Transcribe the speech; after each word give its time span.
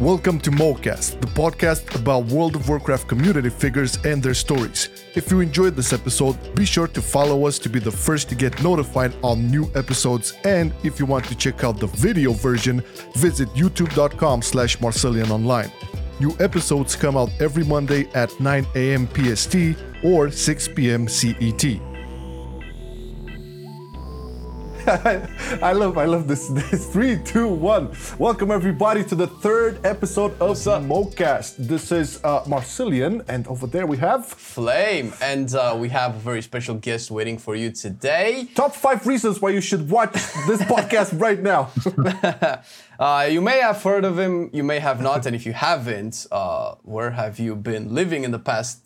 Welcome 0.00 0.40
to 0.40 0.50
MoCast, 0.50 1.22
the 1.22 1.26
podcast 1.28 1.98
about 1.98 2.26
World 2.26 2.54
of 2.54 2.68
Warcraft 2.68 3.08
community 3.08 3.48
figures 3.48 3.96
and 4.04 4.22
their 4.22 4.34
stories. 4.34 4.90
If 5.14 5.30
you 5.30 5.40
enjoyed 5.40 5.74
this 5.74 5.94
episode, 5.94 6.36
be 6.54 6.66
sure 6.66 6.86
to 6.88 7.00
follow 7.00 7.46
us 7.46 7.58
to 7.60 7.70
be 7.70 7.78
the 7.78 7.90
first 7.90 8.28
to 8.28 8.34
get 8.34 8.62
notified 8.62 9.14
on 9.22 9.50
new 9.50 9.70
episodes. 9.74 10.34
And 10.44 10.74
if 10.82 11.00
you 11.00 11.06
want 11.06 11.24
to 11.28 11.34
check 11.34 11.64
out 11.64 11.80
the 11.80 11.86
video 11.86 12.32
version, 12.32 12.82
visit 13.14 13.48
youtube.com 13.54 14.42
slash 14.42 14.76
Marcelian 14.80 15.30
Online. 15.30 15.72
New 16.20 16.36
episodes 16.40 16.94
come 16.94 17.16
out 17.16 17.30
every 17.40 17.64
Monday 17.64 18.06
at 18.12 18.38
9 18.38 18.66
a.m. 18.74 19.08
PST 19.14 19.56
or 20.04 20.30
6 20.30 20.68
p.m. 20.68 21.08
CET. 21.08 21.95
I 25.62 25.72
love, 25.72 25.98
I 25.98 26.04
love 26.04 26.28
this. 26.28 26.46
This 26.46 26.86
three, 26.86 27.18
two, 27.24 27.48
one. 27.48 27.90
Welcome 28.18 28.52
everybody 28.52 29.02
to 29.06 29.16
the 29.16 29.26
third 29.26 29.84
episode 29.84 30.30
of 30.40 30.56
MoCast. 30.56 31.56
This 31.56 31.90
is 31.90 32.20
uh, 32.22 32.44
Marcelian, 32.44 33.24
and 33.26 33.48
over 33.48 33.66
there 33.66 33.84
we 33.84 33.96
have 33.96 34.26
Flame, 34.26 35.12
and 35.20 35.52
uh, 35.56 35.76
we 35.76 35.88
have 35.88 36.14
a 36.14 36.18
very 36.20 36.40
special 36.40 36.76
guest 36.76 37.10
waiting 37.10 37.36
for 37.36 37.56
you 37.56 37.72
today. 37.72 38.46
top 38.54 38.76
five 38.76 39.04
reasons 39.08 39.42
why 39.42 39.50
you 39.50 39.60
should 39.60 39.90
watch 39.90 40.12
this 40.46 40.62
podcast 40.72 41.20
right 41.20 41.42
now. 41.42 41.70
Uh, 42.98 43.28
you 43.30 43.42
may 43.42 43.60
have 43.60 43.82
heard 43.82 44.06
of 44.06 44.18
him, 44.18 44.48
you 44.54 44.64
may 44.64 44.78
have 44.78 45.02
not, 45.02 45.26
and 45.26 45.36
if 45.36 45.44
you 45.44 45.52
haven't, 45.52 46.26
uh, 46.32 46.76
where 46.80 47.10
have 47.10 47.38
you 47.38 47.54
been 47.54 47.92
living 47.94 48.24
in 48.24 48.30
the 48.30 48.38
past? 48.38 48.78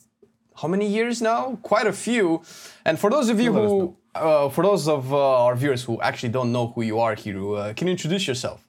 How 0.60 0.66
many 0.66 0.88
years 0.88 1.23
now? 1.23 1.60
Quite 1.62 1.87
a 1.87 1.93
few. 1.93 2.43
And 2.85 2.98
for 2.98 3.09
those 3.09 3.29
of 3.29 3.38
you 3.38 3.52
who, 3.52 3.96
uh, 4.14 4.48
for 4.48 4.64
those 4.64 4.88
of 4.88 5.12
uh, 5.12 5.45
our 5.45 5.56
viewers 5.56 5.84
who 5.84 6.00
actually 6.00 6.30
don't 6.30 6.52
know 6.52 6.68
who 6.68 6.82
you 6.82 6.98
are, 6.98 7.14
Hiru, 7.14 7.59
uh, 7.59 7.74
can 7.74 7.87
you 7.87 7.92
introduce 7.92 8.27
yourself? 8.27 8.66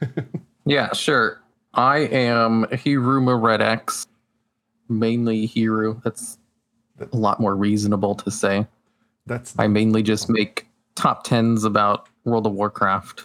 Yeah, 0.68 0.92
sure. 0.92 1.40
I 1.72 2.00
am 2.00 2.66
Hiruma 2.66 3.42
Red 3.42 3.62
X, 3.62 4.06
mainly 4.90 5.48
Hiru. 5.48 6.02
That's 6.02 6.36
a 7.00 7.16
lot 7.16 7.40
more 7.40 7.56
reasonable 7.56 8.14
to 8.16 8.30
say. 8.30 8.66
That's 9.24 9.54
I 9.58 9.66
mainly 9.66 10.02
just 10.02 10.28
make 10.28 10.66
top 10.94 11.24
tens 11.24 11.64
about 11.64 12.10
World 12.24 12.46
of 12.46 12.52
Warcraft. 12.52 13.24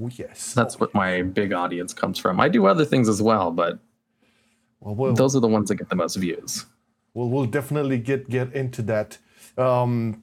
oh 0.00 0.08
yes. 0.14 0.54
That's 0.54 0.80
what 0.80 0.94
my 0.94 1.20
big 1.20 1.52
audience 1.52 1.92
comes 1.92 2.18
from. 2.18 2.40
I 2.40 2.48
do 2.48 2.64
other 2.64 2.86
things 2.86 3.06
as 3.06 3.20
well, 3.20 3.50
but 3.50 3.78
well, 4.80 4.94
we'll, 4.94 5.12
those 5.12 5.36
are 5.36 5.40
the 5.40 5.48
ones 5.48 5.68
that 5.68 5.74
get 5.74 5.90
the 5.90 5.96
most 5.96 6.16
views. 6.16 6.64
we'll, 7.12 7.28
we'll 7.28 7.44
definitely 7.44 7.98
get 7.98 8.30
get 8.30 8.50
into 8.54 8.80
that. 8.82 9.18
Um, 9.58 10.22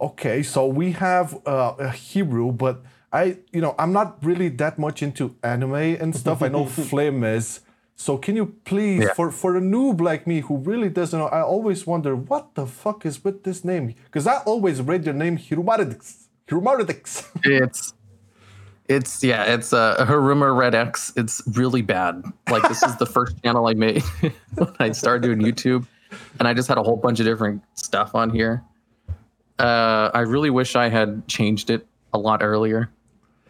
okay, 0.00 0.42
so 0.42 0.66
we 0.66 0.92
have 0.92 1.34
uh, 1.46 1.74
a 1.78 1.88
Hiru, 1.88 2.56
but 2.56 2.82
I, 3.12 3.38
you 3.52 3.60
know, 3.60 3.74
I'm 3.78 3.92
not 3.92 4.18
really 4.24 4.48
that 4.50 4.78
much 4.78 5.02
into 5.02 5.34
anime 5.42 5.74
and 5.74 6.14
stuff. 6.16 6.42
I 6.42 6.48
know 6.48 6.66
Flame 6.90 7.22
is. 7.24 7.60
So 7.96 8.18
can 8.18 8.34
you 8.34 8.46
please, 8.64 9.04
Yeah. 9.04 9.14
for 9.14 9.30
for 9.30 9.56
a 9.56 9.60
noob 9.60 10.00
like 10.00 10.26
me 10.26 10.40
who 10.40 10.56
really 10.56 10.88
doesn't 10.88 11.16
know, 11.18 11.28
I 11.28 11.42
always 11.42 11.86
wonder 11.86 12.16
what 12.16 12.54
the 12.56 12.66
fuck 12.66 13.06
is 13.06 13.22
with 13.22 13.44
this 13.44 13.64
name 13.64 13.94
because 14.06 14.26
I 14.26 14.38
always 14.38 14.80
read 14.82 15.04
your 15.04 15.14
name 15.14 15.38
Hirumaridix. 15.38 16.26
Hirumaridix. 16.48 17.24
It's 17.44 17.94
it's 18.88 19.22
yeah, 19.24 19.44
it's 19.44 19.72
uh, 19.72 20.04
Hiruma 20.06 20.54
Red 20.58 20.74
X. 20.74 21.12
It's 21.16 21.40
really 21.54 21.82
bad. 21.82 22.22
Like 22.50 22.66
this 22.68 22.82
is 22.82 22.96
the 22.96 23.06
first 23.06 23.40
channel 23.44 23.66
I 23.68 23.74
made 23.74 24.02
when 24.56 24.74
I 24.80 24.90
started 24.92 25.22
doing 25.22 25.38
YouTube, 25.40 25.86
and 26.38 26.46
I 26.48 26.52
just 26.52 26.68
had 26.68 26.76
a 26.78 26.82
whole 26.82 26.96
bunch 26.96 27.20
of 27.20 27.26
different 27.26 27.62
stuff 27.74 28.14
on 28.14 28.28
here. 28.28 28.62
Uh, 29.58 30.10
I 30.14 30.20
really 30.20 30.50
wish 30.50 30.74
I 30.76 30.88
had 30.88 31.26
changed 31.28 31.70
it 31.70 31.86
a 32.12 32.18
lot 32.18 32.42
earlier 32.42 32.90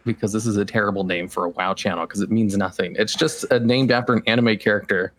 because 0.05 0.31
this 0.31 0.45
is 0.45 0.57
a 0.57 0.65
terrible 0.65 1.03
name 1.03 1.27
for 1.27 1.45
a 1.45 1.49
WoW 1.49 1.73
channel 1.73 2.05
because 2.05 2.21
it 2.21 2.29
means 2.31 2.55
nothing. 2.55 2.95
It's 2.99 3.15
just 3.15 3.51
uh, 3.51 3.57
named 3.59 3.91
after 3.91 4.13
an 4.13 4.21
anime 4.27 4.57
character 4.57 5.13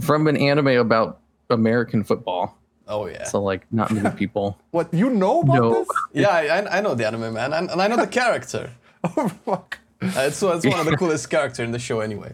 from 0.00 0.28
an 0.28 0.36
anime 0.36 0.68
about 0.68 1.20
American 1.50 2.04
football. 2.04 2.56
Oh, 2.86 3.06
yeah. 3.06 3.24
So 3.24 3.42
like 3.42 3.66
not 3.72 3.90
many 3.90 4.10
people. 4.16 4.58
what 4.70 4.92
you 4.94 5.10
know 5.10 5.40
about 5.42 5.54
No. 5.56 5.74
this? 5.80 5.88
yeah, 6.12 6.28
I, 6.28 6.60
I- 6.60 6.78
I 6.78 6.80
know 6.80 6.94
the 6.94 7.06
anime, 7.06 7.34
man, 7.34 7.52
and, 7.52 7.68
and 7.70 7.82
I 7.82 7.88
know 7.88 7.96
the 7.96 8.06
character. 8.06 8.70
Oh 9.16 9.28
fuck. 9.28 9.78
Uh, 10.02 10.06
it's, 10.26 10.42
it's 10.42 10.66
one 10.66 10.80
of 10.80 10.86
the 10.86 10.96
coolest 10.96 11.30
character 11.30 11.62
in 11.62 11.70
the 11.70 11.78
show, 11.78 12.00
anyway. 12.00 12.32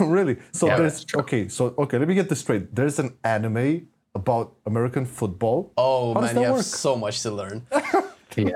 really? 0.00 0.36
So 0.52 0.66
Yeah, 0.66 0.76
there's 0.78 1.06
okay. 1.14 1.46
So 1.48 1.72
okay, 1.78 1.98
let 1.98 2.08
me 2.08 2.14
get 2.14 2.28
this 2.28 2.40
straight. 2.40 2.74
There's 2.74 2.98
an 2.98 3.14
anime 3.22 3.86
about 4.14 4.54
American 4.66 5.06
football. 5.06 5.72
Oh, 5.76 6.14
How 6.14 6.20
man, 6.20 6.34
that 6.34 6.40
you 6.40 6.46
have 6.54 6.64
so 6.64 6.96
much 6.96 7.22
to 7.22 7.30
learn. 7.30 7.66
Yeah. 8.36 8.54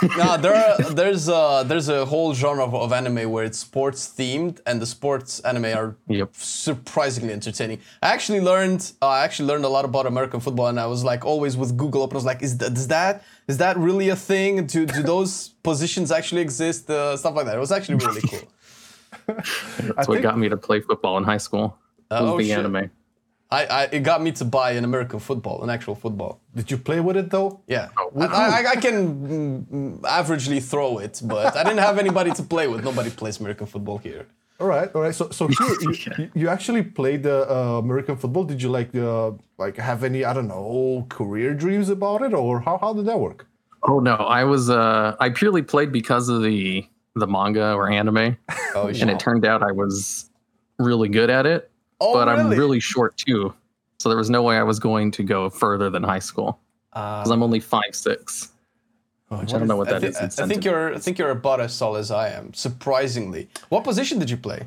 no, 0.18 0.36
there 0.38 0.54
are, 0.56 0.82
there's 0.92 1.28
uh, 1.28 1.62
there's 1.62 1.88
a 1.88 2.04
whole 2.04 2.34
genre 2.34 2.64
of, 2.64 2.74
of 2.74 2.92
anime 2.92 3.30
where 3.30 3.44
it's 3.44 3.58
sports 3.58 4.12
themed, 4.18 4.60
and 4.66 4.82
the 4.82 4.86
sports 4.86 5.38
anime 5.40 5.66
are 5.66 5.96
Yep. 6.08 6.30
surprisingly 6.34 7.32
entertaining. 7.32 7.78
I 8.02 8.08
actually 8.08 8.40
learned 8.40 8.90
uh, 9.00 9.06
I 9.06 9.22
actually 9.24 9.46
learned 9.46 9.64
a 9.64 9.68
lot 9.68 9.84
about 9.84 10.06
American 10.06 10.40
football, 10.40 10.66
and 10.66 10.80
I 10.80 10.86
was 10.86 11.04
like 11.04 11.24
always 11.24 11.56
with 11.56 11.76
Google 11.76 12.02
open. 12.02 12.16
I 12.16 12.18
was 12.18 12.24
like, 12.24 12.42
is 12.42 12.58
that 12.58 12.72
is 12.72 12.88
that 12.88 13.22
is 13.46 13.58
that 13.58 13.76
really 13.76 14.08
a 14.08 14.16
thing? 14.16 14.66
Do 14.66 14.84
do 14.84 15.02
those 15.14 15.50
positions 15.62 16.10
actually 16.10 16.40
exist? 16.42 16.90
Uh, 16.90 17.16
stuff 17.16 17.36
like 17.36 17.46
that. 17.46 17.54
It 17.56 17.60
was 17.60 17.70
actually 17.70 17.98
really 18.04 18.20
cool. 18.22 18.48
That's 19.28 20.08
what 20.08 20.16
think- 20.16 20.22
got 20.22 20.38
me 20.38 20.48
to 20.48 20.56
play 20.56 20.80
football 20.80 21.18
in 21.18 21.24
high 21.24 21.38
school. 21.38 21.78
was 22.10 22.20
oh, 22.20 22.38
the 22.38 22.48
shit. 22.48 22.58
anime. 22.58 22.90
I, 23.50 23.66
I 23.66 23.82
it 23.84 24.00
got 24.00 24.22
me 24.22 24.32
to 24.32 24.44
buy 24.44 24.72
an 24.72 24.84
American 24.84 25.20
football, 25.20 25.62
an 25.62 25.70
actual 25.70 25.94
football. 25.94 26.40
Did 26.56 26.70
you 26.70 26.78
play 26.78 27.00
with 27.00 27.16
it 27.16 27.30
though? 27.30 27.60
Yeah, 27.66 27.88
Oh, 27.98 28.10
I, 28.20 28.26
I, 28.26 28.70
I 28.72 28.76
can 28.76 28.96
mm, 29.28 29.64
mm, 29.66 30.00
averagely 30.00 30.62
throw 30.62 30.98
it, 30.98 31.20
but 31.24 31.56
I 31.56 31.62
didn't 31.62 31.78
have 31.80 31.98
anybody 31.98 32.32
to 32.32 32.42
play 32.42 32.66
with. 32.68 32.84
Nobody 32.84 33.10
plays 33.10 33.38
American 33.40 33.66
football 33.66 33.98
here. 33.98 34.26
All 34.60 34.68
right, 34.68 34.88
all 34.94 35.02
right. 35.02 35.14
So, 35.14 35.30
so 35.30 35.48
here 35.48 35.76
you, 35.80 35.94
you, 36.18 36.30
you 36.34 36.48
actually 36.48 36.82
played 36.82 37.24
the 37.24 37.50
uh, 37.50 37.78
American 37.78 38.16
football. 38.16 38.44
Did 38.44 38.62
you 38.62 38.70
like 38.70 38.94
uh, 38.94 39.32
like 39.58 39.76
have 39.76 40.04
any 40.04 40.24
I 40.24 40.32
don't 40.32 40.48
know 40.48 41.06
career 41.08 41.54
dreams 41.54 41.88
about 41.88 42.22
it, 42.22 42.32
or 42.32 42.60
how 42.60 42.78
how 42.78 42.92
did 42.92 43.06
that 43.06 43.18
work? 43.18 43.46
Oh 43.82 43.98
no, 44.00 44.14
I 44.14 44.44
was 44.44 44.70
uh 44.70 45.16
I 45.20 45.28
purely 45.30 45.62
played 45.62 45.92
because 45.92 46.28
of 46.28 46.42
the 46.42 46.86
the 47.14 47.26
manga 47.26 47.74
or 47.74 47.90
anime. 47.90 48.36
Oh, 48.74 48.88
And 48.88 49.10
it 49.10 49.20
turned 49.20 49.44
out 49.44 49.62
I 49.62 49.72
was 49.72 50.30
really 50.78 51.08
good 51.08 51.30
at 51.30 51.46
it, 51.46 51.70
Oh, 52.04 52.12
but 52.12 52.28
I'm 52.28 52.48
really? 52.48 52.58
really 52.58 52.80
short 52.80 53.16
too. 53.16 53.54
So 53.98 54.08
there 54.08 54.18
was 54.18 54.30
no 54.30 54.42
way 54.42 54.58
I 54.58 54.62
was 54.62 54.78
going 54.78 55.10
to 55.12 55.22
go 55.22 55.48
further 55.48 55.88
than 55.88 56.02
high 56.02 56.18
school. 56.18 56.60
Ah. 56.92 57.20
Because 57.20 57.30
I'm 57.30 57.42
only 57.42 57.60
five 57.60 57.94
six. 57.94 58.52
Oh, 59.30 59.38
which 59.38 59.54
I 59.54 59.58
don't 59.58 59.68
know 59.68 59.76
what 59.76 59.88
that 59.88 60.04
is. 60.04 60.16
I 60.16 60.46
think 60.46 60.64
you're 60.64 60.94
I 60.94 60.98
think 60.98 61.18
you're 61.18 61.30
about 61.30 61.60
as 61.60 61.78
tall 61.78 61.96
as 61.96 62.10
I 62.10 62.28
am. 62.28 62.52
Surprisingly, 62.52 63.48
what 63.70 63.82
position 63.82 64.18
did 64.18 64.28
you 64.28 64.36
play? 64.36 64.64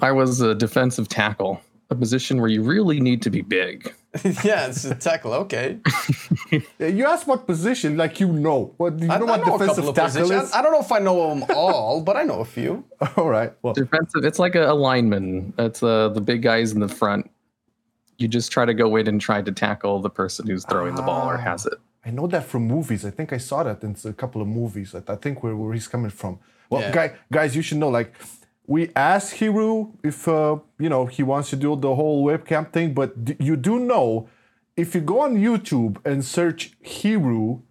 I 0.00 0.12
was 0.12 0.40
a 0.40 0.54
defensive 0.54 1.08
tackle, 1.08 1.60
a 1.90 1.94
position 1.94 2.40
where 2.40 2.50
you 2.50 2.62
really 2.62 3.00
need 3.00 3.22
to 3.22 3.30
be 3.30 3.40
big. 3.40 3.94
yeah, 4.44 4.66
it's 4.66 4.84
a 4.84 4.94
tackle. 4.94 5.32
Okay, 5.34 5.78
Yeah, 6.78 6.86
You 6.88 7.06
asked 7.06 7.26
what 7.26 7.46
position, 7.46 7.96
like 7.96 8.20
you 8.20 8.28
know. 8.32 8.74
What 8.76 8.98
you 9.00 9.10
I, 9.10 9.18
know 9.18 9.26
I 9.26 9.30
what 9.38 9.46
know 9.46 9.54
a 9.54 9.58
defensive 9.58 9.84
couple 9.84 9.90
of 9.90 9.96
tackle 9.96 10.20
positions. 10.22 10.48
is? 10.48 10.54
I 10.54 10.62
don't 10.62 10.72
know 10.72 10.80
if 10.80 10.92
I 10.92 10.98
know 10.98 11.28
them 11.34 11.44
all, 11.54 12.00
but 12.02 12.16
I 12.16 12.22
know 12.24 12.40
a 12.40 12.44
few. 12.44 12.84
All 13.16 13.28
right. 13.28 13.52
Well, 13.62 13.74
Defensive, 13.74 14.24
it's 14.24 14.38
like 14.38 14.54
a, 14.54 14.70
a 14.70 14.74
lineman. 14.74 15.52
It's 15.58 15.82
uh, 15.82 16.08
the 16.10 16.20
big 16.20 16.42
guys 16.42 16.72
in 16.72 16.80
the 16.80 16.88
front. 16.88 17.30
You 18.18 18.28
just 18.28 18.50
try 18.50 18.64
to 18.64 18.74
go 18.74 18.96
in 18.96 19.06
and 19.06 19.20
try 19.20 19.40
to 19.42 19.52
tackle 19.52 20.00
the 20.00 20.10
person 20.10 20.46
who's 20.46 20.64
throwing 20.64 20.94
the 20.94 21.02
ball 21.02 21.28
or 21.30 21.34
Ah. 21.34 21.40
has 21.40 21.66
it. 21.66 21.74
I 22.04 22.10
know 22.10 22.26
that 22.28 22.44
from 22.44 22.66
movies. 22.66 23.04
I 23.04 23.10
think 23.10 23.32
I 23.32 23.38
saw 23.38 23.62
that 23.62 23.82
in 23.84 23.94
a 24.04 24.12
couple 24.12 24.40
of 24.42 24.48
movies. 24.48 24.94
I, 24.94 25.02
I 25.12 25.16
think 25.16 25.42
where, 25.42 25.54
where 25.54 25.72
he's 25.74 25.86
coming 25.88 26.10
from. 26.10 26.38
Well, 26.70 26.80
Yeah. 26.82 26.92
guy, 26.92 27.12
guys, 27.30 27.54
you 27.54 27.62
should 27.62 27.78
know. 27.78 27.88
Like, 27.90 28.12
we 28.68 28.90
asked 28.94 29.36
Hiru 29.40 29.92
if 30.04 30.28
uh, 30.28 30.58
you 30.78 30.88
know 30.88 31.06
he 31.06 31.22
wants 31.24 31.50
to 31.50 31.56
do 31.56 31.74
the 31.74 31.94
whole 31.96 32.24
webcam 32.24 32.70
thing, 32.72 32.94
but 32.94 33.24
d- 33.24 33.36
you 33.40 33.56
do 33.56 33.80
know 33.80 34.28
if 34.76 34.94
you 34.94 35.00
go 35.00 35.20
on 35.20 35.36
YouTube 35.36 35.96
and 36.04 36.24
search 36.24 36.72
Hiru, 36.84 37.62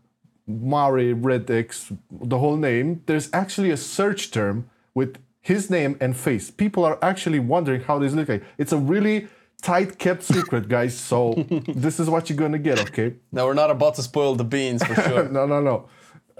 Mare 0.45 1.15
Redix, 1.15 1.97
the 2.11 2.39
whole 2.39 2.57
name, 2.57 3.01
there's 3.05 3.29
actually 3.31 3.71
a 3.71 3.77
search 3.77 4.31
term 4.31 4.69
with 4.93 5.17
his 5.39 5.69
name 5.69 5.95
and 6.01 6.17
face. 6.17 6.51
People 6.51 6.83
are 6.83 6.99
actually 7.01 7.39
wondering 7.39 7.81
how 7.81 7.99
this 7.99 8.13
looks 8.13 8.27
like. 8.27 8.43
It's 8.57 8.73
a 8.73 8.77
really 8.77 9.27
tight 9.61 9.99
kept 9.99 10.23
secret, 10.23 10.67
guys. 10.77 10.97
So 10.97 11.45
this 11.67 11.99
is 11.99 12.09
what 12.09 12.29
you're 12.29 12.37
gonna 12.37 12.59
get, 12.59 12.79
okay? 12.89 13.13
No, 13.31 13.45
we're 13.45 13.53
not 13.53 13.71
about 13.71 13.95
to 13.95 14.03
spoil 14.03 14.35
the 14.35 14.43
beans 14.43 14.83
for 14.83 14.95
sure. 15.07 15.29
No, 15.29 15.45
no, 15.45 15.61
no. 15.61 15.87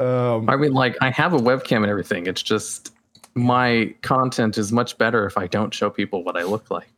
Um, 0.04 0.50
I 0.50 0.58
mean, 0.58 0.74
like, 0.74 0.96
I 1.02 1.10
have 1.12 1.34
a 1.34 1.38
webcam 1.38 1.78
and 1.78 1.88
everything. 1.88 2.28
It's 2.28 2.44
just 2.44 2.94
my 3.38 3.94
content 4.02 4.58
is 4.58 4.72
much 4.72 4.98
better 4.98 5.26
if 5.26 5.38
I 5.38 5.48
don't 5.48 5.74
show 5.74 5.90
people 5.90 6.24
what 6.24 6.36
I 6.36 6.44
look 6.44 6.70
like 6.70 6.90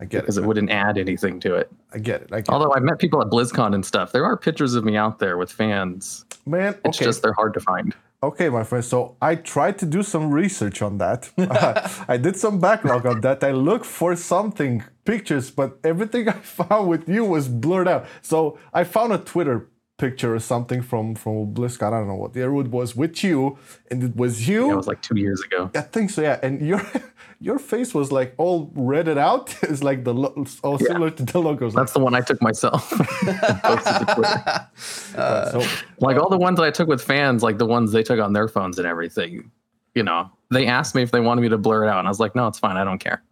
I 0.00 0.04
get 0.04 0.22
because 0.22 0.36
it. 0.36 0.42
it 0.42 0.46
wouldn't 0.46 0.70
add 0.70 0.98
anything 0.98 1.38
to 1.40 1.54
it. 1.54 1.70
I 1.92 1.98
get 1.98 2.22
it. 2.22 2.28
I 2.32 2.36
get 2.36 2.48
it. 2.48 2.50
Although 2.50 2.72
I've 2.74 2.82
met 2.82 2.98
people 2.98 3.20
at 3.22 3.28
BlizzCon 3.28 3.74
and 3.74 3.86
stuff. 3.86 4.10
There 4.10 4.24
are 4.24 4.36
pictures 4.36 4.74
of 4.74 4.84
me 4.84 4.96
out 4.96 5.20
there 5.20 5.36
with 5.36 5.52
fans. 5.52 6.24
Man, 6.44 6.76
It's 6.84 6.98
just 6.98 7.22
they're 7.22 7.34
hard 7.34 7.54
to 7.54 7.60
find. 7.60 7.94
Okay, 8.24 8.48
my 8.48 8.62
friend. 8.62 8.84
So 8.84 9.16
I 9.20 9.34
tried 9.34 9.78
to 9.78 9.86
do 9.86 10.02
some 10.02 10.30
research 10.30 10.80
on 10.80 10.98
that. 10.98 11.30
I 12.08 12.16
did 12.16 12.36
some 12.36 12.60
backlog 12.60 13.04
on 13.04 13.20
that. 13.22 13.42
I 13.42 13.50
looked 13.50 13.86
for 13.86 14.14
something, 14.14 14.84
pictures, 15.04 15.50
but 15.50 15.78
everything 15.82 16.28
I 16.28 16.32
found 16.32 16.88
with 16.88 17.08
you 17.08 17.24
was 17.24 17.48
blurred 17.48 17.88
out. 17.88 18.06
So 18.22 18.58
I 18.72 18.84
found 18.84 19.12
a 19.12 19.18
Twitter 19.18 19.68
picture 19.98 20.34
or 20.34 20.40
something 20.40 20.82
from 20.82 21.14
from 21.14 21.54
BlizzCon. 21.54 21.88
I 21.88 21.98
don't 21.98 22.08
know 22.08 22.14
what 22.16 22.34
year 22.34 22.54
it 22.56 22.68
was 22.68 22.96
with 22.96 23.22
you, 23.22 23.58
and 23.90 24.02
it 24.02 24.16
was 24.16 24.48
you. 24.48 24.70
It 24.72 24.76
was 24.76 24.86
like 24.88 25.02
two 25.02 25.18
years 25.18 25.40
ago. 25.42 25.70
I 25.74 25.80
think 25.82 26.10
so. 26.10 26.22
Yeah, 26.22 26.40
and 26.42 26.60
your 26.60 26.82
your 27.40 27.58
face 27.58 27.94
was 27.94 28.10
like 28.10 28.34
all 28.38 28.70
redded 28.74 29.18
out. 29.18 29.54
It's 29.62 29.82
like 29.82 30.04
the 30.04 30.14
lo- 30.14 30.44
all 30.62 30.78
similar 30.78 31.10
to 31.10 31.22
the 31.24 31.38
logos. 31.40 31.74
That's 31.74 31.92
the 31.92 32.00
one 32.00 32.14
I 32.14 32.20
took 32.20 32.40
myself. 32.42 32.90
Posted 33.62 34.06
to 34.08 34.14
Twitter. 34.14 34.68
so, 34.76 35.62
like 36.00 36.16
all 36.16 36.28
the 36.30 36.38
ones 36.38 36.56
that 36.58 36.64
I 36.64 36.70
took 36.70 36.88
with 36.88 37.02
fans, 37.02 37.42
like 37.42 37.58
the 37.58 37.66
ones 37.66 37.92
they 37.92 38.02
took 38.02 38.18
on 38.20 38.32
their 38.32 38.48
phones 38.48 38.78
and 38.78 38.86
everything. 38.86 39.50
You 39.94 40.02
know, 40.02 40.30
they 40.50 40.66
asked 40.66 40.94
me 40.94 41.02
if 41.02 41.10
they 41.10 41.20
wanted 41.20 41.42
me 41.42 41.48
to 41.50 41.58
blur 41.58 41.84
it 41.84 41.88
out, 41.88 41.98
and 41.98 42.08
I 42.08 42.10
was 42.10 42.18
like, 42.20 42.34
no, 42.34 42.46
it's 42.48 42.58
fine. 42.58 42.76
I 42.76 42.84
don't 42.84 42.98
care. 42.98 43.22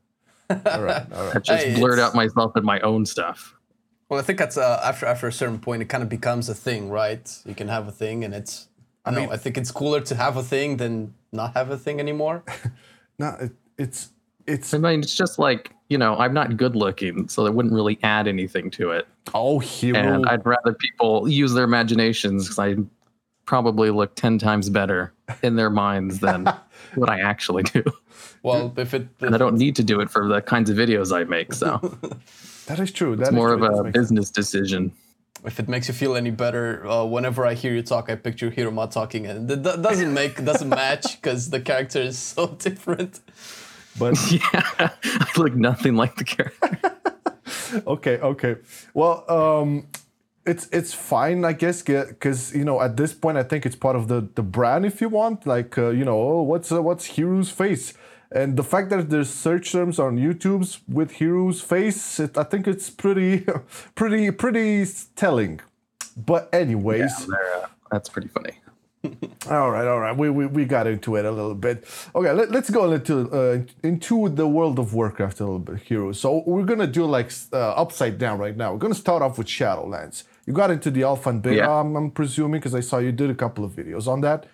all 0.51 0.56
right, 0.83 1.06
all 1.13 1.25
right. 1.27 1.37
I 1.37 1.39
just 1.39 1.65
Hey, 1.65 1.75
blurred 1.75 1.99
out 1.99 2.15
myself 2.15 2.53
and 2.56 2.65
my 2.65 2.81
own 2.81 3.06
stuff. 3.06 3.55
Well, 4.11 4.19
I 4.19 4.23
think 4.23 4.41
that's 4.41 4.57
uh, 4.57 4.81
after 4.85 5.07
after 5.07 5.29
a 5.29 5.33
certain 5.33 5.61
point, 5.61 5.83
it 5.83 5.89
kind 5.89 6.03
of 6.03 6.09
becomes 6.09 6.49
a 6.49 6.55
thing, 6.55 6.91
right? 6.91 7.39
You 7.47 7.55
can 7.55 7.69
have 7.69 7.87
a 7.89 7.93
thing, 7.93 8.25
and 8.25 8.35
it's. 8.35 8.67
I 9.05 9.12
mean- 9.12 9.27
know. 9.27 9.33
I 9.33 9.39
think 9.39 9.57
it's 9.57 9.71
cooler 9.71 10.01
to 10.01 10.15
have 10.17 10.37
a 10.37 10.43
thing 10.43 10.77
than 10.77 11.15
not 11.33 11.55
have 11.55 11.71
a 11.71 11.79
thing 11.79 11.99
anymore. 12.01 12.45
No, 13.19 13.37
it, 13.39 13.53
it's 13.77 14.09
it's 14.47 14.73
I 14.73 14.79
mean, 14.79 15.01
it's 15.01 15.15
just 15.15 15.39
like 15.39 15.73
you 15.91 15.99
know, 15.99 16.17
I'm 16.17 16.33
not 16.33 16.57
good 16.57 16.75
looking, 16.75 17.29
so 17.29 17.45
it 17.45 17.53
wouldn't 17.53 17.75
really 17.75 17.99
add 18.03 18.27
anything 18.27 18.71
to 18.73 18.93
it. 18.93 19.07
oh 19.35 19.59
hero. 19.59 19.99
And 19.99 20.27
I'd 20.27 20.47
rather 20.47 20.73
people 20.73 21.29
use 21.29 21.53
their 21.53 21.65
imaginations 21.65 22.45
because 22.45 22.59
I 22.59 22.77
probably 23.45 23.91
look 23.91 24.15
ten 24.15 24.39
times 24.39 24.71
better 24.71 25.13
in 25.43 25.56
their 25.56 25.69
minds 25.69 26.21
than 26.21 26.47
what 26.95 27.11
I 27.11 27.21
actually 27.21 27.65
do. 27.65 27.85
Well, 28.43 28.73
if 28.79 28.95
it 28.95 29.06
And 29.21 29.35
I 29.35 29.39
don't 29.39 29.59
need 29.59 29.77
to 29.77 29.85
do 29.85 30.01
it 30.01 30.09
for 30.09 30.27
the 30.27 30.41
kinds 30.41 30.71
of 30.71 30.79
videos 30.79 31.15
I 31.15 31.25
make. 31.25 31.53
So 31.53 31.79
that 32.67 32.79
is 32.81 32.93
true. 32.93 33.17
That's 33.17 33.31
it's 33.31 33.35
more 33.35 33.53
of 33.53 33.61
true. 33.61 33.69
That 33.69 33.87
a 33.89 33.91
business 33.93 34.31
decision. 34.31 34.93
if 35.45 35.59
it 35.59 35.69
makes 35.69 35.89
you 35.89 35.95
feel 35.95 36.17
any 36.17 36.31
better, 36.31 36.87
uh, 36.87 37.05
whenever 37.05 37.47
I 37.47 37.55
hear 37.55 37.73
you 37.73 37.83
talk, 37.83 38.11
I 38.11 38.15
picture 38.17 38.51
Hiruma 38.51 38.91
talking, 38.91 39.27
and 39.27 39.51
it 39.51 39.62
do- 39.62 39.77
doesn't 39.83 40.12
make 40.15 40.45
doesn't 40.45 40.69
match 40.69 41.21
because 41.21 41.51
the 41.51 41.61
character 41.61 42.01
is 42.01 42.19
so 42.19 42.47
different. 42.67 43.21
But 43.99 44.15
Yeah, 44.31 44.41
I 45.05 45.27
look 45.37 45.55
nothing 45.55 45.95
like 45.97 46.17
the 46.17 46.25
character. 46.25 46.93
okay, 47.87 48.19
okay. 48.19 48.57
Well, 48.95 49.25
um, 49.31 49.87
it's 50.47 50.69
it's 50.73 50.93
fine, 50.95 51.45
I 51.45 51.53
guess, 51.53 51.83
because 51.83 52.55
you 52.55 52.65
know 52.65 52.81
at 52.81 52.97
this 52.97 53.13
point 53.15 53.37
I 53.39 53.43
think 53.43 53.67
it's 53.67 53.77
part 53.77 53.97
of 53.97 54.09
the 54.09 54.29
the 54.35 54.43
brand, 54.43 54.85
if 54.87 55.01
you 55.01 55.09
want. 55.09 55.47
Like 55.47 55.77
uh, 55.79 55.89
you 55.91 56.05
know, 56.05 56.19
oh, 56.21 56.43
what's 56.43 56.71
uh, 56.73 56.83
what's 56.83 57.17
Hiru's 57.17 57.51
face, 57.51 57.95
and 58.32 58.56
the 58.56 58.62
fact 58.65 58.91
that 58.91 59.11
there's 59.11 59.31
search 59.31 59.73
terms 59.73 59.99
on 59.99 60.17
YouTube's 60.17 60.81
with 60.88 61.19
Hiru's 61.19 61.61
face, 61.61 62.21
it, 62.21 62.37
I 62.38 62.44
think 62.44 62.67
it's 62.69 62.88
pretty, 62.91 63.44
pretty, 63.94 64.31
pretty 64.31 64.87
telling. 65.17 65.61
But 66.17 66.49
anyways. 66.53 67.27
They're, 67.27 67.55
uh, 67.56 67.67
that's 67.91 68.09
pretty 68.09 68.29
funny. 68.29 68.53
All 69.50 69.71
right, 69.71 69.87
all 69.88 69.99
right. 69.99 70.15
We, 70.15 70.29
we, 70.29 70.44
we 70.44 70.65
got 70.67 70.87
into 70.87 71.17
it 71.17 71.25
a 71.25 71.31
little 71.31 71.55
bit. 71.55 71.85
Okay, 72.15 72.32
let, 72.32 72.50
let's 72.50 72.69
go 72.69 72.93
into 72.93 73.31
uh, 73.31 73.62
into 73.82 74.29
the 74.29 74.47
world 74.47 74.79
of 74.79 74.93
Warcraft 74.93 75.41
a 75.41 75.44
little 75.44 75.59
bit, 75.59 75.79
Hero. 75.81 76.12
So 76.12 76.43
we're 76.47 76.65
gonna 76.67 76.87
do 76.87 77.06
like 77.06 77.32
uh, 77.50 77.71
upside 77.71 78.19
down 78.19 78.38
right 78.38 78.55
now. 78.55 78.73
We're 78.73 78.79
gonna 78.79 78.94
start 78.94 79.23
off 79.23 79.38
with 79.38 79.47
Shadowlands. 79.47 80.25
You 80.44 80.53
got 80.53 80.71
into 80.71 80.91
the 80.91 81.05
alpha 81.05 81.31
and 81.31 81.41
beta, 81.41 81.56
Yeah. 81.56 81.71
I'm, 81.81 81.97
I'm 81.97 82.11
presuming, 82.11 82.61
because 82.61 82.75
I 82.75 82.81
saw 82.81 82.99
you 82.99 83.11
did 83.11 83.31
a 83.31 83.35
couple 83.35 83.65
of 83.65 83.73
videos 83.73 84.06
on 84.06 84.21
that. 84.21 84.44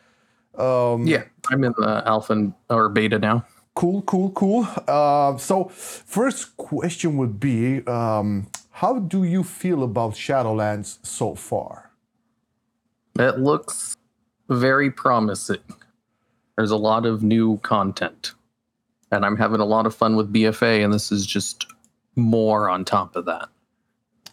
Yeah, 1.08 1.24
I'm 1.50 1.64
in 1.64 1.74
the 1.76 2.04
alpha 2.06 2.32
and- 2.34 2.54
or 2.70 2.88
beta 2.88 3.18
now. 3.18 3.44
Cool, 3.76 4.00
cool, 4.02 4.30
cool. 4.30 4.66
Uh, 4.88 5.36
so 5.36 5.64
first 5.64 6.56
question 6.56 7.18
would 7.18 7.38
be, 7.38 7.86
um, 7.86 8.46
how 8.70 8.98
do 8.98 9.22
you 9.22 9.44
feel 9.44 9.82
about 9.84 10.14
Shadowlands 10.14 10.98
so 11.02 11.34
far? 11.34 11.90
It 13.18 13.38
looks 13.38 13.94
very 14.48 14.90
promising. 14.90 15.60
There's 16.56 16.70
a 16.70 16.76
lot 16.76 17.04
of 17.04 17.22
new 17.22 17.58
content. 17.58 18.32
And 19.12 19.26
I'm 19.26 19.36
having 19.36 19.60
a 19.60 19.66
lot 19.66 19.84
of 19.84 19.94
fun 19.94 20.16
with 20.16 20.32
BFA, 20.32 20.82
and 20.82 20.90
this 20.90 21.12
is 21.12 21.26
just 21.26 21.66
more 22.16 22.70
on 22.70 22.82
top 22.82 23.14
of 23.14 23.26
that. 23.26 23.50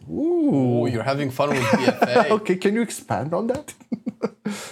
Oh, 0.09 0.85
you're 0.85 1.03
having 1.03 1.29
fun 1.29 1.49
with 1.49 1.59
BFA. 1.63 2.29
Okay, 2.29 2.55
can 2.55 2.75
you 2.75 2.81
expand 2.81 3.33
on 3.33 3.47
that? 3.47 3.73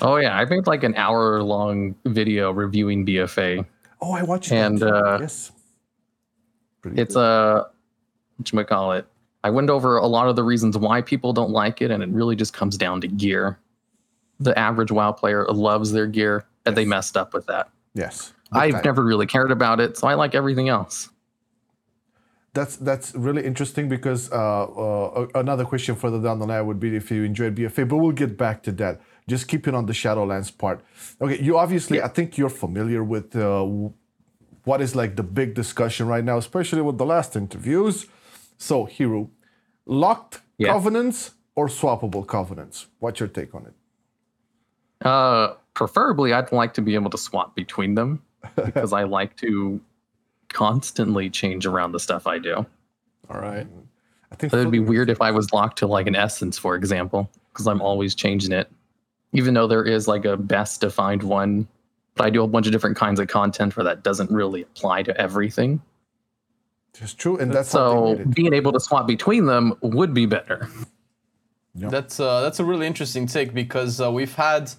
Oh, 0.01 0.17
yeah, 0.17 0.35
I 0.37 0.45
made 0.45 0.65
like 0.65 0.83
an 0.83 0.95
hour 0.95 1.43
long 1.43 1.95
video 2.05 2.51
reviewing 2.51 3.05
BFA. 3.05 3.65
Oh, 4.01 4.13
I 4.13 4.23
watched 4.23 4.51
it. 4.51 4.55
And, 4.55 4.79
that. 4.79 4.93
uh, 4.93 5.17
yes. 5.21 5.51
Pretty 6.81 7.01
It's 7.01 7.15
a, 7.15 7.67
call 8.67 8.93
it. 8.93 9.05
I 9.43 9.49
went 9.49 9.69
over 9.69 9.97
a 9.97 10.07
lot 10.07 10.27
of 10.27 10.35
the 10.35 10.43
reasons 10.43 10.77
why 10.77 11.01
people 11.01 11.33
don't 11.33 11.51
like 11.51 11.81
it, 11.81 11.91
and 11.91 12.03
it 12.03 12.09
really 12.09 12.35
just 12.35 12.53
comes 12.53 12.77
down 12.77 13.01
to 13.01 13.07
gear. 13.07 13.59
The 14.39 14.57
average 14.57 14.91
WoW 14.91 15.11
player 15.11 15.45
loves 15.47 15.91
their 15.91 16.07
gear, 16.07 16.45
and 16.65 16.75
they 16.75 16.85
messed 16.85 17.17
up 17.17 17.33
with 17.33 17.45
that. 17.47 17.69
Yes. 17.93 18.33
I've 18.51 18.83
never 18.83 19.03
really 19.03 19.25
cared 19.25 19.51
about 19.51 19.79
it, 19.79 19.97
so 19.97 20.07
I 20.07 20.15
like 20.15 20.35
everything 20.35 20.69
else. 20.69 21.09
That's 22.53 22.75
that's 22.75 23.15
really 23.15 23.45
interesting 23.45 23.87
because 23.87 24.29
uh, 24.29 24.63
uh, 24.63 25.27
another 25.35 25.63
question 25.63 25.95
further 25.95 26.21
down 26.21 26.39
the 26.39 26.45
line 26.45 26.65
would 26.65 26.81
be 26.81 26.93
if 26.95 27.09
you 27.09 27.23
enjoyed 27.23 27.55
BFA, 27.55 27.87
but 27.87 27.97
we'll 27.97 28.11
get 28.11 28.37
back 28.37 28.61
to 28.63 28.73
that. 28.73 28.99
Just 29.31 29.47
keeping 29.47 29.73
on 29.79 29.85
the 29.85 29.93
Shadowlands 29.93 30.51
part. 30.63 30.81
Okay, 31.21 31.41
you 31.41 31.57
obviously, 31.57 32.01
I 32.01 32.09
think 32.09 32.37
you're 32.37 32.49
familiar 32.65 33.01
with 33.01 33.33
uh, 33.33 33.63
what 34.65 34.81
is 34.81 34.93
like 34.93 35.15
the 35.15 35.23
big 35.23 35.53
discussion 35.53 36.05
right 36.13 36.25
now, 36.29 36.37
especially 36.37 36.81
with 36.81 36.97
the 36.97 37.05
last 37.05 37.37
interviews. 37.37 38.07
So, 38.57 38.75
Hero, 38.95 39.29
locked 39.85 40.41
Yeah. 40.57 40.73
covenants 40.73 41.19
or 41.55 41.67
swappable 41.69 42.27
covenants? 42.27 42.87
What's 42.99 43.21
your 43.21 43.29
take 43.29 43.55
on 43.55 43.63
it? 43.69 45.07
Uh, 45.07 45.53
preferably, 45.75 46.33
I'd 46.33 46.51
like 46.51 46.73
to 46.73 46.81
be 46.81 46.93
able 46.95 47.09
to 47.11 47.17
swap 47.17 47.55
between 47.55 47.95
them 47.95 48.21
because 48.65 48.91
I 48.91 49.03
like 49.03 49.37
to 49.37 49.79
constantly 50.49 51.29
change 51.29 51.65
around 51.65 51.93
the 51.93 51.99
stuff 52.01 52.27
I 52.27 52.37
do. 52.37 52.55
All 53.29 53.39
right. 53.39 53.65
I 54.29 54.35
think 54.35 54.51
It'd 54.53 54.71
be 54.71 54.79
weird 54.79 55.09
if 55.09 55.21
I 55.21 55.31
was 55.31 55.53
locked 55.53 55.77
to 55.79 55.87
like 55.87 56.07
an 56.07 56.15
essence, 56.17 56.57
for 56.57 56.75
example, 56.75 57.31
because 57.53 57.65
I'm 57.65 57.81
always 57.81 58.13
changing 58.13 58.51
it. 58.51 58.69
Even 59.33 59.53
though 59.53 59.67
there 59.67 59.83
is 59.83 60.07
like 60.07 60.25
a 60.25 60.35
best 60.37 60.81
defined 60.81 61.23
one, 61.23 61.67
but 62.15 62.25
I 62.25 62.29
do 62.29 62.43
a 62.43 62.47
bunch 62.47 62.65
of 62.65 62.71
different 62.71 62.97
kinds 62.97 63.19
of 63.19 63.27
content 63.27 63.77
where 63.77 63.83
that 63.85 64.03
doesn't 64.03 64.29
really 64.31 64.63
apply 64.63 65.03
to 65.03 65.17
everything. 65.19 65.81
That's 66.99 67.13
true, 67.13 67.37
and 67.37 67.51
that's 67.51 67.69
So 67.69 68.03
they 68.03 68.09
made 68.09 68.19
it. 68.19 68.35
being 68.35 68.53
able 68.53 68.73
to 68.73 68.79
swap 68.79 69.07
between 69.07 69.45
them 69.45 69.73
would 69.81 70.13
be 70.13 70.25
better. 70.25 70.69
That's 71.73 72.19
uh, 72.19 72.41
that's 72.41 72.59
a 72.59 72.65
really 72.65 72.85
interesting 72.85 73.27
take 73.27 73.53
because 73.53 74.01
uh, 74.01 74.11
we've 74.11 74.35
had 74.35 74.71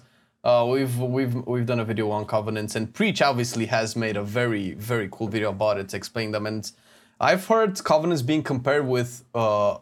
uh, 0.43 0.67
we've 0.69 0.97
we've 0.99 1.33
we've 1.47 1.65
done 1.65 1.79
a 1.79 1.85
video 1.85 2.11
on 2.11 2.25
covenants 2.25 2.75
and 2.75 2.93
preach 2.93 3.21
obviously 3.21 3.65
has 3.65 3.95
made 3.95 4.15
a 4.17 4.23
very 4.23 4.73
very 4.73 5.09
cool 5.11 5.27
video 5.27 5.49
about 5.49 5.79
it 5.79 5.89
to 5.89 5.97
explain 5.97 6.31
them 6.31 6.45
and 6.45 6.71
I've 7.19 7.47
heard 7.47 7.83
covenants 7.83 8.21
being 8.21 8.43
compared 8.43 8.87
with 8.87 9.23
uh, 9.33 9.77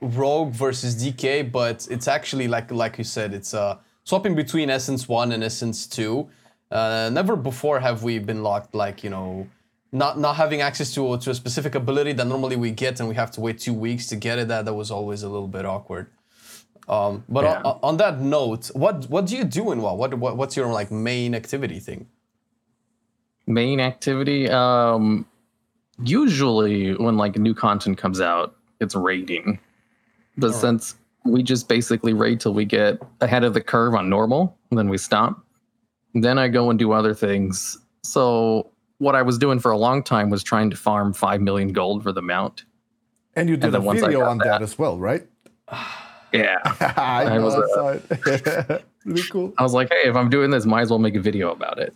rogue 0.00 0.52
versus 0.52 0.96
DK 1.02 1.52
but 1.52 1.86
it's 1.90 2.08
actually 2.08 2.48
like 2.48 2.70
like 2.72 2.98
you 2.98 3.04
said 3.04 3.32
it's 3.32 3.54
uh, 3.54 3.78
swapping 4.10 4.34
between 4.34 4.68
essence 4.78 5.02
one 5.08 5.28
and 5.34 5.42
essence 5.50 5.78
two. 5.86 6.28
Uh, 6.70 7.10
never 7.12 7.34
before 7.50 7.78
have 7.80 7.98
we 8.02 8.12
been 8.30 8.42
locked 8.50 8.72
like 8.84 8.96
you 9.04 9.10
know 9.16 9.46
not 9.92 10.12
not 10.24 10.34
having 10.44 10.60
access 10.68 10.88
to 10.96 11.02
to 11.24 11.28
a 11.30 11.34
specific 11.42 11.72
ability 11.82 12.12
that 12.18 12.26
normally 12.34 12.56
we 12.64 12.70
get 12.84 12.94
and 13.00 13.08
we 13.08 13.14
have 13.22 13.30
to 13.36 13.40
wait 13.40 13.56
two 13.66 13.76
weeks 13.86 14.04
to 14.10 14.16
get 14.26 14.38
it. 14.42 14.46
That 14.52 14.62
that 14.66 14.74
was 14.82 14.90
always 14.90 15.20
a 15.22 15.30
little 15.34 15.52
bit 15.56 15.64
awkward. 15.74 16.06
Um, 16.88 17.12
but 17.28 17.44
Yeah. 17.44 17.62
on, 17.68 17.78
on 17.88 17.94
that 18.02 18.14
note, 18.20 18.64
what 18.82 18.94
what 19.14 19.22
do 19.28 19.32
you 19.36 19.44
do 19.44 19.64
in 19.72 19.78
WoW? 19.84 19.94
What, 20.02 20.14
what 20.22 20.32
what's 20.36 20.54
your 20.56 20.68
like 20.80 20.90
main 20.90 21.34
activity 21.34 21.80
thing? 21.88 22.06
main 23.46 23.80
activity 23.80 24.48
um 24.48 25.26
usually 26.04 26.94
when 27.04 27.16
like 27.16 27.34
new 27.46 27.54
content 27.54 27.98
comes 27.98 28.20
out 28.20 28.54
it's 28.82 28.94
raiding 28.94 29.58
but 30.36 30.52
since 30.52 30.94
we 31.24 31.42
just 31.42 31.68
basically 31.68 32.12
raid 32.12 32.40
till 32.40 32.54
we 32.54 32.64
get 32.64 32.98
ahead 33.20 33.44
of 33.44 33.54
the 33.54 33.60
curve 33.60 33.94
on 33.94 34.08
normal 34.08 34.56
and 34.70 34.78
then 34.78 34.88
we 34.88 34.96
stop 34.98 35.44
then 36.14 36.38
i 36.38 36.48
go 36.48 36.70
and 36.70 36.78
do 36.78 36.92
other 36.92 37.14
things 37.14 37.76
so 38.02 38.70
what 38.98 39.14
i 39.14 39.22
was 39.22 39.36
doing 39.38 39.58
for 39.58 39.70
a 39.70 39.76
long 39.78 40.02
time 40.02 40.30
was 40.30 40.42
trying 40.42 40.70
to 40.70 40.76
farm 40.76 41.12
5 41.12 41.40
million 41.40 41.72
gold 41.72 42.02
for 42.02 42.12
the 42.12 42.22
mount 42.22 42.64
And 43.36 43.48
you 43.48 43.56
did 43.56 43.64
and 43.66 43.74
a 43.74 43.78
then 43.78 43.84
once 43.86 44.02
I 44.02 44.06
video 44.06 44.24
on 44.24 44.38
that. 44.38 44.44
that- 44.44 44.62
as 44.62 44.78
well, 44.78 44.98
right? 44.98 45.26
yeah 46.32 46.58
I, 46.96 47.24
I 47.24 47.38
was, 47.38 47.54
uh, 47.54 48.78
really 49.04 49.22
cool. 49.30 49.52
i 49.58 49.62
was 49.64 49.74
like 49.74 49.88
hey 49.92 50.08
if 50.08 50.14
i'm 50.16 50.30
doing 50.30 50.50
this 50.50 50.64
might 50.64 50.82
as 50.82 50.90
well 50.90 50.98
make 51.00 51.16
a 51.16 51.20
video 51.20 51.50
about 51.50 51.78
it 51.78 51.92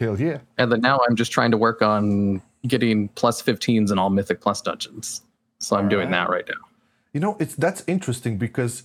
Hell 0.00 0.20
yeah. 0.20 0.38
and 0.58 0.70
then 0.72 0.80
now 0.80 0.98
i'm 1.08 1.14
just 1.16 1.30
trying 1.32 1.50
to 1.52 1.56
work 1.56 1.80
on 1.80 2.42
getting 2.66 3.08
plus 3.10 3.40
15s 3.42 3.92
in 3.92 3.98
all 3.98 4.10
mythic 4.10 4.40
plus 4.40 4.60
dungeons 4.60 5.22
so 5.60 5.76
i'm 5.76 5.88
doing 5.88 6.10
that 6.10 6.28
right 6.30 6.44
now 6.48 6.60
You 7.14 7.20
know, 7.20 7.36
it's 7.38 7.54
that's 7.54 7.84
interesting 7.86 8.36
because 8.36 8.82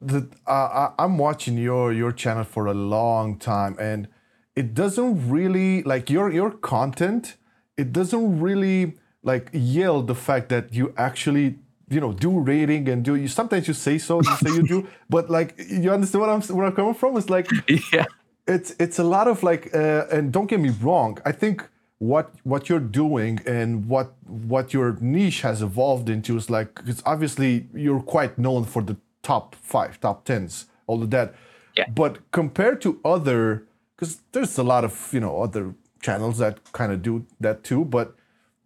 the 0.00 0.28
uh, 0.46 0.90
I, 0.98 1.04
I'm 1.04 1.16
watching 1.16 1.56
your 1.56 1.92
your 1.92 2.12
channel 2.12 2.44
for 2.44 2.66
a 2.66 2.74
long 2.74 3.38
time, 3.38 3.76
and 3.80 4.08
it 4.54 4.74
doesn't 4.74 5.28
really 5.28 5.82
like 5.82 6.10
your 6.10 6.30
your 6.30 6.50
content. 6.50 7.36
It 7.78 7.92
doesn't 7.92 8.40
really 8.40 8.98
like 9.22 9.48
yell 9.52 10.02
the 10.02 10.14
fact 10.14 10.50
that 10.50 10.74
you 10.74 10.92
actually 10.98 11.58
you 11.88 12.00
know 12.00 12.12
do 12.12 12.40
rating 12.40 12.88
and 12.88 13.04
do 13.04 13.14
you 13.14 13.28
sometimes 13.28 13.68
you 13.68 13.74
say 13.74 13.98
so 13.98 14.20
you 14.20 14.36
say 14.36 14.50
you 14.50 14.62
do 14.62 14.86
but 15.10 15.30
like 15.30 15.54
you 15.68 15.90
understand 15.92 16.20
what 16.20 16.30
i'm 16.30 16.40
where 16.56 16.66
i'm 16.66 16.72
coming 16.72 16.94
from 16.94 17.16
it's 17.16 17.30
like 17.30 17.48
yeah. 17.92 18.04
it's 18.46 18.74
it's 18.80 18.98
a 18.98 19.04
lot 19.04 19.28
of 19.28 19.42
like 19.42 19.72
uh, 19.74 20.06
and 20.10 20.32
don't 20.32 20.46
get 20.46 20.58
me 20.58 20.70
wrong 20.80 21.18
i 21.24 21.32
think 21.32 21.68
what 21.98 22.34
what 22.44 22.68
you're 22.68 22.78
doing 22.78 23.40
and 23.46 23.88
what 23.88 24.12
what 24.26 24.74
your 24.74 24.96
niche 25.00 25.40
has 25.40 25.62
evolved 25.62 26.08
into 26.10 26.36
is 26.36 26.50
like 26.50 26.74
because 26.74 27.02
obviously 27.06 27.68
you're 27.74 28.00
quite 28.02 28.38
known 28.38 28.64
for 28.64 28.82
the 28.82 28.96
top 29.22 29.54
five 29.54 29.98
top 30.00 30.24
tens 30.24 30.66
all 30.86 31.02
of 31.02 31.10
that 31.10 31.34
Yeah. 31.76 31.88
but 31.88 32.18
compared 32.32 32.80
to 32.82 33.00
other 33.04 33.66
because 33.96 34.20
there's 34.32 34.58
a 34.58 34.62
lot 34.62 34.84
of 34.84 35.08
you 35.12 35.20
know 35.20 35.40
other 35.42 35.74
channels 36.02 36.36
that 36.38 36.54
kind 36.72 36.92
of 36.92 37.00
do 37.02 37.24
that 37.40 37.64
too 37.64 37.84
but 37.84 38.14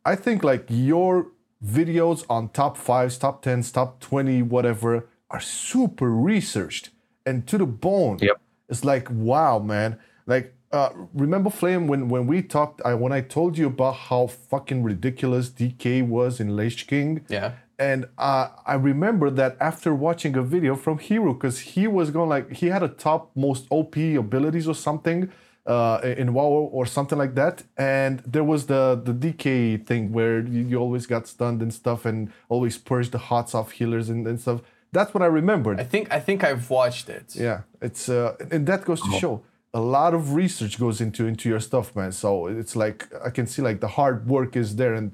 i 0.04 0.16
think 0.16 0.42
like 0.42 0.64
your 0.68 1.28
videos 1.64 2.25
on 2.28 2.49
top 2.49 2.76
fives 2.76 3.16
top 3.18 3.42
tens 3.42 3.70
top 3.70 4.00
20 4.00 4.42
whatever 4.42 5.06
are 5.30 5.40
super 5.40 6.10
researched 6.10 6.90
and 7.25 7.46
to 7.46 7.58
the 7.58 7.66
bone 7.66 8.18
Yep. 8.20 8.40
it's 8.68 8.84
like 8.84 9.06
wow 9.10 9.58
man 9.60 9.99
like 10.26 10.54
uh, 10.73 10.91
remember 11.15 11.50
flame 11.50 11.87
when 11.91 12.09
when 12.09 12.27
we 12.27 12.43
talked 12.43 12.81
I, 12.85 12.95
when 12.95 13.12
i 13.12 13.21
told 13.21 13.59
you 13.59 13.67
about 13.67 13.97
how 14.09 14.27
fucking 14.29 14.83
ridiculous 14.83 15.49
dk 15.50 16.07
was 16.07 16.41
in 16.41 16.49
lich 16.57 16.87
king 16.87 17.25
Yeah. 17.29 17.53
and 17.79 18.00
uh, 18.19 18.47
I 18.67 18.75
remember 18.91 19.31
that 19.41 19.53
after 19.71 19.91
watching 19.95 20.37
a 20.37 20.43
video 20.55 20.75
from 20.85 20.97
Hero, 20.99 21.33
because 21.35 21.57
he 21.75 21.85
was 21.99 22.07
going 22.17 22.29
like 22.29 22.47
he 22.61 22.67
had 22.75 22.83
a 22.83 22.93
top 23.07 23.21
most 23.35 23.62
OP 23.79 23.97
abilities 23.97 24.67
or 24.73 24.75
something 24.89 25.21
uh, 25.67 25.99
in 26.23 26.29
WoW 26.35 26.69
or 26.79 26.85
something 26.97 27.19
like 27.25 27.35
that, 27.43 27.57
and 27.77 28.15
there 28.35 28.45
was 28.53 28.61
the 28.73 28.83
the 29.09 29.15
DK 29.25 29.49
thing 29.89 30.03
where 30.17 30.37
you, 30.55 30.62
you 30.71 30.77
always 30.85 31.05
got 31.15 31.23
stunned 31.35 31.61
and 31.62 31.73
stuff, 31.83 32.00
and 32.11 32.17
always 32.55 32.75
purged 32.91 33.12
the 33.17 33.19
hots 33.29 33.53
off 33.59 33.69
healers 33.79 34.07
and, 34.12 34.27
and 34.31 34.39
stuff. 34.45 34.61
That's 34.93 35.11
what 35.15 35.23
I 35.23 35.31
remembered. 35.41 35.77
I 35.81 35.85
think 35.93 36.05
I 36.19 36.21
think 36.27 36.39
I've 36.49 36.69
watched 36.79 37.09
it. 37.19 37.27
Yeah, 37.47 37.59
it's 37.81 38.09
uh, 38.09 38.37
and 38.55 38.67
that 38.71 38.81
goes 38.85 39.00
to 39.07 39.11
show 39.23 39.35
a 39.73 39.81
lot 39.81 40.15
of 40.15 40.35
research 40.35 40.79
goes 40.79 41.00
into 41.00 41.27
into 41.27 41.49
your 41.49 41.61
stuff, 41.61 41.95
man. 41.95 42.12
So 42.12 42.47
it's 42.47 42.75
like 42.77 43.09
I 43.25 43.31
can 43.31 43.47
see 43.47 43.62
like 43.62 43.81
the 43.81 43.89
hard 43.89 44.27
work 44.27 44.57
is 44.57 44.77
there, 44.77 44.95
and 44.95 45.12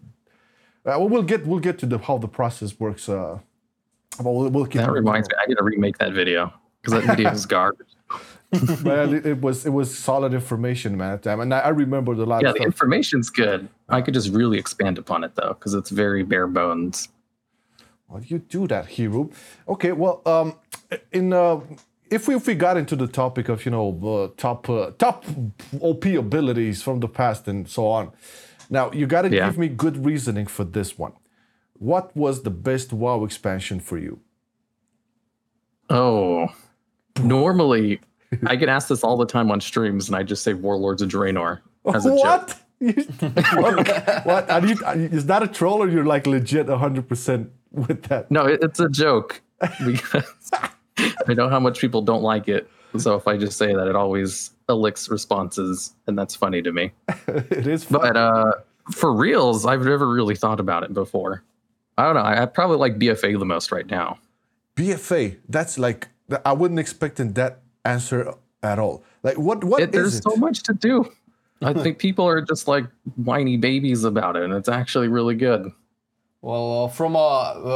uh, 0.84 0.96
well, 0.98 1.08
we'll 1.08 1.22
get 1.22 1.46
we'll 1.46 1.60
get 1.60 1.78
to 1.80 1.86
the 1.86 1.98
how 1.98 2.18
the 2.18 2.28
process 2.28 2.78
works. 2.78 3.08
Uh, 3.08 3.38
we'll, 4.20 4.48
we'll 4.50 4.66
keep 4.66 4.80
That 4.80 4.90
reminds 4.92 5.28
me, 5.28 5.34
I 5.42 5.46
need 5.46 5.56
to 5.56 5.64
remake 5.64 5.98
that 5.98 6.12
video 6.12 6.52
because 6.80 6.94
that 6.94 7.16
video 7.16 7.30
is 7.32 7.46
garbage. 7.56 7.88
man, 8.84 9.12
it, 9.12 9.26
it 9.26 9.40
was 9.40 9.66
it 9.66 9.70
was 9.70 9.96
solid 9.96 10.32
information, 10.32 10.96
man. 10.96 11.14
At 11.14 11.22
the 11.22 11.30
time, 11.30 11.40
and 11.40 11.52
I, 11.52 11.58
I 11.60 11.68
remembered 11.70 12.18
a 12.18 12.24
lot 12.24 12.42
Yeah, 12.42 12.50
of 12.50 12.54
the 12.54 12.60
stuff. 12.60 12.66
information's 12.66 13.28
good. 13.28 13.68
I 13.88 14.00
could 14.00 14.14
just 14.14 14.32
really 14.32 14.58
expand 14.58 14.98
upon 14.98 15.24
it 15.24 15.34
though, 15.34 15.54
because 15.54 15.74
it's 15.74 15.90
very 15.90 16.22
bare 16.22 16.46
bones. 16.46 17.08
Well, 18.08 18.22
you 18.22 18.38
do 18.38 18.68
that, 18.68 18.86
hero. 18.86 19.30
Okay, 19.68 19.90
well, 19.90 20.22
um, 20.26 20.54
in 21.12 21.32
uh, 21.32 21.60
if 22.10 22.28
we 22.28 22.34
if 22.34 22.46
we 22.46 22.54
got 22.54 22.76
into 22.76 22.96
the 22.96 23.06
topic 23.06 23.48
of 23.48 23.64
you 23.64 23.70
know 23.70 23.98
uh, 24.04 24.28
top 24.36 24.68
uh, 24.68 24.90
top 24.98 25.24
OP 25.80 26.04
abilities 26.06 26.82
from 26.82 27.00
the 27.00 27.08
past 27.08 27.48
and 27.48 27.68
so 27.68 27.86
on, 27.86 28.12
now 28.70 28.90
you 28.92 29.06
got 29.06 29.22
to 29.22 29.30
Yeah. 29.34 29.46
give 29.46 29.58
me 29.58 29.68
good 29.68 30.04
reasoning 30.04 30.46
for 30.46 30.64
this 30.64 30.98
one. 30.98 31.12
What 31.78 32.16
was 32.16 32.42
the 32.42 32.50
best 32.50 32.92
WoW 32.92 33.24
expansion 33.24 33.80
for 33.80 33.98
you? 33.98 34.20
Oh, 35.90 36.48
normally 37.20 38.00
I 38.46 38.56
get 38.56 38.68
asked 38.68 38.88
this 38.88 39.04
all 39.04 39.16
the 39.16 39.26
time 39.26 39.50
on 39.50 39.60
streams, 39.60 40.08
and 40.08 40.16
I 40.16 40.22
just 40.22 40.42
say 40.42 40.52
Warlords 40.54 41.02
of 41.02 41.08
Draenor 41.10 41.60
as 41.94 42.06
a 42.06 42.10
joke. 42.10 42.22
what? 42.22 42.62
what? 43.54 44.26
what? 44.26 44.50
Are 44.50 44.66
you, 44.66 44.76
are 44.84 44.96
you- 44.96 45.08
is 45.08 45.26
that 45.26 45.42
a 45.42 45.46
troll 45.48 45.82
or 45.82 45.88
you're 45.88 46.04
like 46.04 46.26
legit 46.26 46.66
100% 46.66 47.48
with 47.70 48.02
that? 48.04 48.30
No, 48.30 48.44
it, 48.46 48.60
it's 48.62 48.80
a 48.80 48.88
joke 48.88 49.40
because 49.86 50.24
I 50.98 51.34
know 51.34 51.48
how 51.48 51.60
much 51.60 51.80
people 51.80 52.02
don't 52.02 52.22
like 52.22 52.48
it. 52.48 52.70
So 52.98 53.14
if 53.14 53.28
I 53.28 53.36
just 53.36 53.58
say 53.58 53.74
that, 53.74 53.88
it 53.88 53.96
always 53.96 54.50
elicits 54.68 55.08
responses, 55.10 55.92
and 56.06 56.18
that's 56.18 56.34
funny 56.34 56.62
to 56.62 56.72
me. 56.72 56.92
it 57.28 57.66
is 57.66 57.84
fun. 57.84 58.00
But 58.00 58.16
uh, 58.16 58.52
for 58.92 59.12
reals, 59.12 59.66
I've 59.66 59.84
never 59.84 60.08
really 60.08 60.36
thought 60.36 60.60
about 60.60 60.82
it 60.82 60.94
before. 60.94 61.42
I 61.98 62.04
don't 62.04 62.14
know. 62.14 62.22
I, 62.22 62.42
I 62.42 62.46
probably 62.46 62.78
like 62.78 62.98
BFA 62.98 63.38
the 63.38 63.44
most 63.44 63.72
right 63.72 63.86
now. 63.86 64.18
BFA, 64.76 65.38
that's 65.48 65.78
like, 65.78 66.08
I 66.44 66.52
wouldn't 66.52 66.80
expect 66.80 67.20
in 67.20 67.32
that 67.34 67.60
answer 67.84 68.34
at 68.62 68.78
all. 68.78 69.04
Like, 69.22 69.38
what? 69.38 69.64
What 69.64 69.82
It, 69.82 69.92
there's 69.92 70.16
it? 70.16 70.22
so 70.22 70.36
much 70.36 70.62
to 70.64 70.74
do. 70.74 71.10
I 71.62 71.72
think 71.72 71.98
people 71.98 72.26
are 72.26 72.42
just 72.42 72.68
like 72.68 72.84
whiny 73.16 73.56
babies 73.56 74.04
about 74.04 74.36
it, 74.36 74.42
and 74.42 74.52
it's 74.52 74.68
actually 74.68 75.08
really 75.08 75.34
good. 75.34 75.72
Well, 76.42 76.84
uh, 76.84 76.88
from 76.88 77.16
uh, 77.16 77.18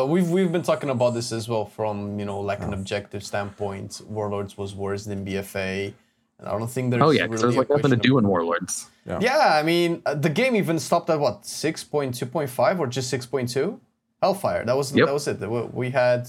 uh, 0.02 0.06
we've 0.08 0.28
we've 0.30 0.52
been 0.52 0.62
talking 0.62 0.90
about 0.90 1.10
this 1.14 1.32
as 1.32 1.48
well 1.48 1.64
from 1.66 2.18
you 2.20 2.26
know 2.26 2.40
like 2.40 2.60
an 2.60 2.72
objective 2.74 3.24
standpoint. 3.24 4.00
Warlords 4.06 4.56
was 4.56 4.74
worse 4.74 5.04
than 5.04 5.24
BFA, 5.24 5.92
and 6.38 6.48
I 6.48 6.52
don't 6.52 6.68
think 6.70 6.90
there's 6.90 7.02
Oh 7.02 7.10
yeah, 7.10 7.26
because 7.26 7.42
really 7.42 7.54
there's 7.56 7.68
like 7.68 7.70
nothing 7.82 7.90
to 7.90 7.96
do 7.96 8.18
in 8.18 8.28
Warlords. 8.28 8.88
Yeah, 9.06 9.58
I 9.58 9.62
mean, 9.64 10.02
uh, 10.06 10.14
the 10.14 10.30
game 10.30 10.54
even 10.54 10.78
stopped 10.78 11.10
at 11.10 11.18
what 11.18 11.44
six 11.46 11.82
point 11.82 12.14
two 12.14 12.26
point 12.26 12.50
five 12.50 12.78
or 12.78 12.86
just 12.86 13.10
six 13.10 13.26
point 13.26 13.48
two. 13.48 13.80
Hellfire. 14.22 14.64
That 14.66 14.76
was 14.76 14.94
Yep. 14.94 15.06
that 15.06 15.12
was 15.12 15.26
it. 15.26 15.40
We- 15.40 15.70
We 15.72 15.90
had 15.90 16.28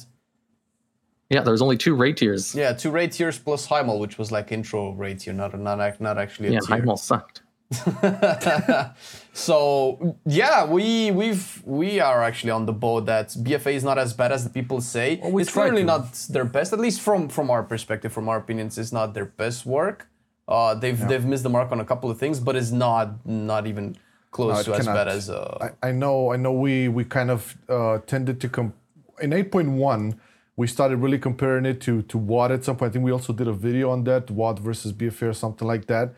Yeah, 1.30 1.42
there 1.44 1.52
was 1.52 1.62
only 1.62 1.78
two 1.78 1.94
raid 1.96 2.18
tiers. 2.18 2.56
yeah 2.56 2.72
two 2.74 2.90
raid 2.92 3.12
tiers 3.12 3.38
plus 3.38 3.68
Highmaul, 3.68 4.00
which 4.00 4.18
was 4.18 4.32
like 4.32 4.52
intro 4.52 4.94
raid 4.94 5.20
tier, 5.20 5.34
not 5.34 5.58
not 5.60 6.00
not 6.02 6.18
actually 6.18 6.48
a 6.48 6.52
Yeah, 6.54 6.60
tier. 6.62 6.78
Highmaul 6.78 6.98
sucked. 6.98 7.42
So 9.34 10.18
yeah, 10.26 10.66
we 10.66 11.12
we've 11.12 11.64
we 11.66 12.00
are 12.02 12.22
actually 12.22 12.52
on 12.52 12.66
the 12.66 12.74
boat 12.74 13.06
that 13.06 13.30
BFA 13.30 13.74
is 13.74 13.84
not 13.84 13.98
as 13.98 14.14
bad 14.14 14.32
as 14.32 14.44
the 14.44 14.50
people 14.50 14.82
say. 14.82 15.20
Well, 15.22 15.32
we 15.32 15.44
it's 15.44 15.54
clearly 15.54 15.84
to. 15.84 15.88
not 15.88 16.14
their 16.30 16.44
best, 16.44 16.74
at 16.74 16.80
least 16.80 17.00
from 17.00 17.30
from 17.30 17.50
our 17.50 17.64
perspective, 17.64 18.12
from 18.12 18.28
our 18.28 18.38
opinions, 18.38 18.78
it's 18.78 18.92
not 18.92 19.14
their 19.14 19.26
best 19.26 19.66
work. 19.66 20.08
Uh, 20.48 20.76
they've 20.76 21.00
they've 21.08 21.26
missed 21.26 21.44
the 21.44 21.50
mark 21.50 21.72
on 21.72 21.80
a 21.80 21.86
couple 21.86 22.12
of 22.12 22.20
things, 22.20 22.42
but 22.42 22.58
it's 22.58 22.72
not 22.72 23.26
not 23.26 23.68
even 23.68 23.96
close 24.32 24.68
No, 24.68 24.74
to 24.74 24.80
as 24.80 24.86
bad 24.86 25.08
as 25.08 25.30
uh, 25.30 25.70
I, 25.82 25.90
I 25.90 25.92
know, 25.94 26.34
I 26.34 26.36
know. 26.36 26.52
We 26.52 26.90
we 26.90 27.06
kind 27.06 27.32
of 27.32 27.58
uh, 27.70 28.00
tended 28.00 28.42
to 28.42 28.50
come 28.50 28.74
in 29.22 29.30
8.1. 29.30 30.18
We 30.58 30.68
started 30.68 30.98
really 30.98 31.20
comparing 31.20 31.66
it 31.66 31.80
to 31.82 32.02
to 32.02 32.18
WoD 32.18 32.52
at 32.52 32.66
some 32.66 32.76
point. 32.76 32.90
I 32.90 32.94
think 32.94 33.06
we 33.06 33.12
also 33.12 33.32
did 33.32 33.48
a 33.48 33.54
video 33.54 33.92
on 33.92 34.04
that, 34.04 34.30
WoD 34.30 34.60
versus 34.60 34.92
BFA 34.92 35.30
or 35.30 35.34
something 35.34 35.66
like 35.68 35.86
that. 35.88 36.14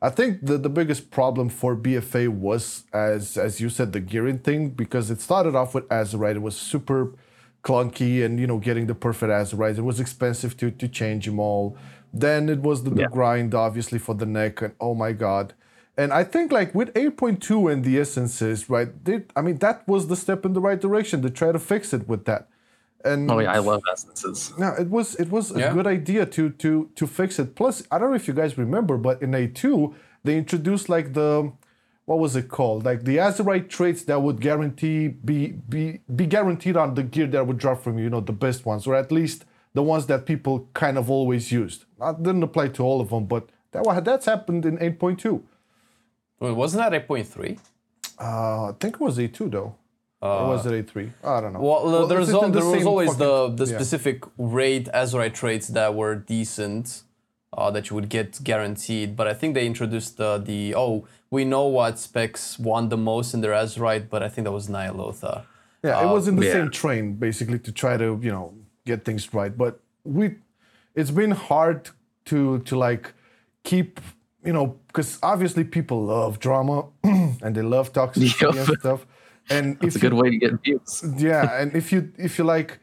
I 0.00 0.10
think 0.10 0.46
the, 0.46 0.58
the 0.58 0.68
biggest 0.68 1.10
problem 1.10 1.48
for 1.48 1.74
BFA 1.74 2.28
was, 2.28 2.84
as 2.92 3.36
as 3.36 3.60
you 3.60 3.68
said, 3.68 3.92
the 3.92 4.00
gearing 4.00 4.38
thing 4.38 4.70
because 4.70 5.10
it 5.10 5.20
started 5.20 5.56
off 5.56 5.74
with 5.74 5.88
Azerite. 5.88 6.36
It 6.36 6.42
was 6.42 6.56
super 6.56 7.14
clunky 7.64 8.24
and 8.24 8.38
you 8.38 8.46
know 8.46 8.58
getting 8.58 8.86
the 8.86 8.94
perfect 8.94 9.30
Azerite. 9.30 9.78
It 9.78 9.82
was 9.82 9.98
expensive 9.98 10.56
to 10.58 10.70
to 10.70 10.88
change 10.88 11.26
them 11.26 11.40
all. 11.40 11.76
Then 12.12 12.48
it 12.48 12.60
was 12.60 12.84
the, 12.84 12.90
the 12.90 13.06
grind, 13.08 13.54
obviously, 13.54 13.98
for 13.98 14.14
the 14.14 14.26
neck, 14.26 14.62
and 14.62 14.74
oh 14.80 14.94
my 14.94 15.12
god. 15.12 15.54
And 15.96 16.12
I 16.12 16.22
think 16.22 16.52
like 16.52 16.74
with 16.76 16.94
8.2 16.94 17.72
and 17.72 17.84
the 17.84 17.98
essences, 17.98 18.70
right? 18.70 18.88
They, 19.04 19.24
I 19.34 19.42
mean, 19.42 19.58
that 19.58 19.86
was 19.88 20.06
the 20.06 20.14
step 20.14 20.46
in 20.46 20.52
the 20.52 20.60
right 20.60 20.80
direction 20.80 21.22
to 21.22 21.30
try 21.30 21.50
to 21.50 21.58
fix 21.58 21.92
it 21.92 22.08
with 22.08 22.24
that. 22.26 22.48
And 23.04 23.30
Oh 23.30 23.38
yeah, 23.38 23.52
I 23.52 23.58
love 23.58 23.82
essences. 23.90 24.52
no, 24.58 24.74
it 24.78 24.88
was 24.88 25.14
it 25.16 25.30
was 25.30 25.52
a 25.52 25.58
good 25.72 25.86
idea 25.86 26.26
to 26.26 26.50
to 26.50 26.90
to 26.96 27.06
fix 27.06 27.38
it. 27.38 27.54
Plus, 27.54 27.82
I 27.90 27.98
don't 27.98 28.10
know 28.10 28.16
if 28.16 28.26
you 28.28 28.34
guys 28.34 28.58
remember, 28.58 28.96
but 28.96 29.22
in 29.22 29.30
A2 29.32 29.94
they 30.24 30.36
introduced 30.36 30.88
like 30.88 31.14
the 31.14 31.52
what 32.06 32.18
was 32.18 32.34
it 32.36 32.48
called? 32.48 32.84
Like 32.84 33.04
the 33.04 33.18
Azerite 33.18 33.68
traits 33.68 34.02
that 34.04 34.20
would 34.22 34.40
guarantee 34.40 35.08
be 35.08 35.52
be 35.68 36.00
be 36.16 36.26
guaranteed 36.26 36.76
on 36.76 36.94
the 36.94 37.02
gear 37.04 37.26
that 37.28 37.46
would 37.46 37.58
drop 37.58 37.82
from 37.82 37.98
you, 37.98 38.04
you 38.04 38.10
know, 38.10 38.20
the 38.20 38.32
best 38.32 38.66
ones, 38.66 38.86
or 38.86 38.94
at 38.96 39.12
least 39.12 39.44
the 39.74 39.82
ones 39.82 40.06
that 40.06 40.24
people 40.26 40.68
kind 40.74 40.98
of 40.98 41.08
always 41.10 41.52
used. 41.52 41.84
That 42.00 42.22
didn't 42.22 42.42
apply 42.42 42.68
to 42.68 42.82
all 42.82 43.00
of 43.00 43.10
them, 43.10 43.26
but 43.26 43.48
that 43.72 43.82
wa- 43.84 44.00
that's 44.00 44.26
happened 44.26 44.64
in 44.66 44.78
8.2. 44.78 45.42
well, 46.40 46.54
wasn't 46.54 46.82
that 46.82 46.94
eight 46.94 47.06
point 47.06 47.28
three? 47.28 47.58
Uh, 48.20 48.70
I 48.70 48.72
think 48.80 48.94
it 48.94 49.00
was 49.00 49.18
A2 49.18 49.50
though. 49.50 49.74
Or 50.20 50.48
was 50.48 50.66
it 50.66 50.72
A3? 50.86 51.12
I 51.22 51.40
don't 51.40 51.52
know. 51.52 51.60
Well, 51.60 52.04
uh, 52.04 52.06
there's 52.06 52.28
it's 52.28 52.34
al- 52.34 52.50
the 52.50 52.58
there 52.58 52.64
was 52.68 52.78
same 52.80 52.86
always 52.88 53.16
the 53.16 53.24
fucking- 53.50 53.56
the 53.56 53.66
yeah. 53.66 53.76
specific 53.78 54.24
raid 54.36 54.88
Azerite 54.92 55.34
traits 55.34 55.68
that 55.68 55.94
were 55.94 56.16
decent, 56.16 57.02
uh, 57.56 57.70
that 57.70 57.88
you 57.88 57.94
would 57.94 58.08
get 58.08 58.42
guaranteed. 58.42 59.14
But 59.16 59.28
I 59.28 59.34
think 59.34 59.54
they 59.54 59.66
introduced 59.66 60.16
the 60.16 60.38
the 60.38 60.74
oh 60.74 61.06
we 61.30 61.44
know 61.44 61.66
what 61.66 61.98
specs 61.98 62.58
want 62.58 62.90
the 62.90 62.96
most 62.96 63.32
in 63.34 63.40
their 63.42 63.52
Azerite, 63.52 64.08
but 64.10 64.22
I 64.22 64.28
think 64.28 64.44
that 64.46 64.52
was 64.52 64.66
Ny'alotha. 64.68 65.44
Yeah, 65.84 66.02
it 66.02 66.12
was 66.12 66.26
in 66.26 66.34
the 66.36 66.46
yeah. 66.46 66.52
same 66.54 66.70
train 66.70 67.14
basically 67.14 67.60
to 67.60 67.70
try 67.70 67.96
to 67.96 68.18
you 68.20 68.32
know 68.32 68.54
get 68.84 69.04
things 69.04 69.32
right. 69.32 69.56
But 69.56 69.80
we, 70.04 70.34
it's 70.96 71.12
been 71.12 71.30
hard 71.30 71.90
to 72.24 72.58
to 72.60 72.76
like 72.76 73.12
keep 73.62 74.00
you 74.44 74.52
know 74.52 74.66
because 74.88 75.18
obviously 75.22 75.62
people 75.62 76.02
love 76.06 76.40
drama 76.40 76.86
and 77.04 77.54
they 77.54 77.62
love 77.62 77.92
toxicity 77.92 78.40
Yep. 78.56 78.68
and 78.68 78.78
stuff. 78.80 79.06
And 79.50 79.78
It's 79.80 79.94
if 79.94 79.96
a 79.96 79.98
good 80.00 80.12
you, 80.12 80.14
way 80.14 80.30
to 80.30 80.38
get 80.38 80.52
views. 80.64 81.04
yeah, 81.16 81.60
and 81.60 81.74
if 81.74 81.92
you 81.92 82.12
if 82.18 82.38
you 82.38 82.44
like, 82.44 82.80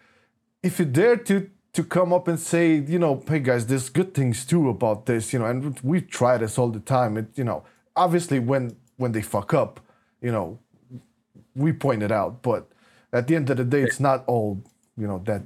if 0.63 0.79
you 0.79 0.85
dare 0.85 1.17
to 1.17 1.49
to 1.73 1.83
come 1.83 2.13
up 2.13 2.27
and 2.27 2.39
say 2.39 2.75
you 2.77 2.99
know 2.99 3.23
hey 3.27 3.39
guys 3.39 3.67
there's 3.67 3.89
good 3.89 4.13
things 4.13 4.45
too 4.45 4.69
about 4.69 5.05
this 5.05 5.33
you 5.33 5.39
know 5.39 5.45
and 5.45 5.79
we 5.83 6.01
try 6.01 6.37
this 6.37 6.57
all 6.57 6.69
the 6.69 6.79
time 6.79 7.17
it 7.17 7.27
you 7.35 7.43
know 7.43 7.63
obviously 7.95 8.39
when 8.39 8.75
when 8.97 9.11
they 9.11 9.21
fuck 9.21 9.53
up 9.53 9.79
you 10.21 10.31
know 10.31 10.59
we 11.55 11.73
point 11.73 12.03
it 12.03 12.11
out 12.11 12.41
but 12.43 12.67
at 13.13 13.27
the 13.27 13.35
end 13.35 13.49
of 13.49 13.57
the 13.57 13.63
day, 13.65 13.81
it's 13.83 13.99
not 13.99 14.23
all 14.27 14.61
you 14.97 15.07
know 15.07 15.19
that 15.25 15.43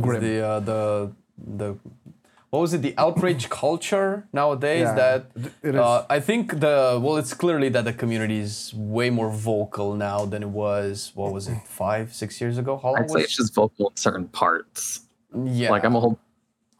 grim. 0.00 0.20
the 0.22 0.40
uh, 0.46 0.60
the 0.60 1.12
the 1.38 1.76
what 2.52 2.60
was 2.60 2.74
it 2.74 2.82
the 2.82 2.94
outrage 2.98 3.48
culture 3.62 4.28
nowadays 4.32 4.82
Yeah, 4.82 4.94
that 4.94 5.20
it 5.62 5.74
uh, 5.74 6.04
i 6.10 6.20
think 6.20 6.60
the 6.60 7.00
well 7.02 7.16
it's 7.16 7.34
clearly 7.34 7.68
that 7.70 7.84
the 7.84 7.94
community 7.94 8.38
is 8.38 8.72
way 8.74 9.08
more 9.10 9.30
vocal 9.30 9.96
now 9.96 10.26
than 10.26 10.42
it 10.42 10.52
was 10.66 11.12
what 11.14 11.32
was 11.32 11.48
it 11.48 11.58
five 11.66 12.14
six 12.14 12.40
years 12.42 12.58
ago 12.58 12.78
how 12.82 12.90
long 12.90 12.98
I'd 13.02 13.10
say 13.10 13.14
was 13.14 13.24
it's 13.24 13.36
just 13.36 13.54
vocal 13.54 13.88
in 13.90 13.96
certain 13.96 14.28
parts. 14.28 15.00
yeah 15.44 15.70
Like 15.70 15.84
I'm 15.84 15.96
a 15.96 16.00
whole 16.00 16.18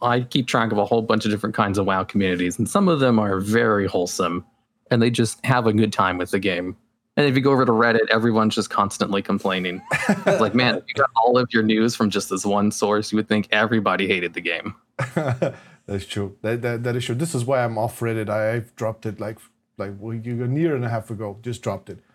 I 0.03 0.21
keep 0.21 0.47
track 0.47 0.73
of 0.73 0.79
a 0.79 0.85
whole 0.85 1.01
bunch 1.01 1.25
of 1.25 1.31
different 1.31 1.55
kinds 1.55 1.79
of 1.79 1.87
WoW 1.87 2.03
communities, 2.03 2.59
and 2.59 2.69
some 2.69 2.89
of 2.89 2.99
them 2.99 3.21
are 3.21 3.39
very 3.39 3.87
wholesome 3.87 4.45
and 4.91 5.01
they 5.01 5.11
just 5.11 5.45
have 5.47 5.67
a 5.67 5.73
good 5.73 5.93
time 5.93 6.19
with 6.19 6.33
the 6.33 6.39
game. 6.39 6.77
And 7.17 7.27
if 7.27 7.35
you 7.37 7.41
go 7.43 7.53
over 7.53 7.65
to 7.65 7.73
Reddit, 7.73 8.09
everyone's 8.11 8.55
just 8.55 8.69
constantly 8.69 9.23
complaining. 9.23 9.81
It's 10.09 10.41
like, 10.41 10.55
man, 10.55 10.77
if 10.77 10.85
you 10.89 10.95
got 10.95 11.11
all 11.17 11.39
of 11.39 11.49
your 11.53 11.63
news 11.63 11.95
from 11.95 12.11
just 12.11 12.29
this 12.31 12.45
one 12.45 12.71
source, 12.71 13.13
you 13.13 13.17
would 13.17 13.29
think 13.29 13.49
everybody 13.53 14.07
hated 14.07 14.35
the 14.35 14.41
game. 14.41 14.75
That's 15.87 16.07
true. 16.07 16.37
That, 16.43 16.63
that 16.63 16.83
that 16.85 16.97
is 16.97 17.05
true. 17.05 17.15
This 17.17 17.35
is 17.35 17.45
why 17.45 17.65
I'm 17.65 17.77
off 17.79 17.99
Reddit. 18.01 18.29
I, 18.29 18.55
I've 18.55 18.75
dropped 18.77 19.05
it 19.07 19.19
like 19.21 19.39
like 19.79 19.93
well, 19.99 20.15
you- 20.15 20.45
a 20.45 20.49
year 20.49 20.75
and 20.77 20.85
a 20.85 20.89
half 20.89 21.11
ago. 21.11 21.39
Just 21.43 21.63
dropped 21.63 21.91
it. 21.91 21.99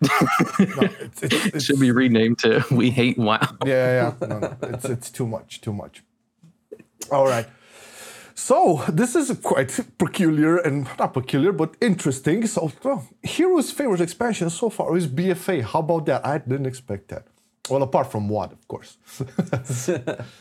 No, 0.58 0.82
it's, 1.00 1.22
it's, 1.22 1.46
It 1.46 1.54
it's, 1.54 1.64
should 1.64 1.78
be 1.80 1.90
renamed 1.92 2.38
to 2.40 2.64
We 2.70 2.90
Hate 2.90 3.18
WoW. 3.18 3.38
yeah, 3.66 4.14
yeah. 4.20 4.26
No, 4.26 4.38
no. 4.40 4.56
It's 4.62 4.84
it's 4.86 5.10
too 5.10 5.26
much. 5.26 5.60
Too 5.60 5.72
much. 5.72 6.02
All 7.12 7.26
right. 7.26 7.46
So 8.34 8.84
this 8.88 9.14
is 9.16 9.36
quite 9.42 9.70
peculiar 9.98 10.58
and 10.58 10.86
not 10.98 11.12
peculiar, 11.12 11.52
but 11.52 11.74
interesting. 11.80 12.46
So 12.46 12.70
well, 12.84 13.06
Hero's 13.22 13.70
favorite 13.72 14.00
expansion 14.00 14.48
so 14.50 14.70
far 14.70 14.96
is 14.96 15.06
BFA. 15.08 15.62
How 15.62 15.80
about 15.80 16.06
that? 16.06 16.24
I 16.24 16.38
didn't 16.38 16.66
expect 16.66 17.08
that. 17.08 17.24
Well, 17.70 17.82
apart 17.82 18.10
from 18.10 18.28
what, 18.28 18.52
of 18.52 18.66
course. 18.68 18.96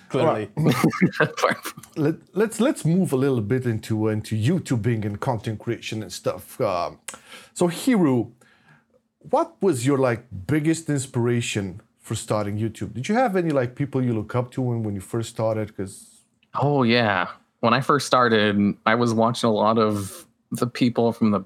clearly 0.09 0.49
Let, 1.95 2.15
let's 2.33 2.59
let's 2.59 2.85
move 2.85 3.11
a 3.13 3.15
little 3.15 3.41
bit 3.41 3.65
into 3.65 4.07
into 4.07 4.35
YouTubing 4.35 5.05
and 5.05 5.19
content 5.19 5.59
creation 5.59 6.01
and 6.01 6.11
stuff. 6.11 6.59
Um, 6.61 6.99
so 7.53 7.67
Hero, 7.67 8.31
what 9.19 9.55
was 9.61 9.85
your 9.85 9.97
like 9.97 10.25
biggest 10.47 10.89
inspiration 10.89 11.81
for 11.99 12.15
starting 12.15 12.57
YouTube? 12.57 12.93
Did 12.93 13.09
you 13.09 13.15
have 13.15 13.35
any 13.35 13.49
like 13.49 13.75
people 13.75 14.01
you 14.01 14.13
look 14.13 14.35
up 14.35 14.51
to 14.51 14.61
when, 14.61 14.83
when 14.83 14.95
you 14.95 15.01
first 15.01 15.29
started? 15.29 15.67
Because 15.67 16.23
Oh 16.55 16.83
yeah. 16.83 17.27
When 17.59 17.73
I 17.73 17.81
first 17.81 18.05
started, 18.05 18.75
I 18.85 18.95
was 18.95 19.13
watching 19.13 19.49
a 19.49 19.53
lot 19.53 19.77
of 19.77 20.25
the 20.51 20.67
people 20.67 21.11
from 21.11 21.31
the 21.31 21.41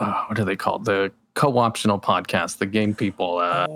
uh, 0.00 0.24
what 0.26 0.38
are 0.38 0.44
they 0.44 0.56
called? 0.56 0.84
The 0.84 1.12
co-optional 1.36 2.00
podcast, 2.00 2.58
the 2.58 2.66
game 2.66 2.94
people. 2.94 3.38
Uh, 3.38 3.66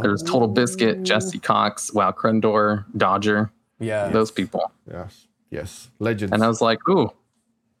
there's 0.00 0.22
Total 0.22 0.48
Biscuit, 0.48 1.02
Jesse 1.02 1.38
Cox, 1.38 1.92
Wow 1.92 2.12
Crendor, 2.12 2.86
Dodger, 2.96 3.50
yeah 3.80 4.08
those 4.08 4.30
people. 4.30 4.72
yes, 4.90 5.26
yes, 5.50 5.90
legends. 5.98 6.32
And 6.32 6.42
I 6.42 6.48
was 6.48 6.62
like, 6.62 6.78
ooh, 6.88 7.10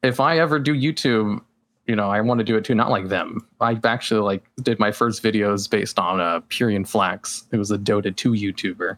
if 0.02 0.20
I 0.20 0.38
ever 0.38 0.58
do 0.58 0.74
YouTube, 0.74 1.40
you 1.86 1.96
know, 1.96 2.10
I 2.10 2.20
want 2.20 2.38
to 2.38 2.44
do 2.44 2.56
it 2.56 2.64
too. 2.64 2.74
Not 2.74 2.90
like 2.90 3.08
them. 3.08 3.46
I 3.60 3.78
actually 3.84 4.20
like 4.20 4.44
did 4.62 4.78
my 4.78 4.92
first 4.92 5.22
videos 5.22 5.70
based 5.70 5.98
on 5.98 6.20
uh, 6.20 6.40
Pyrion 6.50 6.86
Flax. 6.86 7.44
It 7.52 7.56
was 7.56 7.70
a 7.70 7.78
Dota 7.78 8.14
2 8.14 8.32
YouTuber, 8.32 8.96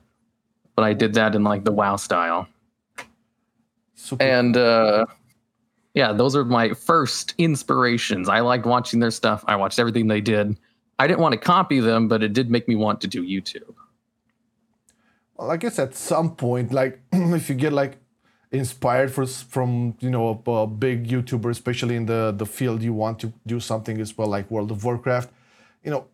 but 0.75 0.82
I 0.82 0.94
did 0.94 1.14
that 1.14 1.35
in 1.35 1.44
like 1.44 1.64
the 1.64 1.73
WoW 1.73 1.96
style. 1.96 2.49
Super 3.94 4.23
and 4.23 4.56
uh 4.56 5.06
yeah 5.97 6.12
those 6.12 6.37
are 6.37 6.45
my 6.45 6.71
first 6.75 7.35
inspirations 7.38 8.31
i 8.31 8.41
liked 8.41 8.67
watching 8.67 9.00
their 9.00 9.12
stuff 9.12 9.45
i 9.49 9.57
watched 9.57 9.81
everything 9.81 10.09
they 10.09 10.23
did 10.23 10.57
i 11.00 11.09
didn't 11.09 11.21
want 11.21 11.35
to 11.35 11.38
copy 11.41 11.81
them 11.81 12.09
but 12.09 12.23
it 12.23 12.35
did 12.35 12.50
make 12.50 12.69
me 12.69 12.76
want 12.76 13.00
to 13.03 13.09
do 13.09 13.25
youtube 13.25 13.75
Well, 15.37 15.50
I 15.50 15.57
guess 15.57 15.79
at 15.79 15.95
some 15.95 16.37
point, 16.37 16.73
like 16.73 17.00
if 17.12 17.49
you 17.49 17.55
get 17.55 17.73
like 17.73 17.99
inspired 18.53 19.12
for, 19.12 19.26
from 19.26 19.97
you 20.00 20.11
know 20.11 20.43
a, 20.47 20.50
a 20.50 20.67
big 20.69 21.09
YouTuber, 21.09 21.50
especially 21.50 21.97
in 21.97 22.07
the 22.07 22.33
the 22.37 22.47
field 22.47 22.83
you 22.83 22.95
want 22.95 23.21
to 23.21 23.33
do 23.47 23.61
something 23.61 24.00
as 24.00 24.17
well, 24.17 24.29
like 24.29 24.50
World 24.50 24.71
of 24.71 24.85
Warcraft, 24.85 25.31
you 25.85 25.91
know, 25.91 26.07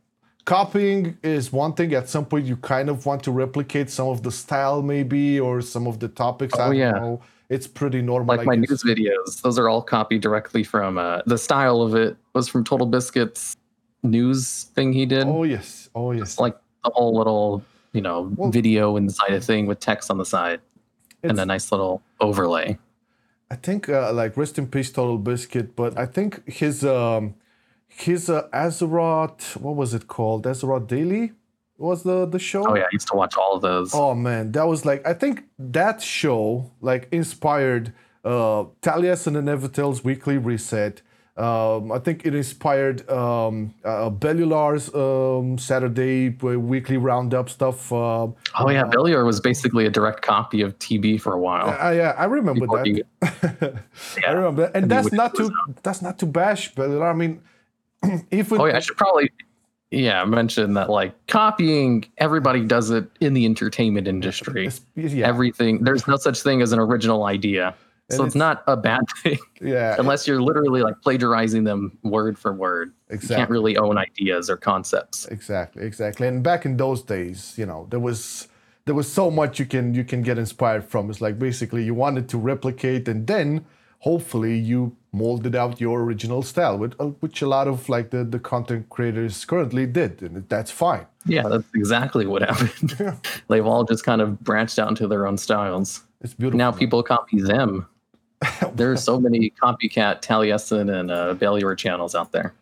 copying 0.44 1.18
is 1.22 1.52
one 1.52 1.74
thing. 1.74 1.94
At 1.94 2.08
some 2.08 2.26
point, 2.26 2.46
you 2.46 2.56
kind 2.56 2.88
of 2.90 3.06
want 3.06 3.22
to 3.24 3.30
replicate 3.32 3.90
some 3.90 4.08
of 4.08 4.22
the 4.24 4.32
style, 4.32 4.82
maybe, 4.82 5.38
or 5.40 5.60
some 5.62 5.86
of 5.86 6.00
the 6.00 6.08
topics. 6.08 6.58
Oh, 6.58 6.62
I 6.62 6.68
Oh, 6.68 6.72
don't 6.72 6.76
yeah. 6.78 6.90
know. 6.90 7.22
It's 7.54 7.66
pretty 7.66 8.00
normal. 8.02 8.28
like 8.34 8.40
I 8.40 8.44
my 8.44 8.56
guess. 8.56 8.70
news 8.70 8.82
videos 8.92 9.42
those 9.42 9.58
are 9.58 9.68
all 9.68 9.82
copied 9.82 10.22
directly 10.22 10.62
from 10.64 10.98
uh 10.98 11.20
the 11.26 11.38
style 11.38 11.80
of 11.82 11.94
it 11.94 12.16
was 12.34 12.48
from 12.48 12.62
total 12.64 12.86
biscuits 12.86 13.56
news 14.02 14.64
thing 14.74 14.92
he 14.92 15.06
did 15.06 15.26
Oh 15.26 15.44
yes, 15.44 15.88
oh 15.94 16.10
yes. 16.12 16.38
like 16.38 16.56
the 16.84 16.90
whole 16.94 17.14
little 17.16 17.62
you 17.92 18.00
know 18.00 18.18
Well- 18.36 18.50
video 18.50 18.96
inside 18.96 19.32
a 19.32 19.40
thing 19.40 19.66
with 19.66 19.78
text 19.80 20.10
on 20.10 20.18
the 20.18 20.24
side 20.24 20.60
and 21.22 21.38
a 21.38 21.46
nice 21.46 21.70
little 21.72 22.02
overlay 22.20 22.78
I 23.50 23.56
think 23.56 23.88
uh, 23.88 24.12
like 24.14 24.38
rest 24.38 24.56
in 24.58 24.66
peace, 24.66 24.90
Total 24.90 25.18
Biscuit. 25.18 25.76
But 25.76 25.98
I 25.98 26.06
think 26.06 26.30
his 26.48 26.76
um 26.86 27.34
his 27.86 28.30
uh, 28.30 28.48
Azeroth, 28.54 29.58
what 29.58 29.76
was 29.76 29.92
it 29.92 30.08
called? 30.08 30.44
Azeroth 30.46 30.86
Daily 30.86 31.32
was 31.78 32.02
the 32.02 32.26
the 32.26 32.38
show. 32.38 32.64
oh 32.68 32.74
yeah 32.76 32.82
i 32.84 32.88
used 32.92 33.08
to 33.08 33.16
watch 33.16 33.36
all 33.36 33.54
of 33.56 33.62
those 33.62 33.92
Oh 33.94 34.14
man, 34.14 34.52
that 34.52 34.66
was 34.68 34.84
like 34.84 35.06
I 35.06 35.14
think 35.14 35.44
that 35.58 36.00
show 36.02 36.70
like 36.80 37.08
inspired 37.12 37.92
uh 38.24 38.64
Taliesin 38.82 39.36
and 39.36 39.48
Evitel's 39.48 40.04
weekly 40.04 40.38
reset. 40.38 41.02
Um, 41.34 41.90
I 41.90 41.98
think 41.98 42.26
it 42.26 42.34
inspired 42.34 43.08
um, 43.08 43.72
uh, 43.86 44.10
Bellular's 44.10 44.94
um, 44.94 45.56
Saturday 45.56 46.28
weekly 46.28 46.98
roundup 46.98 47.48
stuff. 47.48 47.90
Uh, 47.90 48.26
oh 48.60 48.68
yeah 48.68 48.84
Bellular 48.84 49.24
was 49.24 49.40
basically 49.40 49.86
a 49.86 49.90
direct 49.90 50.20
copy 50.20 50.60
of 50.60 50.78
tb 50.78 51.18
for 51.18 51.32
a 51.32 51.38
while 51.38 51.70
I, 51.70 51.94
yeah, 51.94 52.14
I 52.18 52.26
remember 52.26 52.66
Before 52.66 52.84
that. 52.84 53.80
he- 54.12 54.22
I 54.26 54.30
remember 54.32 54.62
that. 54.66 54.76
and 54.76 54.82
mean, 54.82 54.88
that's 54.90 55.10
not 55.12 55.32
was, 55.38 55.48
to 55.48 55.54
that's 55.82 56.02
not 56.02 56.18
to 56.18 56.26
bash 56.26 56.74
Bellular. 56.74 57.10
I 57.10 57.14
mean, 57.14 57.40
even 58.30 58.60
Oh 58.60 58.66
yeah, 58.66 58.76
I 58.76 58.80
should 58.80 58.98
probably 58.98 59.30
yeah 59.92 60.24
mentioned 60.24 60.76
that 60.76 60.88
like 60.90 61.14
copying 61.26 62.04
everybody 62.18 62.64
does 62.64 62.90
it 62.90 63.04
in 63.20 63.34
the 63.34 63.44
entertainment 63.44 64.08
industry. 64.08 64.70
yeah, 64.96 65.26
Everything 65.28 65.84
there's 65.84 66.08
no 66.08 66.16
such 66.16 66.40
thing 66.42 66.62
as 66.62 66.72
an 66.72 66.78
original 66.78 67.24
idea. 67.24 67.74
And 68.08 68.16
So 68.16 68.24
it's 68.24 68.34
it's- 68.34 68.38
not 68.38 68.64
a 68.66 68.76
bad 68.76 69.04
thing 69.22 69.38
yeah, 69.60 69.94
unless 69.98 70.26
you're 70.26 70.42
literally 70.42 70.82
like 70.82 71.00
plagiarizing 71.02 71.64
them 71.64 71.96
word 72.02 72.38
for 72.38 72.52
word. 72.52 72.92
exactly. 73.10 73.34
You 73.34 73.38
can't 73.38 73.50
really 73.50 73.76
own 73.76 73.96
ideas 73.98 74.50
or 74.50 74.56
concepts. 74.56 75.26
Exactly, 75.26 75.84
exactly. 75.84 76.26
And 76.26 76.42
back 76.42 76.64
in 76.66 76.76
those 76.78 77.02
days, 77.02 77.54
you 77.56 77.66
know, 77.66 77.86
there 77.90 78.00
was 78.00 78.48
there 78.86 78.94
was 78.96 79.10
so 79.12 79.30
much 79.30 79.60
you 79.60 79.66
can 79.66 79.94
you 79.94 80.04
can 80.04 80.22
get 80.22 80.38
inspired 80.38 80.84
from. 80.84 81.10
It's 81.10 81.20
like 81.20 81.38
basically 81.38 81.84
you 81.84 81.94
wanted 81.94 82.28
to 82.30 82.38
replicate, 82.38 83.06
and 83.08 83.26
then 83.28 83.64
hopefully 84.02 84.58
you 84.58 84.96
molded 85.12 85.54
out 85.54 85.80
your 85.80 86.02
original 86.02 86.42
style, 86.42 86.76
which, 86.76 86.92
uh, 86.98 87.06
which 87.20 87.40
a 87.40 87.46
lot 87.46 87.68
of 87.68 87.88
like 87.88 88.10
the 88.10 88.24
the 88.24 88.38
content 88.38 88.88
creators 88.90 89.44
currently 89.44 89.86
did, 89.86 90.22
and 90.22 90.48
that's 90.48 90.70
fine. 90.70 91.06
Yeah, 91.24 91.48
that's 91.48 91.68
exactly 91.74 92.26
what 92.26 92.42
happened. 92.42 93.16
They've 93.48 93.66
all 93.66 93.84
just 93.84 94.04
kind 94.04 94.20
of 94.20 94.40
branched 94.42 94.78
out 94.78 94.88
into 94.88 95.06
their 95.06 95.26
own 95.26 95.38
styles. 95.38 96.02
It's 96.20 96.34
beautiful. 96.34 96.58
Now 96.58 96.72
people 96.72 97.02
copy 97.02 97.40
them. 97.40 97.86
There 98.74 98.90
are 98.90 98.96
so 98.96 99.20
many 99.20 99.52
copycat 99.62 100.20
Taliesin 100.20 100.92
and 100.92 101.12
uh, 101.12 101.34
Bellular 101.34 101.78
channels 101.78 102.16
out 102.16 102.32
there. 102.32 102.54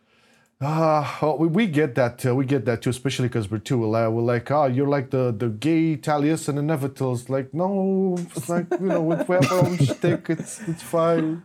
Well, 0.63 1.39
we, 1.39 1.47
we 1.49 1.67
get 1.67 1.95
that 1.95 2.27
uh, 2.27 2.35
we 2.35 2.45
get 2.45 2.67
that 2.67 2.83
too, 2.83 2.91
especially 2.91 3.29
because 3.29 3.51
we're 3.51 3.59
too 3.59 3.83
uh, 3.97 4.11
we're 4.11 4.21
like, 4.21 4.51
oh, 4.51 4.67
you're 4.67 4.89
like 4.89 5.09
the 5.09 5.35
the 5.35 5.49
gay 5.49 5.97
Taliesin 5.97 6.59
and 6.59 6.71
Evitels. 6.71 7.31
Like, 7.31 7.55
no, 7.55 8.15
it's 8.19 8.47
like 8.51 8.67
you 8.73 8.89
know, 8.89 9.01
we 9.01 9.17
have 9.17 9.31
our 9.31 9.55
own 9.55 9.79
shtick. 9.79 10.29
It's 10.29 10.61
it's 10.69 10.83
fine. 10.83 11.43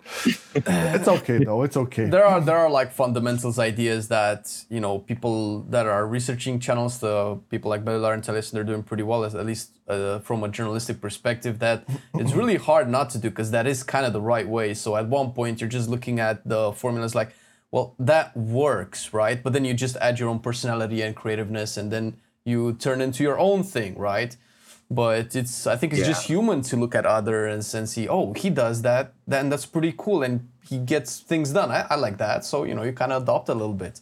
It's 0.54 1.08
okay 1.08 1.38
though. 1.46 1.64
It's 1.64 1.78
okay. 1.78 2.06
there 2.10 2.26
are 2.26 2.42
there 2.42 2.58
are 2.58 2.70
like 2.70 2.92
fundamentals 2.92 3.58
ideas 3.58 4.10
that 4.10 4.66
you 4.70 4.82
know 4.82 5.00
people 5.00 5.62
that 5.70 5.86
are 5.86 6.06
researching 6.06 6.60
channels 6.60 7.00
the 7.00 7.40
people 7.50 7.70
like 7.70 7.86
Bellar 7.86 8.14
and 8.14 8.22
Talis 8.22 8.52
they're 8.52 8.66
doing 8.66 8.84
pretty 8.84 9.04
well 9.04 9.24
at 9.24 9.46
least 9.46 9.72
uh, 9.88 10.20
from 10.20 10.44
a 10.44 10.50
journalistic 10.50 11.00
perspective 11.00 11.60
that 11.60 11.86
it's 12.16 12.34
really 12.34 12.56
hard 12.58 12.90
not 12.90 13.10
to 13.12 13.18
do 13.18 13.30
because 13.30 13.52
that 13.52 13.66
is 13.66 13.82
kind 13.84 14.06
of 14.06 14.12
the 14.12 14.22
right 14.22 14.48
way 14.48 14.74
so 14.74 14.96
at 14.98 15.08
one 15.08 15.32
point 15.32 15.62
you're 15.62 15.70
just 15.70 15.90
looking 15.90 16.20
at 16.20 16.48
the 16.48 16.74
formulas 16.74 17.16
like 17.16 17.34
well 17.72 17.96
that 18.00 18.36
works 18.36 19.14
right? 19.14 19.42
But 19.42 19.54
then 19.54 19.66
you 19.66 19.74
just 19.74 19.96
add 19.98 20.20
your 20.20 20.30
own 20.30 20.40
personality 20.40 21.02
and 21.02 21.16
creativeness 21.16 21.78
and 21.78 21.92
then 21.92 22.18
you 22.44 22.74
turn 22.74 23.02
into 23.02 23.24
your 23.24 23.40
own 23.40 23.64
thing 23.64 23.98
right? 23.98 24.36
But 24.92 25.36
it's 25.36 25.66
i 25.66 25.76
think 25.76 25.94
it's 25.94 26.06
just 26.06 26.28
human 26.28 26.62
to 26.62 26.78
look 26.78 26.94
at 26.94 27.08
others 27.08 27.74
and 27.74 27.90
see 27.90 28.08
oh 28.08 28.34
he 28.34 28.52
does 28.52 28.84
that 28.84 29.14
then 29.26 29.50
that's 29.50 29.66
pretty 29.66 29.94
cool 29.98 30.22
and 30.22 30.48
he 30.68 30.78
gets 30.80 31.20
things 31.20 31.52
done. 31.52 31.72
I, 31.72 31.86
I 31.90 31.96
like 31.96 32.18
that. 32.18 32.46
So 32.46 32.64
you 32.64 32.74
know 32.74 32.84
you 32.84 32.94
kind 32.94 33.12
of 33.12 33.24
adopt 33.24 33.50
a 33.50 33.54
little 33.54 33.74
bit 33.74 34.02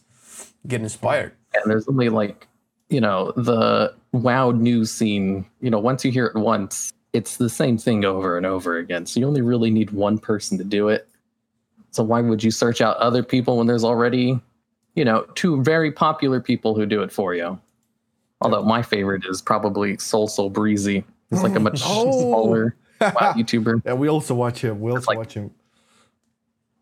get 0.66 0.80
inspired. 0.80 1.32
And 1.52 1.70
there's 1.70 1.86
only 1.88 2.08
like 2.08 2.48
you 2.88 3.00
know 3.00 3.32
the 3.36 3.94
wow 4.12 4.50
news 4.50 4.90
scene 4.90 5.46
you 5.60 5.70
know 5.70 5.78
once 5.78 6.04
you 6.04 6.10
hear 6.10 6.26
it 6.26 6.36
once 6.36 6.92
it's 7.12 7.36
the 7.36 7.48
same 7.48 7.78
thing 7.78 8.04
over 8.04 8.36
and 8.36 8.46
over 8.46 8.76
again. 8.78 9.06
So 9.06 9.20
you 9.20 9.26
only 9.26 9.42
really 9.42 9.70
need 9.70 9.90
one 9.90 10.18
person 10.18 10.58
to 10.58 10.64
do 10.64 10.88
it 10.88 11.08
so 11.94 12.02
why 12.02 12.20
would 12.20 12.42
you 12.42 12.50
search 12.50 12.80
out 12.80 12.96
other 12.96 13.22
people 13.22 13.56
when 13.58 13.66
there's 13.66 13.84
already 13.84 14.40
you 14.94 15.04
know 15.04 15.22
two 15.34 15.62
very 15.62 15.92
popular 15.92 16.40
people 16.40 16.74
who 16.74 16.86
do 16.86 17.02
it 17.02 17.12
for 17.12 17.34
you 17.34 17.58
Although 18.40 18.64
my 18.64 18.82
favorite 18.82 19.24
is 19.26 19.40
probably 19.40 19.96
Soul 19.96 20.26
Soul 20.28 20.50
Breezy. 20.50 21.02
He's 21.30 21.42
like 21.42 21.54
a 21.56 21.60
much 21.68 21.80
Oh. 21.84 22.10
smaller 22.20 22.76
YouTuber. 23.00 23.82
Yeah, 23.86 23.94
we 23.94 24.08
also 24.08 24.34
watch 24.34 24.60
him. 24.62 24.80
We 24.80 24.90
also 24.92 25.06
like- 25.12 25.18
watch 25.18 25.34
him. 25.34 25.50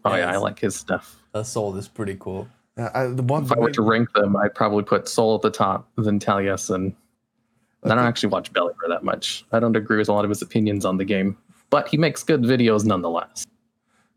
Oh 0.05 0.15
yeah, 0.17 0.33
I 0.33 0.39
like 0.39 0.59
his 0.59 0.75
stuff. 0.75 1.23
Uh, 1.35 1.43
Soul 1.45 1.77
is 1.77 1.87
pretty 1.89 2.17
cool. 2.19 2.49
Uh, 2.77 2.89
I, 2.95 3.07
the 3.07 3.23
one 3.23 3.45
If 3.45 3.53
I 3.53 3.59
were 3.61 3.71
to 3.71 3.83
rank 3.83 4.13
them, 4.15 4.35
I'd 4.37 4.55
probably 4.55 4.83
put 4.83 5.07
Soul 5.09 5.37
at 5.37 5.43
the 5.43 5.51
top, 5.51 5.89
then 5.97 6.19
Talius, 6.19 6.75
and 6.75 6.93
I 7.85 7.89
don't 7.91 7.99
actually 7.99 8.31
watch 8.31 8.53
Belliver 8.53 8.89
that 8.89 9.05
much. 9.05 9.45
I 9.53 9.61
don't 9.61 9.77
agree 9.77 9.99
with 9.99 10.09
a 10.09 10.13
lot 10.13 10.25
of 10.25 10.31
his 10.31 10.43
opinions 10.43 10.85
on 10.85 10.97
the 10.97 11.05
game, 11.05 11.37
but 11.71 11.87
he 11.87 11.97
makes 11.97 12.25
good 12.25 12.43
videos 12.43 12.85
nonetheless. 12.85 13.47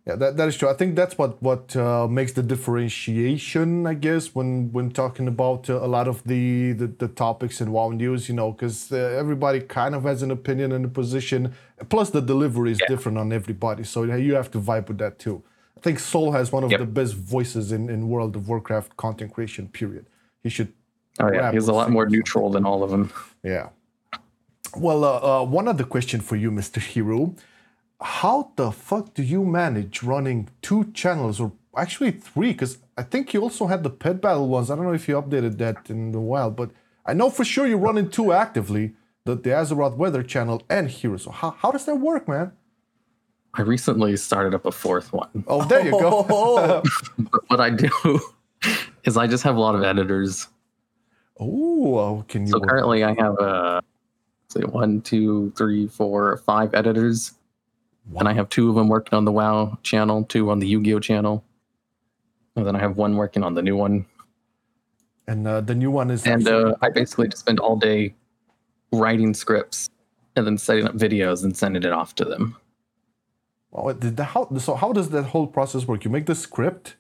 Yeah, 0.08 0.16
that, 0.18 0.38
that 0.38 0.48
is 0.48 0.56
true. 0.56 0.70
I 0.70 0.74
think 0.74 0.96
that's 0.96 1.18
what 1.18 1.42
what 1.42 1.76
uh, 1.76 2.08
makes 2.08 2.34
the 2.34 2.44
differentiation, 2.44 3.88
I 3.88 3.96
guess, 3.96 4.36
when 4.36 4.72
when 4.72 4.92
talking 4.92 5.28
about 5.28 5.68
uh, 5.70 5.84
a 5.84 5.88
lot 5.88 6.08
of 6.08 6.24
the, 6.26 6.74
the 6.74 6.88
the 6.88 7.08
topics 7.08 7.60
in 7.60 7.72
WoW 7.72 7.90
news. 7.90 8.30
You 8.30 8.36
know, 8.36 8.52
because 8.52 8.92
uh, 8.92 8.98
everybody 8.98 9.62
kind 9.62 9.96
of 9.96 10.04
has 10.04 10.22
an 10.22 10.30
opinion 10.32 10.72
and 10.72 10.86
a 10.86 10.90
position. 10.90 11.56
Plus, 11.90 12.12
the 12.12 12.22
delivery 12.22 12.72
is 12.72 12.80
different 12.88 13.18
on 13.18 13.34
everybody, 13.34 13.84
so 13.84 14.04
you 14.04 14.36
have 14.36 14.52
to 14.52 14.60
vibe 14.60 14.88
with 14.90 15.00
that 15.00 15.18
too. 15.18 15.44
I 15.78 15.82
think 15.82 16.00
Soul 16.00 16.32
has 16.34 16.52
one 16.52 16.64
of 16.64 16.72
Yep. 16.72 16.80
the 16.80 16.86
best 16.86 17.16
voices 17.16 17.72
in 17.72 17.90
in 17.90 18.08
World 18.08 18.36
of 18.36 18.48
Warcraft 18.48 18.96
content 18.98 19.34
creation. 19.34 19.70
Period. 19.70 20.06
He 20.44 20.50
should. 20.50 20.72
Oh 21.20 21.32
yeah, 21.34 21.52
he's 21.52 21.68
a 21.68 21.74
lot 21.74 21.90
more 21.90 22.08
neutral 22.08 22.52
than 22.52 22.64
all 22.66 22.84
of 22.84 22.92
them. 22.92 23.12
Yeah. 23.44 23.70
Well, 24.78 25.04
uh, 25.04 25.42
uh, 25.42 25.46
one 25.46 25.68
other 25.68 25.84
question 25.86 26.20
for 26.22 26.36
you, 26.36 26.52
Mr. 26.52 26.80
Hero. 26.82 27.34
How 28.02 28.52
the 28.56 28.72
fuck 28.72 29.14
do 29.14 29.24
you 29.24 29.44
manage 29.44 30.04
running 30.04 30.50
two 30.62 30.92
channels, 30.94 31.40
or 31.40 31.54
actually 31.78 32.12
three? 32.12 32.52
Because 32.52 32.78
I 32.98 33.04
think 33.04 33.34
you 33.34 33.42
also 33.42 33.68
had 33.68 33.84
the 33.84 33.90
pet 33.90 34.22
battle 34.22 34.48
ones. 34.48 34.70
I 34.70 34.76
don't 34.76 34.86
know 34.86 34.94
if 34.94 35.08
you 35.08 35.16
updated 35.16 35.58
that 35.60 35.90
in 35.90 36.14
a 36.14 36.20
while, 36.20 36.52
but 36.52 36.72
I 37.06 37.14
know 37.14 37.30
for 37.30 37.46
sure 37.46 37.68
you're 37.68 37.78
running 37.78 38.10
two 38.10 38.34
actively 38.34 38.94
the, 39.26 39.36
the 39.36 39.50
Azeroth 39.50 39.98
Weather 39.98 40.24
channel 40.24 40.62
and 40.70 40.90
Hero. 40.90 41.18
So, 41.18 41.32
how, 41.32 41.52
how 41.52 41.72
does 41.72 41.86
that 41.86 41.96
work, 41.96 42.28
man? 42.28 42.52
I 43.54 43.62
recently 43.62 44.16
started 44.18 44.54
up 44.54 44.66
a 44.66 44.72
fourth 44.72 45.14
one. 45.14 45.44
Oh, 45.48 45.64
there 45.66 45.84
you 45.84 45.92
go. 45.92 46.84
What 47.48 47.62
I 47.62 47.70
do 47.70 48.20
is 49.04 49.18
I 49.18 49.28
just 49.28 49.44
have 49.44 49.56
a 49.56 49.60
lot 49.60 49.76
of 49.76 49.84
editors. 49.84 50.48
Oh, 51.40 52.24
can 52.28 52.46
you? 52.46 52.52
So 52.52 52.60
currently 52.60 53.04
I 53.04 53.14
have 53.14 53.40
uh 53.40 53.82
say 54.50 54.62
one, 54.62 55.02
two, 55.02 55.54
three, 55.56 55.88
four, 55.88 56.38
five 56.38 56.74
editors. 56.74 57.34
And 58.18 58.28
I 58.28 58.34
have 58.34 58.50
two 58.50 58.70
of 58.70 58.76
them 58.76 58.88
working 58.88 59.18
on 59.18 59.26
the 59.26 59.32
WoW 59.32 59.78
channel, 59.84 60.24
two 60.24 60.52
on 60.52 60.60
the 60.60 60.68
Yu-Gi-Oh 60.68 61.00
channel. 61.00 61.44
And 62.56 62.66
then 62.66 62.76
I 62.76 62.80
have 62.80 62.98
one 62.98 63.18
working 63.18 63.44
on 63.44 63.56
the 63.56 63.62
new 63.62 63.76
one. 63.76 64.06
and 65.28 65.48
uh, 65.48 65.62
the 65.62 65.76
new 65.76 65.92
one 65.92 66.12
is. 66.12 66.26
And 66.26 66.48
uh, 66.48 66.76
I 66.82 66.90
basically 66.90 67.28
just 67.28 67.42
spend 67.42 67.60
all 67.60 67.76
day 67.76 68.14
writing 68.92 69.34
scripts 69.34 69.90
and 70.36 70.46
then 70.46 70.58
setting 70.58 70.86
up 70.86 70.96
videos 70.96 71.44
and 71.44 71.56
sending 71.56 71.84
it 71.84 71.92
off 71.92 72.16
to 72.16 72.26
them. 72.26 72.58
Well, 73.72 73.94
did 73.94 74.18
the, 74.18 74.24
how, 74.24 74.50
so 74.58 74.76
how 74.76 74.94
does 74.94 75.10
that 75.10 75.24
whole 75.24 75.48
process 75.48 75.88
work? 75.88 76.06
You 76.06 76.12
make 76.12 76.28
the 76.28 76.36
script 76.36 76.96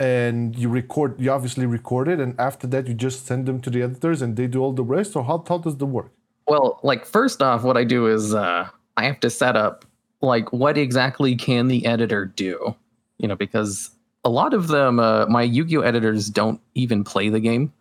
and 0.00 0.56
you 0.56 0.68
record, 0.68 1.20
you 1.20 1.30
obviously 1.30 1.66
record 1.66 2.08
it, 2.08 2.20
and 2.20 2.38
after 2.38 2.66
that 2.68 2.86
you 2.86 2.94
just 2.94 3.26
send 3.26 3.46
them 3.46 3.60
to 3.60 3.70
the 3.70 3.82
editors 3.82 4.22
and 4.22 4.36
they 4.36 4.46
do 4.46 4.60
all 4.60 4.72
the 4.72 4.82
rest, 4.82 5.16
or 5.16 5.24
how, 5.24 5.44
how 5.48 5.58
does 5.58 5.76
the 5.76 5.86
work? 5.86 6.12
Well, 6.46 6.80
like 6.82 7.04
first 7.04 7.42
off, 7.42 7.62
what 7.62 7.76
I 7.76 7.84
do 7.84 8.06
is 8.06 8.34
uh, 8.34 8.68
I 8.96 9.04
have 9.04 9.20
to 9.20 9.30
set 9.30 9.56
up 9.56 9.84
like 10.20 10.52
what 10.52 10.76
exactly 10.76 11.36
can 11.36 11.68
the 11.68 11.86
editor 11.86 12.24
do, 12.24 12.74
you 13.18 13.28
know, 13.28 13.36
because 13.36 13.90
a 14.24 14.30
lot 14.30 14.52
of 14.54 14.68
them, 14.68 14.98
uh, 14.98 15.26
my 15.26 15.42
Yu-Gi-Oh 15.42 15.82
editors 15.82 16.28
don't 16.28 16.60
even 16.74 17.04
play 17.04 17.28
the 17.28 17.40
game, 17.40 17.72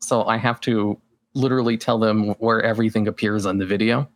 so 0.00 0.24
I 0.24 0.36
have 0.36 0.60
to 0.62 0.98
literally 1.34 1.76
tell 1.76 1.98
them 1.98 2.30
where 2.38 2.62
everything 2.62 3.06
appears 3.06 3.46
on 3.46 3.58
the 3.58 3.66
video. 3.66 4.08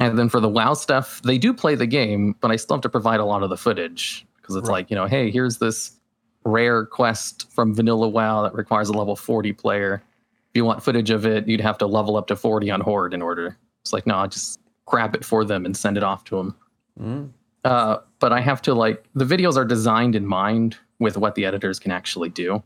And 0.00 0.18
then 0.18 0.28
for 0.28 0.40
the 0.40 0.48
WoW 0.48 0.74
stuff, 0.74 1.22
they 1.22 1.38
do 1.38 1.52
play 1.52 1.74
the 1.74 1.86
game, 1.86 2.34
but 2.40 2.50
I 2.50 2.56
still 2.56 2.76
have 2.76 2.82
to 2.82 2.88
provide 2.88 3.20
a 3.20 3.24
lot 3.24 3.42
of 3.42 3.50
the 3.50 3.56
footage. 3.56 4.26
Because 4.36 4.56
it's 4.56 4.68
like, 4.68 4.90
you 4.90 4.96
know, 4.96 5.06
hey, 5.06 5.30
here's 5.30 5.58
this 5.58 5.98
rare 6.44 6.86
quest 6.86 7.50
from 7.52 7.74
Vanilla 7.74 8.08
WoW 8.08 8.42
that 8.42 8.54
requires 8.54 8.88
a 8.88 8.92
level 8.92 9.16
40 9.16 9.52
player. 9.52 10.02
If 10.50 10.56
you 10.56 10.64
want 10.64 10.82
footage 10.82 11.10
of 11.10 11.26
it, 11.26 11.46
you'd 11.46 11.60
have 11.60 11.78
to 11.78 11.86
level 11.86 12.16
up 12.16 12.28
to 12.28 12.36
40 12.36 12.70
on 12.70 12.80
Horde 12.80 13.12
in 13.12 13.22
order. 13.22 13.58
It's 13.82 13.92
like, 13.92 14.06
no, 14.06 14.26
just 14.26 14.60
grab 14.88 15.14
it 15.14 15.24
for 15.24 15.44
them 15.44 15.64
and 15.64 15.76
send 15.76 15.96
it 15.96 16.02
off 16.02 16.24
to 16.24 16.36
them. 16.36 16.56
Mm. 17.00 17.30
Uh, 17.64 17.98
but 18.18 18.32
I 18.32 18.40
have 18.40 18.62
to 18.62 18.74
like, 18.74 19.04
the 19.14 19.24
videos 19.24 19.56
are 19.56 19.64
designed 19.64 20.16
in 20.16 20.26
mind 20.26 20.78
with 20.98 21.16
what 21.16 21.34
the 21.34 21.44
editors 21.44 21.78
can 21.78 21.92
actually 21.92 22.28
do. 22.30 22.62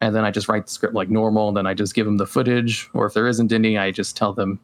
And 0.00 0.14
then 0.14 0.24
I 0.24 0.30
just 0.30 0.48
write 0.48 0.66
the 0.66 0.72
script 0.72 0.94
like 0.94 1.10
normal, 1.10 1.48
and 1.48 1.56
then 1.56 1.66
I 1.66 1.74
just 1.74 1.92
give 1.94 2.06
them 2.06 2.18
the 2.18 2.26
footage. 2.26 2.88
Or 2.94 3.06
if 3.06 3.14
there 3.14 3.26
isn't 3.26 3.52
any, 3.52 3.76
I 3.76 3.90
just 3.90 4.16
tell 4.16 4.32
them, 4.32 4.60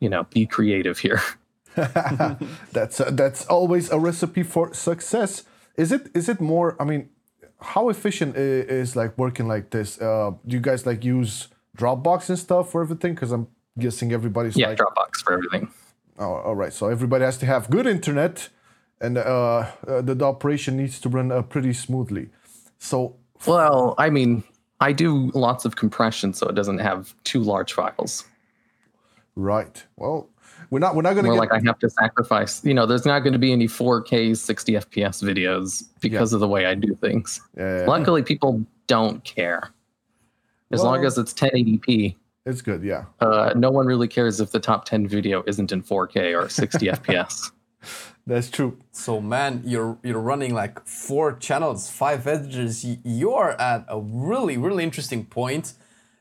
you 0.00 0.08
know, 0.08 0.24
be 0.30 0.46
creative 0.46 0.98
here. 0.98 1.20
that's 2.72 3.00
uh, 3.00 3.10
that's 3.12 3.46
always 3.46 3.90
a 3.90 3.98
recipe 3.98 4.42
for 4.42 4.74
success. 4.74 5.44
Is 5.76 5.90
it 5.90 6.08
is 6.14 6.28
it 6.28 6.40
more? 6.40 6.76
I 6.80 6.84
mean, 6.84 7.08
how 7.60 7.88
efficient 7.88 8.36
i- 8.36 8.40
is 8.40 8.94
like 8.94 9.16
working 9.16 9.48
like 9.48 9.70
this? 9.70 10.00
Uh, 10.00 10.32
do 10.46 10.56
you 10.56 10.60
guys 10.60 10.86
like 10.86 11.04
use 11.04 11.48
Dropbox 11.76 12.28
and 12.28 12.38
stuff 12.38 12.72
for 12.72 12.82
everything? 12.82 13.14
Because 13.14 13.32
I'm 13.32 13.48
guessing 13.78 14.12
everybody's 14.12 14.56
yeah, 14.56 14.68
like, 14.68 14.78
Dropbox 14.78 15.22
for 15.24 15.32
everything. 15.32 15.68
Oh, 16.18 16.34
all 16.34 16.54
right. 16.54 16.72
So 16.72 16.88
everybody 16.88 17.24
has 17.24 17.38
to 17.38 17.46
have 17.46 17.70
good 17.70 17.86
internet, 17.86 18.48
and 19.00 19.18
uh, 19.18 19.66
uh, 19.86 20.02
the, 20.02 20.14
the 20.14 20.24
operation 20.24 20.76
needs 20.76 21.00
to 21.00 21.08
run 21.08 21.32
uh, 21.32 21.42
pretty 21.42 21.72
smoothly. 21.72 22.28
So 22.78 23.16
Well, 23.46 23.94
I 23.98 24.10
mean, 24.10 24.44
I 24.80 24.92
do 24.92 25.30
lots 25.34 25.64
of 25.64 25.76
compression 25.76 26.34
so 26.34 26.48
it 26.48 26.54
doesn't 26.54 26.78
have 26.78 27.14
too 27.24 27.40
large 27.40 27.72
files. 27.72 28.24
right. 29.36 29.84
Well, 29.96 30.28
we're 30.70 30.78
not 30.78 30.94
we're 30.94 31.02
not 31.02 31.14
gonna 31.14 31.28
get 31.28 31.36
like 31.36 31.52
I 31.52 31.60
have 31.66 31.78
to 31.80 31.90
sacrifice. 31.90 32.64
You 32.64 32.72
know, 32.72 32.86
there's 32.86 33.04
not 33.04 33.20
going 33.20 33.34
to 33.34 33.38
be 33.38 33.52
any 33.52 33.68
4K 33.68 34.36
60 34.36 34.72
FPS 34.72 35.22
videos 35.22 35.84
because 36.00 36.32
of 36.32 36.40
the 36.40 36.48
way 36.48 36.64
I 36.66 36.74
do 36.74 36.94
things. 36.94 37.40
Yeah, 37.56 37.84
Luckily, 37.86 38.22
people 38.22 38.64
don't 38.86 39.22
care. 39.24 39.70
As 40.70 40.82
long 40.82 41.04
as 41.04 41.18
it's 41.18 41.34
1080p, 41.34 42.16
it's 42.46 42.62
good. 42.62 42.82
Yeah. 42.82 43.04
uh, 43.20 43.52
no 43.56 43.70
one 43.70 43.86
really 43.86 44.08
cares 44.08 44.40
if 44.40 44.50
the 44.50 44.60
top 44.60 44.84
10 44.84 45.06
video 45.08 45.42
isn't 45.46 45.72
in 45.72 45.82
4K 45.82 46.40
or 46.40 46.48
60 46.48 46.86
FPS. 46.98 47.50
That's 48.26 48.50
true. 48.50 48.78
So 48.92 49.20
man, 49.20 49.62
you're 49.64 49.98
you're 50.04 50.20
running 50.20 50.54
like 50.54 50.86
four 50.86 51.32
channels, 51.32 51.90
five 51.90 52.26
editors. 52.26 52.84
You're 53.04 53.50
at 53.60 53.84
a 53.88 53.98
really 54.00 54.56
really 54.56 54.84
interesting 54.84 55.24
point, 55.24 55.72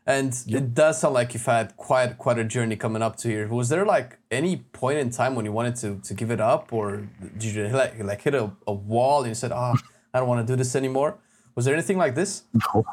and 0.07 0.33
it 0.47 0.73
does 0.73 0.99
sound 1.01 1.13
like 1.13 1.35
you've 1.35 1.45
had 1.45 1.77
quite 1.77 2.17
quite 2.17 2.39
a 2.39 2.43
journey 2.43 2.75
coming 2.75 3.03
up 3.03 3.17
to 3.17 3.27
here. 3.27 3.47
Was 3.47 3.69
there 3.69 3.85
like 3.85 4.17
any 4.31 4.57
point 4.73 4.97
in 4.97 5.11
time 5.11 5.35
when 5.35 5.45
you 5.45 5.51
wanted 5.51 5.75
to 5.77 5.99
to 6.07 6.13
give 6.15 6.31
it 6.31 6.41
up, 6.41 6.73
or 6.73 7.07
did 7.37 7.53
you 7.53 7.67
like 7.67 8.03
like 8.03 8.21
hit 8.23 8.33
a, 8.33 8.49
a 8.65 8.73
wall 8.73 9.19
and 9.19 9.29
you 9.29 9.35
said, 9.35 9.51
ah, 9.51 9.75
I 10.11 10.19
don't 10.19 10.27
want 10.27 10.45
to 10.47 10.51
do 10.51 10.57
this 10.57 10.75
anymore? 10.75 11.19
Was 11.53 11.65
there 11.65 11.75
anything 11.75 11.99
like 11.99 12.15
this? 12.15 12.45
No. 12.73 12.83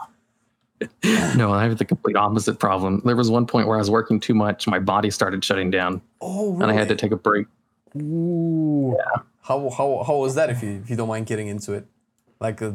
No, 1.36 1.52
I 1.52 1.64
have 1.64 1.78
the 1.78 1.84
complete 1.84 2.16
opposite 2.16 2.58
problem. 2.58 3.02
There 3.04 3.16
was 3.16 3.30
one 3.30 3.46
point 3.46 3.66
where 3.66 3.76
I 3.76 3.80
was 3.80 3.90
working 3.90 4.20
too 4.20 4.34
much, 4.34 4.66
my 4.66 4.78
body 4.78 5.10
started 5.10 5.44
shutting 5.44 5.70
down, 5.70 6.00
Oh, 6.20 6.54
and 6.60 6.70
I 6.70 6.74
had 6.74 6.88
to 6.88 6.96
take 6.96 7.12
a 7.12 7.16
break. 7.16 7.46
Ooh. 7.96 8.96
How 9.42 9.70
how 9.70 10.04
how 10.06 10.16
was 10.16 10.34
that? 10.34 10.50
If 10.50 10.62
you 10.62 10.80
if 10.82 10.90
you 10.90 10.96
don't 10.96 11.08
mind 11.08 11.26
getting 11.26 11.48
into 11.48 11.72
it, 11.72 11.86
like, 12.40 12.60
uh, 12.60 12.72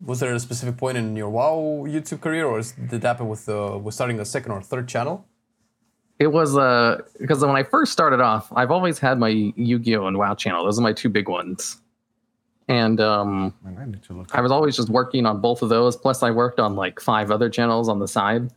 was 0.00 0.20
there 0.20 0.34
a 0.34 0.38
specific 0.38 0.76
point 0.76 0.98
in 0.98 1.16
your 1.16 1.30
WoW 1.30 1.86
YouTube 1.88 2.20
career, 2.20 2.44
or 2.44 2.58
is, 2.58 2.72
did 2.72 3.00
that 3.00 3.02
happen 3.02 3.28
with 3.28 3.48
uh, 3.48 3.78
with 3.82 3.94
starting 3.94 4.20
a 4.20 4.24
second 4.24 4.52
or 4.52 4.60
third 4.60 4.88
channel? 4.88 5.26
It 6.18 6.28
was 6.28 6.56
uh 6.56 7.00
because 7.18 7.40
when 7.44 7.56
I 7.56 7.62
first 7.62 7.92
started 7.92 8.20
off, 8.20 8.52
I've 8.54 8.70
always 8.70 8.98
had 8.98 9.18
my 9.18 9.28
Yu-Gi-Oh 9.28 10.06
and 10.06 10.16
WoW 10.16 10.34
channel. 10.34 10.64
Those 10.64 10.78
are 10.78 10.82
my 10.82 10.92
two 10.92 11.08
big 11.08 11.28
ones. 11.28 11.80
And 12.68 13.00
um 13.00 13.54
Man, 13.62 13.78
I 13.78 13.84
need 13.84 14.02
to 14.04 14.14
look. 14.14 14.34
I 14.34 14.40
was 14.40 14.50
always 14.50 14.76
just 14.76 14.88
working 14.88 15.26
on 15.26 15.40
both 15.40 15.60
of 15.62 15.68
those. 15.68 15.96
Plus, 15.96 16.22
I 16.22 16.30
worked 16.30 16.58
on 16.58 16.76
like 16.76 17.00
five 17.00 17.30
other 17.30 17.50
channels 17.50 17.88
on 17.88 17.98
the 17.98 18.08
side, 18.08 18.50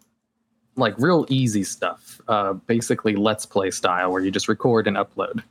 like 0.77 0.95
real 0.97 1.25
easy 1.29 1.63
stuff. 1.63 2.21
Uh, 2.27 2.53
basically, 2.53 3.15
let's 3.15 3.45
play 3.45 3.69
style, 3.71 4.11
where 4.11 4.21
you 4.21 4.31
just 4.31 4.47
record 4.47 4.87
and 4.87 4.95
upload. 4.95 5.43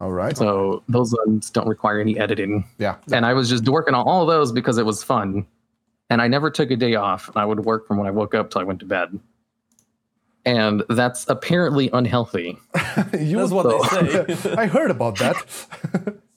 All 0.00 0.12
right. 0.12 0.36
So 0.36 0.82
those 0.88 1.14
ones 1.26 1.50
don't 1.50 1.68
require 1.68 2.00
any 2.00 2.18
editing. 2.18 2.64
yeah. 2.78 2.96
And 3.12 3.26
I 3.26 3.32
was 3.34 3.48
just 3.48 3.68
working 3.68 3.94
on 3.94 4.06
all 4.06 4.22
of 4.22 4.28
those 4.28 4.52
because 4.52 4.78
it 4.78 4.86
was 4.86 5.02
fun, 5.04 5.46
and 6.10 6.20
I 6.22 6.28
never 6.28 6.50
took 6.50 6.70
a 6.70 6.76
day 6.76 6.94
off. 6.96 7.30
I 7.36 7.44
would 7.44 7.60
work 7.64 7.86
from 7.86 7.96
when 7.96 8.06
I 8.06 8.10
woke 8.10 8.34
up 8.34 8.50
till 8.50 8.60
I 8.60 8.64
went 8.64 8.80
to 8.80 8.86
bed, 8.86 9.18
and 10.44 10.82
that's 10.88 11.28
apparently 11.28 11.90
unhealthy. 11.92 12.58
you, 13.18 13.38
That's 13.38 13.50
what 13.50 14.26
they 14.26 14.34
say. 14.34 14.54
I 14.56 14.66
heard 14.66 14.90
about 14.90 15.18
that. 15.18 16.16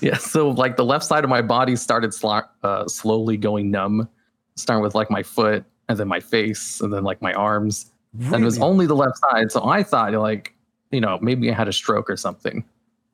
yeah 0.00 0.16
so 0.16 0.50
like 0.50 0.76
the 0.76 0.84
left 0.84 1.04
side 1.04 1.24
of 1.24 1.30
my 1.30 1.42
body 1.42 1.76
started 1.76 2.10
sla- 2.10 2.48
uh, 2.62 2.86
slowly 2.86 3.36
going 3.36 3.70
numb. 3.70 4.08
Starting 4.56 4.82
with 4.82 4.94
like 4.94 5.10
my 5.10 5.22
foot 5.22 5.64
and 5.88 5.98
then 5.98 6.06
my 6.06 6.20
face 6.20 6.80
and 6.80 6.92
then 6.92 7.02
like 7.02 7.20
my 7.20 7.32
arms. 7.32 7.90
And 8.20 8.36
it 8.36 8.44
was 8.44 8.60
only 8.60 8.86
the 8.86 8.94
left 8.94 9.18
side 9.18 9.50
so 9.50 9.64
i 9.68 9.82
thought 9.82 10.12
like 10.12 10.54
you 10.92 11.00
know 11.00 11.18
maybe 11.20 11.50
i 11.50 11.54
had 11.54 11.66
a 11.68 11.72
stroke 11.72 12.08
or 12.08 12.16
something. 12.16 12.64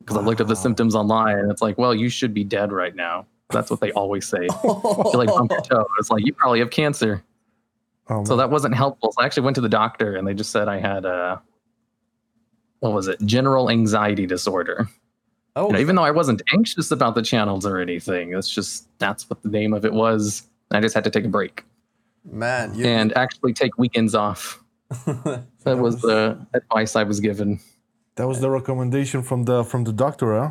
Because 0.01 0.17
i 0.17 0.21
looked 0.21 0.41
at 0.41 0.49
the 0.49 0.57
symptoms 0.57 0.95
online 0.95 1.39
and 1.39 1.51
it's 1.51 1.63
like 1.63 1.79
well 1.79 1.95
you 1.95 2.09
should 2.09 2.35
be 2.35 2.45
dead 2.45 2.73
right 2.73 2.95
now. 2.95 3.27
That's 3.51 3.71
what 3.71 3.81
they 3.81 3.91
always 3.93 4.29
say. 4.29 4.47
You 4.65 5.13
like 5.15 5.29
bump 5.29 5.51
your 5.51 5.61
toe. 5.71 5.87
It's 5.99 6.11
like 6.11 6.25
you 6.25 6.33
probably 6.33 6.61
have 6.61 6.71
cancer. 6.71 7.25
Oh, 8.09 8.25
So 8.25 8.37
that 8.37 8.51
wasn't 8.51 8.75
helpful. 8.75 9.13
So 9.13 9.23
I 9.23 9.25
actually 9.25 9.45
went 9.45 9.55
to 9.55 9.61
the 9.61 9.69
doctor 9.69 10.17
and 10.17 10.27
they 10.27 10.35
just 10.35 10.51
said 10.51 10.69
I 10.69 10.79
had 10.79 11.05
a, 11.05 11.41
what 12.81 12.93
was 12.93 13.09
it? 13.09 13.21
General 13.25 13.71
anxiety 13.71 14.27
disorder. 14.27 14.89
Oh, 15.57 15.67
You 15.67 15.73
know, 15.75 15.79
even 15.81 15.97
though 15.97 16.05
I 16.05 16.11
wasn't 16.11 16.43
anxious 16.53 16.91
about 16.91 17.15
the 17.15 17.23
channels 17.23 17.67
or 17.67 17.79
anything, 17.79 18.35
it's 18.35 18.49
just 18.49 18.87
that's 18.99 19.29
what 19.29 19.43
the 19.43 19.49
name 19.49 19.73
of 19.73 19.85
it 19.85 19.93
was. 19.93 20.43
I 20.71 20.81
just 20.81 20.95
had 20.95 21.05
to 21.05 21.11
take 21.11 21.25
a 21.25 21.29
break 21.29 21.65
man. 22.25 22.75
You, 22.75 22.87
and 22.87 23.17
actually 23.17 23.53
take 23.53 23.77
weekends 23.79 24.15
off. 24.15 24.63
That 25.65 25.77
was 25.79 26.01
the 26.01 26.39
advice 26.55 26.97
I 26.97 27.03
was 27.03 27.21
given. 27.21 27.61
that 28.17 28.27
was 28.27 28.41
the 28.41 28.51
recommendation 28.51 29.23
from 29.23 29.45
the 29.45 29.63
from 29.63 29.85
the 29.85 29.93
doctor, 29.93 30.39
huh? 30.39 30.51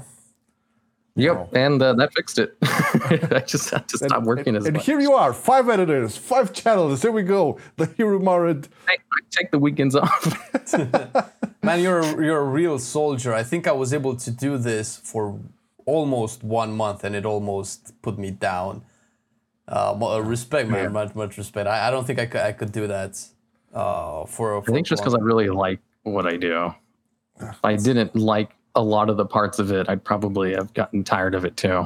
Yep, 1.16 1.36
Wow. 1.36 1.50
and 1.54 1.82
uh, 1.82 1.94
that 1.94 2.14
fixed 2.14 2.40
it. 2.40 2.56
I 2.62 3.44
just 3.46 3.70
had 3.72 3.88
to 3.90 3.98
stop 3.98 4.24
working 4.24 4.56
as 4.56 4.66
and 4.66 4.78
much. 4.78 4.86
here 4.86 5.00
you 5.02 5.14
are, 5.14 5.34
five 5.34 5.68
editors, 5.68 6.16
five 6.16 6.54
channels. 6.54 7.02
Here 7.02 7.12
we 7.12 7.24
go. 7.24 7.58
The 7.76 7.88
Hero 7.98 8.20
Marid. 8.20 8.68
I, 8.88 8.94
I 8.94 9.20
take 9.30 9.52
the 9.52 9.60
weekends 9.60 9.96
off. 10.04 10.24
Man, 11.64 11.82
you're 11.82 12.00
a, 12.00 12.24
you're 12.24 12.40
a 12.40 12.46
real 12.46 12.80
soldier. 12.80 13.34
I 13.34 13.44
think 13.44 13.68
I 13.68 13.74
was 13.74 13.94
able 13.94 14.16
to 14.16 14.32
do 14.32 14.58
this 14.58 14.98
for 14.98 15.38
almost 15.86 16.44
one 16.44 16.72
month, 16.72 17.04
and 17.04 17.16
it 17.16 17.26
almost 17.26 18.00
put 18.02 18.18
me 18.18 18.32
down. 18.32 18.84
Uh, 19.68 19.92
uh, 20.02 20.20
respect, 20.22 20.70
man, 20.70 20.84
Yeah. 20.86 20.90
much 20.90 21.16
much 21.16 21.38
respect. 21.38 21.68
I, 21.68 21.88
I 21.88 21.92
don't 21.92 22.06
think 22.08 22.18
I 22.20 22.26
could 22.28 22.42
I 22.42 22.54
could 22.54 22.72
do 22.72 22.88
that. 22.88 23.20
Uh, 23.74 24.26
for, 24.26 24.62
for 24.64 24.72
I 24.72 24.74
think 24.74 24.88
just 24.88 25.02
because 25.04 25.14
I 25.14 25.20
really 25.20 25.50
like 25.50 25.80
what 26.04 26.26
I 26.26 26.38
do. 26.38 26.74
If 27.42 27.60
I 27.64 27.76
didn't 27.76 28.16
like 28.16 28.52
a 28.80 28.82
lot 28.82 29.10
of 29.10 29.18
the 29.18 29.26
parts 29.26 29.60
of 29.60 29.72
it, 29.72 29.90
I'd 29.90 30.04
probably 30.06 30.54
have 30.54 30.74
gotten 30.74 31.04
tired 31.04 31.36
of 31.36 31.44
it 31.44 31.58
too. 31.58 31.86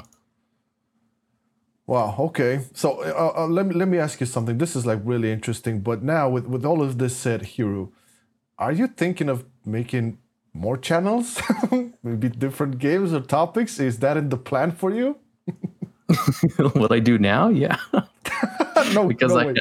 Wow. 1.88 2.16
Okay. 2.18 2.62
So 2.74 3.02
uh, 3.02 3.34
uh, 3.44 3.48
let 3.48 3.66
me 3.66 3.74
let 3.76 3.88
me 3.88 3.98
ask 3.98 4.22
you 4.22 4.28
something. 4.28 4.58
This 4.60 4.76
is 4.76 4.86
like 4.86 5.00
really 5.04 5.32
interesting. 5.32 5.82
But 5.82 6.04
now 6.04 6.30
with 6.30 6.46
with 6.46 6.64
all 6.64 6.82
of 6.82 6.98
this 7.00 7.18
said, 7.18 7.42
Hero, 7.42 7.92
are 8.58 8.72
you 8.72 8.88
thinking 8.88 9.28
of 9.28 9.44
making 9.66 10.20
more 10.54 10.78
channels? 10.78 11.42
Maybe 12.04 12.30
different 12.30 12.78
games 12.78 13.12
or 13.12 13.22
topics? 13.22 13.80
Is 13.80 14.00
that 14.00 14.16
in 14.16 14.30
the 14.30 14.38
plan 14.38 14.72
for 14.72 14.92
you? 14.92 15.18
what 16.74 16.92
I 16.92 17.00
do 17.00 17.18
now, 17.18 17.50
yeah, 17.50 17.78
no, 18.94 19.08
because 19.08 19.34
no 19.34 19.40
I 19.40 19.46
way. 19.48 19.56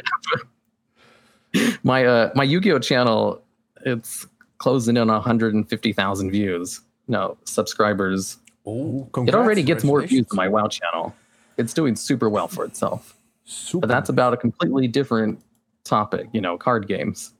my 1.83 2.05
uh 2.05 2.31
my 2.35 2.43
Yu-Gi-Oh 2.43 2.79
channel, 2.79 3.41
it's 3.85 4.27
closing 4.59 4.95
in 4.95 5.09
on 5.09 5.15
150,000 5.15 6.31
views. 6.31 6.79
No 7.07 7.37
subscribers. 7.45 8.37
Oh, 8.65 9.09
It 9.27 9.35
already 9.35 9.63
gets 9.63 9.83
more 9.83 9.99
views 10.01 10.25
congratulations. 10.25 10.27
than 10.29 10.37
my 10.37 10.47
WoW 10.47 10.67
channel. 10.67 11.15
It's 11.57 11.73
doing 11.73 11.95
super 11.95 12.29
well 12.29 12.47
for 12.47 12.63
itself. 12.65 13.15
Super. 13.45 13.81
But 13.87 13.93
that's 13.93 14.09
about 14.09 14.33
a 14.33 14.37
completely 14.37 14.87
different 14.87 15.41
topic, 15.83 16.27
you 16.31 16.39
know, 16.41 16.57
card 16.57 16.87
games. 16.87 17.33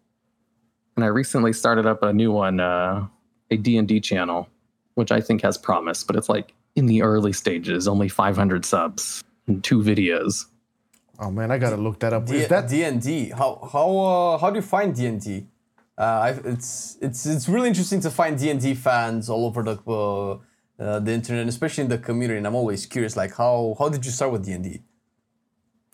And 0.95 1.03
I 1.05 1.07
recently 1.07 1.53
started 1.53 1.85
up 1.85 2.03
a 2.03 2.11
new 2.13 2.31
one, 2.31 2.59
uh, 2.59 3.07
a 3.49 3.57
D&D 3.57 4.01
channel, 4.01 4.49
which 4.95 5.11
I 5.11 5.21
think 5.21 5.41
has 5.43 5.57
promise, 5.57 6.03
but 6.03 6.15
it's 6.17 6.29
like 6.29 6.53
in 6.75 6.85
the 6.87 7.01
early 7.01 7.31
stages, 7.33 7.87
only 7.87 8.09
500 8.09 8.65
subs 8.65 9.23
and 9.47 9.63
two 9.63 9.81
videos. 9.81 10.45
oh 11.19 11.31
man, 11.31 11.51
I 11.51 11.57
gotta 11.57 11.77
look 11.77 11.99
that 11.99 12.11
up. 12.13 12.25
D- 12.25 12.35
Is 12.37 12.49
that 12.49 12.67
D&D. 12.67 13.29
How 13.29 13.67
how 13.71 13.89
uh, 13.97 14.37
how 14.39 14.49
do 14.49 14.57
you 14.57 14.61
find 14.61 14.93
D&D? 14.95 15.47
Uh, 15.97 16.35
it's 16.45 16.97
it's 17.01 17.25
it's 17.25 17.47
really 17.47 17.67
interesting 17.67 17.99
to 18.01 18.09
find 18.09 18.37
D&D 18.37 18.73
fans 18.75 19.29
all 19.29 19.45
over 19.45 19.61
the 19.63 20.39
uh, 20.79 20.99
the 20.99 21.11
internet, 21.11 21.47
especially 21.47 21.83
in 21.83 21.89
the 21.89 21.97
community. 21.97 22.37
And 22.37 22.47
I'm 22.47 22.55
always 22.55 22.85
curious, 22.85 23.15
like 23.15 23.35
how 23.35 23.75
how 23.77 23.89
did 23.89 24.05
you 24.05 24.11
start 24.11 24.31
with 24.31 24.45
D&D? 24.45 24.81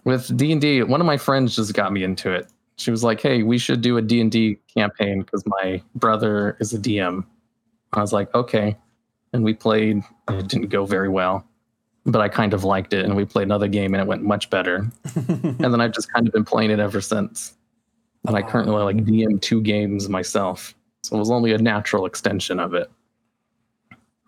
With 0.05 0.35
D&D, 0.37 0.83
one 0.83 1.01
of 1.01 1.07
my 1.07 1.17
friends 1.17 1.55
just 1.55 1.73
got 1.73 1.91
me 1.91 2.03
into 2.03 2.31
it. 2.31 2.47
She 2.77 2.91
was 2.91 3.03
like, 3.03 3.19
"Hey, 3.21 3.43
we 3.43 3.57
should 3.57 3.81
do 3.81 3.97
a 3.97 4.01
D&D 4.01 4.57
campaign 4.73 5.19
because 5.19 5.43
my 5.45 5.81
brother 5.95 6.55
is 6.61 6.73
a 6.73 6.79
DM." 6.79 7.25
I 7.91 7.99
was 7.99 8.13
like, 8.13 8.33
"Okay." 8.33 8.77
And 9.33 9.43
we 9.43 9.53
played. 9.53 10.01
It 10.29 10.47
didn't 10.47 10.69
go 10.69 10.85
very 10.85 11.09
well, 11.09 11.45
but 12.05 12.21
I 12.21 12.29
kind 12.29 12.53
of 12.53 12.63
liked 12.63 12.93
it 12.93 13.05
and 13.05 13.15
we 13.15 13.25
played 13.25 13.43
another 13.47 13.67
game 13.67 13.93
and 13.93 14.01
it 14.01 14.07
went 14.07 14.23
much 14.23 14.49
better. 14.49 14.89
and 15.15 15.59
then 15.59 15.81
I've 15.81 15.91
just 15.91 16.11
kind 16.11 16.25
of 16.27 16.33
been 16.33 16.45
playing 16.45 16.71
it 16.71 16.79
ever 16.79 17.01
since. 17.01 17.53
And 18.27 18.35
I 18.35 18.41
currently 18.41 18.73
like 18.83 18.97
DM 18.97 19.41
two 19.41 19.61
games 19.61 20.09
myself. 20.09 20.75
So 21.03 21.15
it 21.15 21.19
was 21.19 21.31
only 21.31 21.53
a 21.53 21.57
natural 21.57 22.05
extension 22.05 22.59
of 22.59 22.73
it. 22.73 22.89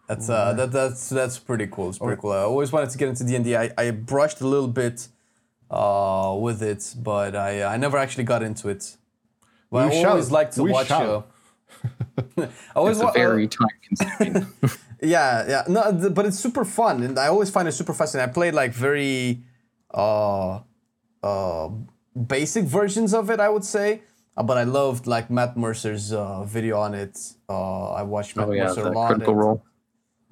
That's 0.08 0.30
uh 0.30 0.54
that 0.54 0.72
that's 0.72 1.10
that's 1.10 1.40
pretty 1.40 1.68
cool. 1.68 1.90
It's 1.90 1.98
pretty 2.00 2.20
cool. 2.22 2.32
I 2.32 2.40
always 2.40 2.72
wanted 2.72 2.90
to 2.90 2.98
get 2.98 3.10
into 3.10 3.24
D&D. 3.24 3.56
I, 3.56 3.72
I 3.78 3.92
brushed 3.92 4.42
a 4.42 4.48
little 4.48 4.68
bit 4.68 5.08
uh 5.70 6.36
with 6.40 6.62
it, 6.62 6.96
but 7.02 7.36
I 7.36 7.64
I 7.64 7.78
never 7.78 7.98
actually 7.98 8.24
got 8.26 8.44
into 8.44 8.70
it. 8.70 8.98
But 9.70 9.90
We 9.90 9.96
I 9.98 10.02
shall. 10.02 10.10
always 10.12 10.32
like 10.32 10.52
to 10.52 10.64
We 10.64 10.72
watch 10.72 10.88
shall. 10.88 11.28
uh, 12.38 12.48
I 12.48 12.50
always 12.76 12.98
It's 12.98 13.04
wa- 13.04 13.10
uh, 13.12 13.14
very 13.14 13.48
time 13.48 13.68
consuming. 13.88 14.48
Yeah, 15.04 15.48
yeah. 15.50 15.64
No, 15.68 16.00
th- 16.00 16.14
but 16.14 16.28
it's 16.28 16.38
super 16.38 16.64
fun, 16.64 17.02
and 17.02 17.18
I 17.18 17.26
always 17.28 17.50
find 17.50 17.68
it 17.68 17.72
super 17.72 17.92
fascinating. 17.92 18.30
I 18.30 18.34
played 18.34 18.54
like 18.54 18.72
very, 18.72 19.42
uh, 19.92 20.60
uh, 21.24 21.70
basic 22.16 22.66
versions 22.66 23.14
of 23.14 23.30
it, 23.30 23.40
I 23.40 23.50
would 23.50 23.64
say. 23.64 24.02
Uh, 24.38 24.44
but 24.44 24.58
I 24.58 24.64
loved 24.64 25.08
like 25.08 25.30
Matt 25.30 25.58
Mercer's 25.58 26.14
uh, 26.14 26.44
video 26.44 26.80
on 26.80 26.94
it. 26.94 27.18
Uh, 27.50 27.92
I 27.92 28.04
watched 28.04 28.36
Matt 28.36 28.50
oh 28.50 28.52
yeah, 28.54 28.64
Mercer 28.66 28.84
the 28.84 28.90
a 28.90 28.92
lot. 28.92 29.08
critical 29.10 29.36
role. 29.36 29.66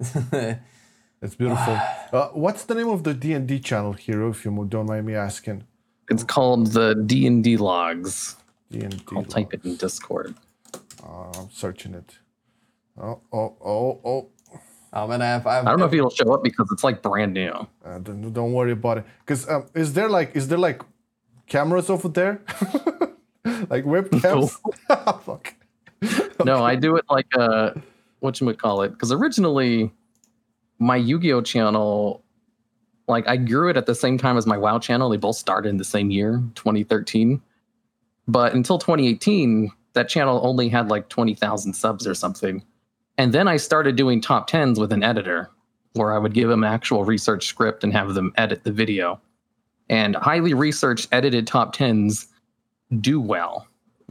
it's 0.00 1.34
beautiful. 1.36 1.78
uh, 2.12 2.28
what's 2.28 2.64
the 2.64 2.74
name 2.74 2.88
of 2.88 3.04
the 3.04 3.14
D 3.14 3.34
and 3.34 3.46
D 3.46 3.58
channel, 3.58 3.92
Hero? 3.92 4.30
If 4.30 4.44
you 4.44 4.66
don't 4.68 4.86
mind 4.86 5.06
me 5.06 5.14
asking. 5.14 5.64
It's 6.08 6.24
called 6.24 6.68
the 6.68 6.94
D 6.94 7.26
and 7.26 7.44
D 7.44 7.56
logs. 7.56 8.36
D 8.70 8.80
and 8.80 8.96
D. 9.06 9.16
I'll 9.16 9.24
type 9.24 9.52
it 9.52 9.64
in 9.64 9.76
Discord. 9.76 10.34
Uh, 11.04 11.30
I'm 11.38 11.50
searching 11.50 11.94
it. 11.94 12.18
Oh, 13.00 13.20
oh, 13.32 13.56
oh, 13.64 14.00
oh. 14.04 14.28
Oh 14.92 15.06
man, 15.06 15.22
I 15.22 15.26
have. 15.26 15.46
I, 15.46 15.54
have 15.56 15.66
I 15.66 15.70
don't 15.70 15.78
know 15.78 15.86
if 15.86 15.92
it'll 15.92 16.10
show 16.10 16.34
up 16.34 16.42
because 16.42 16.68
it's 16.72 16.82
like 16.82 17.00
brand 17.00 17.34
new. 17.34 17.52
Uh, 17.84 17.98
don't, 17.98 18.32
don't 18.32 18.52
worry 18.52 18.72
about 18.72 18.98
it. 18.98 19.04
Cause 19.24 19.48
um, 19.48 19.66
is 19.72 19.92
there 19.92 20.08
like 20.08 20.34
is 20.34 20.48
there 20.48 20.58
like 20.58 20.82
cameras 21.50 21.90
over 21.90 22.08
there, 22.08 22.40
like 23.68 23.84
webcams? 23.84 24.56
Fuck. 25.24 25.54
No, 26.42 26.64
I 26.64 26.74
do 26.74 26.96
it 26.96 27.04
like 27.10 27.26
uh 27.36 27.72
what 28.20 28.40
you 28.40 28.50
call 28.54 28.80
it? 28.80 28.92
Because 28.92 29.12
originally 29.12 29.92
my 30.78 30.96
Yu-Gi-Oh 30.96 31.42
channel, 31.42 32.24
like 33.06 33.28
I 33.28 33.36
grew 33.36 33.68
it 33.68 33.76
at 33.76 33.84
the 33.84 33.94
same 33.94 34.16
time 34.16 34.38
as 34.38 34.46
my 34.46 34.56
WoW 34.56 34.78
channel. 34.78 35.10
They 35.10 35.18
both 35.18 35.36
started 35.36 35.68
in 35.68 35.76
the 35.76 35.84
same 35.84 36.10
year, 36.10 36.42
2013. 36.54 37.42
But 38.26 38.54
until 38.54 38.78
2018, 38.78 39.70
that 39.92 40.08
channel 40.08 40.40
only 40.42 40.70
had 40.70 40.88
like 40.88 41.10
20,000 41.10 41.74
subs 41.74 42.06
or 42.06 42.14
something. 42.14 42.64
And 43.18 43.34
then 43.34 43.46
I 43.46 43.58
started 43.58 43.96
doing 43.96 44.22
top 44.22 44.46
tens 44.46 44.80
with 44.80 44.92
an 44.92 45.02
editor 45.02 45.50
where 45.92 46.14
I 46.14 46.18
would 46.18 46.32
give 46.32 46.48
them 46.48 46.64
actual 46.64 47.04
research 47.04 47.46
script 47.46 47.84
and 47.84 47.92
have 47.92 48.14
them 48.14 48.32
edit 48.36 48.64
the 48.64 48.72
video. 48.72 49.20
And 49.90 50.14
highly 50.16 50.54
researched 50.54 51.08
edited 51.12 51.46
top 51.46 51.72
tens 51.74 52.28
do 53.00 53.20
well. 53.20 53.66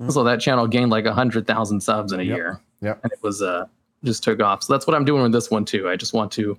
So 0.09 0.23
that 0.23 0.39
channel 0.39 0.67
gained 0.67 0.91
like 0.91 1.05
a 1.05 1.09
100,000 1.09 1.81
subs 1.81 2.11
in 2.13 2.19
a 2.19 2.23
Yep. 2.23 2.37
year 2.37 2.61
Yep. 2.81 2.99
and 3.03 3.11
it 3.11 3.19
was 3.21 3.41
uh 3.41 3.65
just 4.03 4.23
took 4.23 4.41
off. 4.41 4.63
So 4.63 4.71
that's 4.73 4.85
what 4.87 4.95
I'm 4.95 5.03
doing 5.03 5.23
with 5.23 5.31
this 5.33 5.49
one 5.51 5.65
too. 5.65 5.89
I 5.89 5.95
just 5.97 6.13
want 6.13 6.31
to 6.33 6.57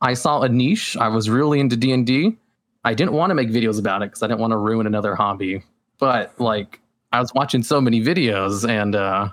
I 0.00 0.14
saw 0.14 0.40
a 0.42 0.48
niche. 0.48 0.96
I 0.98 1.08
was 1.08 1.28
really 1.28 1.60
into 1.60 1.76
D&D. 1.76 2.36
I 2.84 2.94
didn't 2.94 3.12
want 3.12 3.30
to 3.30 3.34
make 3.34 3.50
videos 3.50 3.78
about 3.78 4.02
it 4.02 4.12
cuz 4.12 4.22
I 4.22 4.26
didn't 4.28 4.40
want 4.40 4.52
to 4.52 4.56
ruin 4.56 4.86
another 4.86 5.14
hobby. 5.14 5.62
But 5.98 6.32
like 6.38 6.80
I 7.12 7.20
was 7.20 7.32
watching 7.34 7.62
so 7.62 7.80
many 7.80 8.00
videos 8.02 8.66
and 8.68 8.94
uh 8.94 9.28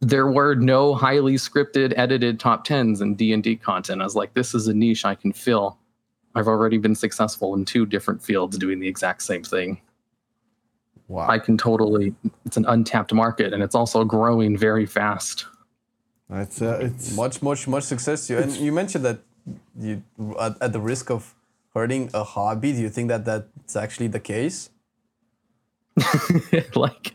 there 0.00 0.26
were 0.30 0.54
no 0.54 0.94
highly 0.94 1.34
scripted 1.34 1.92
edited 1.96 2.38
top 2.38 2.66
10s 2.66 3.00
in 3.00 3.14
D&D 3.16 3.56
content. 3.56 4.00
I 4.00 4.04
was 4.04 4.14
like 4.14 4.32
this 4.34 4.54
is 4.54 4.66
a 4.68 4.74
niche 4.74 5.04
I 5.04 5.14
can 5.14 5.32
fill. 5.32 5.78
I've 6.36 6.48
already 6.48 6.76
been 6.76 6.94
successful 6.94 7.54
in 7.54 7.64
two 7.64 7.86
different 7.86 8.22
fields 8.22 8.58
doing 8.58 8.78
the 8.78 8.86
exact 8.86 9.22
same 9.22 9.42
thing. 9.42 9.80
Wow. 11.08 11.26
I 11.28 11.38
can 11.38 11.56
totally 11.56 12.14
it's 12.44 12.56
an 12.56 12.66
untapped 12.66 13.12
market 13.14 13.52
and 13.54 13.62
it's 13.62 13.74
also 13.74 14.04
growing 14.04 14.56
very 14.56 14.84
fast. 14.84 15.46
It's 16.30 16.60
uh, 16.60 16.78
it's 16.82 17.16
much, 17.16 17.40
much, 17.42 17.66
much 17.66 17.84
success 17.84 18.26
to 18.26 18.34
you. 18.34 18.38
And 18.40 18.54
you 18.56 18.70
mentioned 18.70 19.04
that 19.04 19.20
you, 19.78 20.02
at, 20.38 20.60
at 20.60 20.72
the 20.72 20.80
risk 20.80 21.10
of 21.10 21.34
hurting 21.74 22.10
a 22.12 22.24
hobby, 22.24 22.72
do 22.72 22.80
you 22.80 22.90
think 22.90 23.08
that 23.08 23.24
that's 23.24 23.76
actually 23.76 24.08
the 24.08 24.20
case? 24.20 24.70
like 26.74 27.14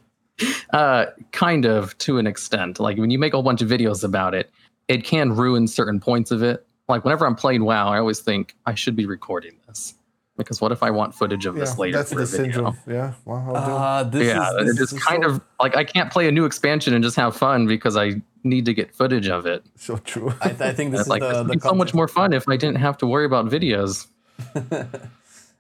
uh 0.74 1.06
kind 1.32 1.66
of 1.66 1.96
to 2.00 2.18
an 2.18 2.26
extent 2.26 2.80
like 2.80 2.98
when 2.98 3.12
you 3.12 3.20
make 3.20 3.34
a 3.34 3.36
whole 3.36 3.44
bunch 3.44 3.62
of 3.62 3.70
videos 3.70 4.04
about 4.04 4.34
it 4.34 4.50
it 4.88 5.04
can 5.04 5.36
ruin 5.36 5.68
certain 5.68 6.00
points 6.00 6.32
of 6.32 6.42
it 6.42 6.66
like 6.92 7.04
whenever 7.04 7.26
i'm 7.26 7.36
playing 7.36 7.64
wow 7.64 7.88
i 7.90 7.98
always 7.98 8.20
think 8.20 8.56
i 8.66 8.74
should 8.76 8.96
be 8.96 9.06
recording 9.06 9.54
this 9.68 9.96
because 10.38 10.62
what 10.62 10.72
if 10.72 10.84
i 10.84 10.90
want 10.92 11.14
footage 11.14 11.46
of 11.46 11.56
yeah, 11.56 11.62
this 11.62 11.78
later 11.78 11.98
that's 11.98 12.12
for 12.12 12.18
the 12.18 12.24
a 12.24 12.26
video 12.26 12.52
syndrome. 12.52 12.78
Yeah. 12.88 13.14
Wow. 13.26 13.54
I'll 13.54 13.56
do. 13.56 13.72
Uh, 13.72 14.04
this 14.04 14.28
yeah 14.28 14.50
is, 14.60 14.78
this 14.78 14.92
it 14.92 14.96
is 14.98 15.04
kind 15.04 15.24
so- 15.24 15.30
of 15.32 15.42
like 15.60 15.76
i 15.76 15.84
can't 15.84 16.12
play 16.12 16.28
a 16.28 16.32
new 16.32 16.46
expansion 16.46 16.94
and 16.94 17.04
just 17.04 17.16
have 17.16 17.36
fun 17.36 17.68
because 17.68 17.98
i 17.98 18.14
need 18.44 18.66
to 18.66 18.74
get 18.74 18.94
footage 18.94 19.28
of 19.28 19.46
it 19.46 19.64
so 19.76 19.98
true. 19.98 20.34
I, 20.42 20.50
I 20.50 20.74
think 20.74 20.92
this 20.92 21.02
it's 21.02 21.02
is 21.02 21.08
like 21.08 21.22
the, 21.22 21.44
the 21.44 21.60
so 21.60 21.74
much 21.74 21.94
more 21.94 22.08
fun 22.08 22.34
if 22.34 22.48
i 22.48 22.58
didn't 22.58 22.78
have 22.78 22.98
to 23.00 23.08
worry 23.08 23.26
about 23.26 23.46
videos 23.48 24.08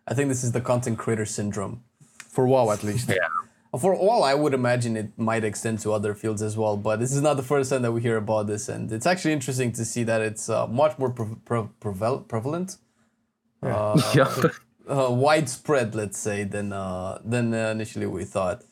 I 0.07 0.13
think 0.13 0.29
this 0.29 0.43
is 0.43 0.51
the 0.51 0.61
content 0.61 0.97
creator 0.97 1.25
syndrome. 1.25 1.83
For 2.27 2.47
WoW, 2.47 2.71
at 2.71 2.83
least. 2.83 3.07
Yeah. 3.09 3.15
For 3.79 3.95
all, 3.95 4.23
I 4.23 4.33
would 4.33 4.53
imagine 4.53 4.97
it 4.97 5.17
might 5.17 5.45
extend 5.45 5.79
to 5.79 5.93
other 5.93 6.13
fields 6.13 6.41
as 6.41 6.57
well. 6.57 6.75
But 6.75 6.99
this 6.99 7.13
is 7.13 7.21
not 7.21 7.37
the 7.37 7.43
first 7.43 7.69
time 7.69 7.83
that 7.83 7.93
we 7.93 8.01
hear 8.01 8.17
about 8.17 8.47
this, 8.47 8.67
and 8.67 8.91
it's 8.91 9.05
actually 9.05 9.31
interesting 9.31 9.71
to 9.73 9.85
see 9.85 10.03
that 10.03 10.21
it's 10.21 10.49
uh, 10.49 10.67
much 10.67 10.99
more 10.99 11.09
pre- 11.09 11.35
pre- 11.45 11.69
preval- 11.79 12.27
prevalent, 12.27 12.77
uh, 13.63 14.01
yeah. 14.13 14.29
uh, 14.89 15.09
widespread, 15.09 15.95
let's 15.95 16.17
say, 16.17 16.43
than 16.43 16.73
uh, 16.73 17.19
than 17.23 17.53
uh, 17.53 17.69
initially 17.69 18.07
we 18.07 18.25
thought. 18.25 18.63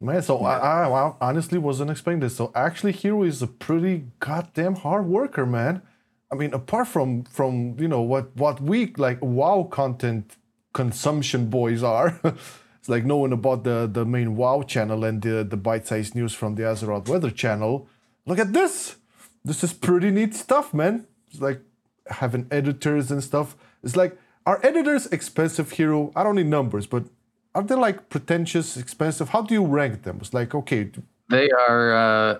Man, 0.00 0.22
so 0.22 0.38
I, 0.44 0.58
I, 0.58 1.06
I 1.08 1.14
honestly 1.20 1.58
wasn't 1.58 1.90
expecting 1.90 2.20
this. 2.20 2.36
So 2.36 2.52
actually, 2.54 2.92
Hero 2.92 3.22
is 3.22 3.42
a 3.42 3.46
pretty 3.46 4.04
goddamn 4.20 4.76
hard 4.76 5.06
worker, 5.06 5.46
man. 5.46 5.82
I 6.30 6.36
mean, 6.36 6.52
apart 6.52 6.88
from 6.88 7.24
from 7.24 7.76
you 7.78 7.88
know 7.88 8.02
what 8.02 8.36
what 8.36 8.60
we 8.60 8.92
like 8.96 9.18
WoW 9.20 9.64
content 9.64 10.36
consumption 10.72 11.46
boys 11.46 11.82
are, 11.82 12.20
it's 12.84 12.90
like 12.90 13.06
knowing 13.06 13.32
about 13.32 13.64
the 13.64 13.88
the 13.90 14.04
main 14.04 14.36
WoW 14.36 14.62
channel 14.62 15.04
and 15.04 15.22
the 15.22 15.42
the 15.42 15.56
bite 15.56 15.86
sized 15.86 16.14
news 16.14 16.34
from 16.34 16.54
the 16.56 16.64
Azeroth 16.64 17.08
Weather 17.08 17.30
channel. 17.30 17.88
Look 18.26 18.38
at 18.38 18.52
this. 18.52 18.96
This 19.42 19.64
is 19.64 19.72
pretty 19.72 20.10
neat 20.10 20.34
stuff, 20.34 20.74
man. 20.74 21.06
It's 21.30 21.40
like 21.40 21.62
having 22.10 22.46
editors 22.50 23.10
and 23.10 23.24
stuff. 23.24 23.56
It's 23.82 23.96
like 23.96 24.18
are 24.44 24.60
editors 24.62 25.06
expensive, 25.06 25.70
Hero? 25.70 26.12
I 26.14 26.22
don't 26.22 26.36
need 26.36 26.48
numbers, 26.48 26.86
but 26.86 27.04
are 27.54 27.62
they 27.62 27.74
like 27.74 28.10
pretentious, 28.10 28.76
expensive? 28.76 29.30
How 29.30 29.40
do 29.40 29.54
you 29.54 29.64
rank 29.64 30.02
them? 30.02 30.18
It's 30.20 30.34
like 30.34 30.54
okay, 30.54 30.90
They 31.30 31.48
are. 31.52 31.94
Uh, 31.94 32.38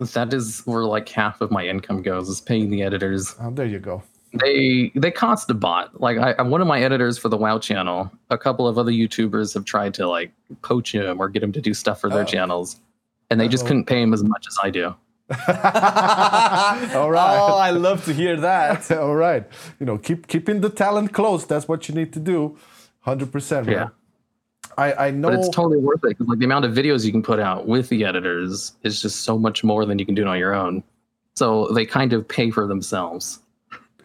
that 0.00 0.34
is 0.34 0.62
where 0.66 0.82
like 0.82 1.08
half 1.08 1.40
of 1.40 1.52
my 1.52 1.68
income 1.68 2.02
goes 2.02 2.28
is 2.28 2.40
paying 2.40 2.68
the 2.68 2.82
editors. 2.82 3.36
oh, 3.40 3.52
there 3.52 3.66
you 3.66 3.78
go. 3.78 4.02
They 4.40 4.90
they 4.96 5.10
cost 5.10 5.48
a 5.50 5.54
bot. 5.54 6.00
Like 6.00 6.18
I, 6.18 6.34
I'm 6.38 6.50
one 6.50 6.60
of 6.60 6.66
my 6.66 6.80
editors 6.82 7.18
for 7.18 7.28
the 7.28 7.36
WoW 7.36 7.58
channel. 7.58 8.10
A 8.30 8.38
couple 8.38 8.66
of 8.66 8.78
other 8.78 8.90
YouTubers 8.90 9.54
have 9.54 9.64
tried 9.64 9.94
to 9.94 10.08
like 10.08 10.32
poach 10.62 10.92
him 10.92 11.20
or 11.20 11.28
get 11.28 11.42
him 11.42 11.52
to 11.52 11.60
do 11.60 11.72
stuff 11.72 12.00
for 12.00 12.10
their 12.10 12.22
Oh. 12.22 12.24
channels, 12.24 12.80
and 13.30 13.40
they 13.40 13.46
just 13.48 13.62
Uh-oh. 13.64 13.68
couldn't 13.68 13.84
pay 13.86 14.02
him 14.02 14.12
as 14.12 14.24
much 14.24 14.46
as 14.48 14.58
I 14.62 14.70
do. 14.70 14.94
All 15.30 17.10
right. 17.10 17.38
Oh, 17.38 17.56
I 17.56 17.70
love 17.70 18.04
to 18.06 18.12
hear 18.12 18.36
that. 18.40 18.90
All 18.92 19.14
right. 19.14 19.44
You 19.80 19.86
know, 19.86 19.98
keep 19.98 20.26
keeping 20.26 20.60
the 20.60 20.68
talent 20.70 21.12
close. 21.12 21.46
That's 21.46 21.68
what 21.68 21.88
you 21.88 21.94
need 21.94 22.12
to 22.14 22.20
do. 22.20 22.56
Hundred 23.00 23.30
percent. 23.32 23.68
Yeah. 23.68 23.88
I 24.76 25.06
I 25.06 25.10
know. 25.12 25.30
But 25.30 25.38
it's 25.38 25.48
totally 25.48 25.78
worth 25.78 26.04
it 26.04 26.08
because 26.10 26.26
like 26.28 26.38
the 26.38 26.44
amount 26.44 26.64
of 26.64 26.72
videos 26.72 27.04
you 27.04 27.12
can 27.12 27.22
put 27.22 27.38
out 27.38 27.66
with 27.66 27.88
the 27.88 28.04
editors 28.04 28.72
is 28.82 29.00
just 29.00 29.22
so 29.22 29.38
much 29.38 29.62
more 29.64 29.84
than 29.86 29.98
you 29.98 30.06
can 30.06 30.14
do 30.14 30.26
on 30.26 30.38
your 30.38 30.54
own. 30.54 30.82
So 31.36 31.68
they 31.68 31.86
kind 31.86 32.12
of 32.12 32.26
pay 32.26 32.50
for 32.50 32.66
themselves. 32.66 33.38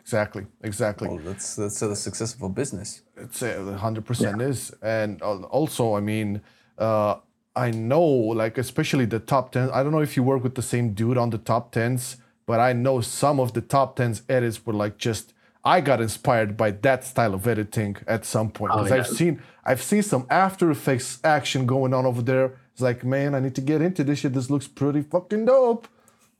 Exactly. 0.09 0.45
Exactly. 0.63 1.07
Well, 1.07 1.19
that's 1.19 1.55
that's 1.55 1.81
a 1.81 1.95
success 1.95 2.35
of 2.41 2.55
business. 2.55 3.01
It's 3.15 3.41
a 3.41 3.77
hundred 3.77 4.05
percent 4.05 4.41
is, 4.41 4.71
and 4.81 5.21
also, 5.21 5.95
I 5.95 6.01
mean, 6.01 6.41
uh, 6.77 7.15
I 7.55 7.71
know, 7.71 8.01
like 8.43 8.57
especially 8.57 9.05
the 9.05 9.19
top 9.19 9.51
ten. 9.51 9.69
I 9.69 9.83
don't 9.83 9.91
know 9.91 10.01
if 10.09 10.15
you 10.17 10.23
work 10.23 10.43
with 10.43 10.55
the 10.55 10.61
same 10.73 10.93
dude 10.93 11.17
on 11.17 11.29
the 11.29 11.37
top 11.37 11.71
tens, 11.71 12.17
but 12.45 12.59
I 12.59 12.73
know 12.73 13.01
some 13.01 13.39
of 13.39 13.53
the 13.53 13.61
top 13.61 13.95
tens 13.97 14.23
edits 14.27 14.65
were 14.65 14.73
like 14.73 14.97
just. 14.97 15.33
I 15.65 15.81
got 15.81 15.99
inspired 15.99 16.55
by 16.55 16.71
that 16.71 17.03
style 17.03 17.33
of 17.33 17.45
editing 17.45 17.97
at 18.07 18.23
some 18.25 18.49
point 18.49 18.71
Oh, 18.73 18.83
because 18.83 18.91
I've 18.93 19.07
seen 19.17 19.41
I've 19.65 19.83
seen 19.83 20.03
some 20.03 20.25
After 20.29 20.71
Effects 20.71 21.19
action 21.23 21.65
going 21.65 21.93
on 21.93 22.05
over 22.05 22.21
there. 22.21 22.53
It's 22.71 22.81
like, 22.81 23.03
man, 23.03 23.35
I 23.35 23.41
need 23.41 23.55
to 23.55 23.61
get 23.61 23.81
into 23.81 24.05
this 24.05 24.19
shit. 24.19 24.33
This 24.33 24.49
looks 24.49 24.69
pretty 24.69 25.01
fucking 25.01 25.45
dope. 25.45 25.89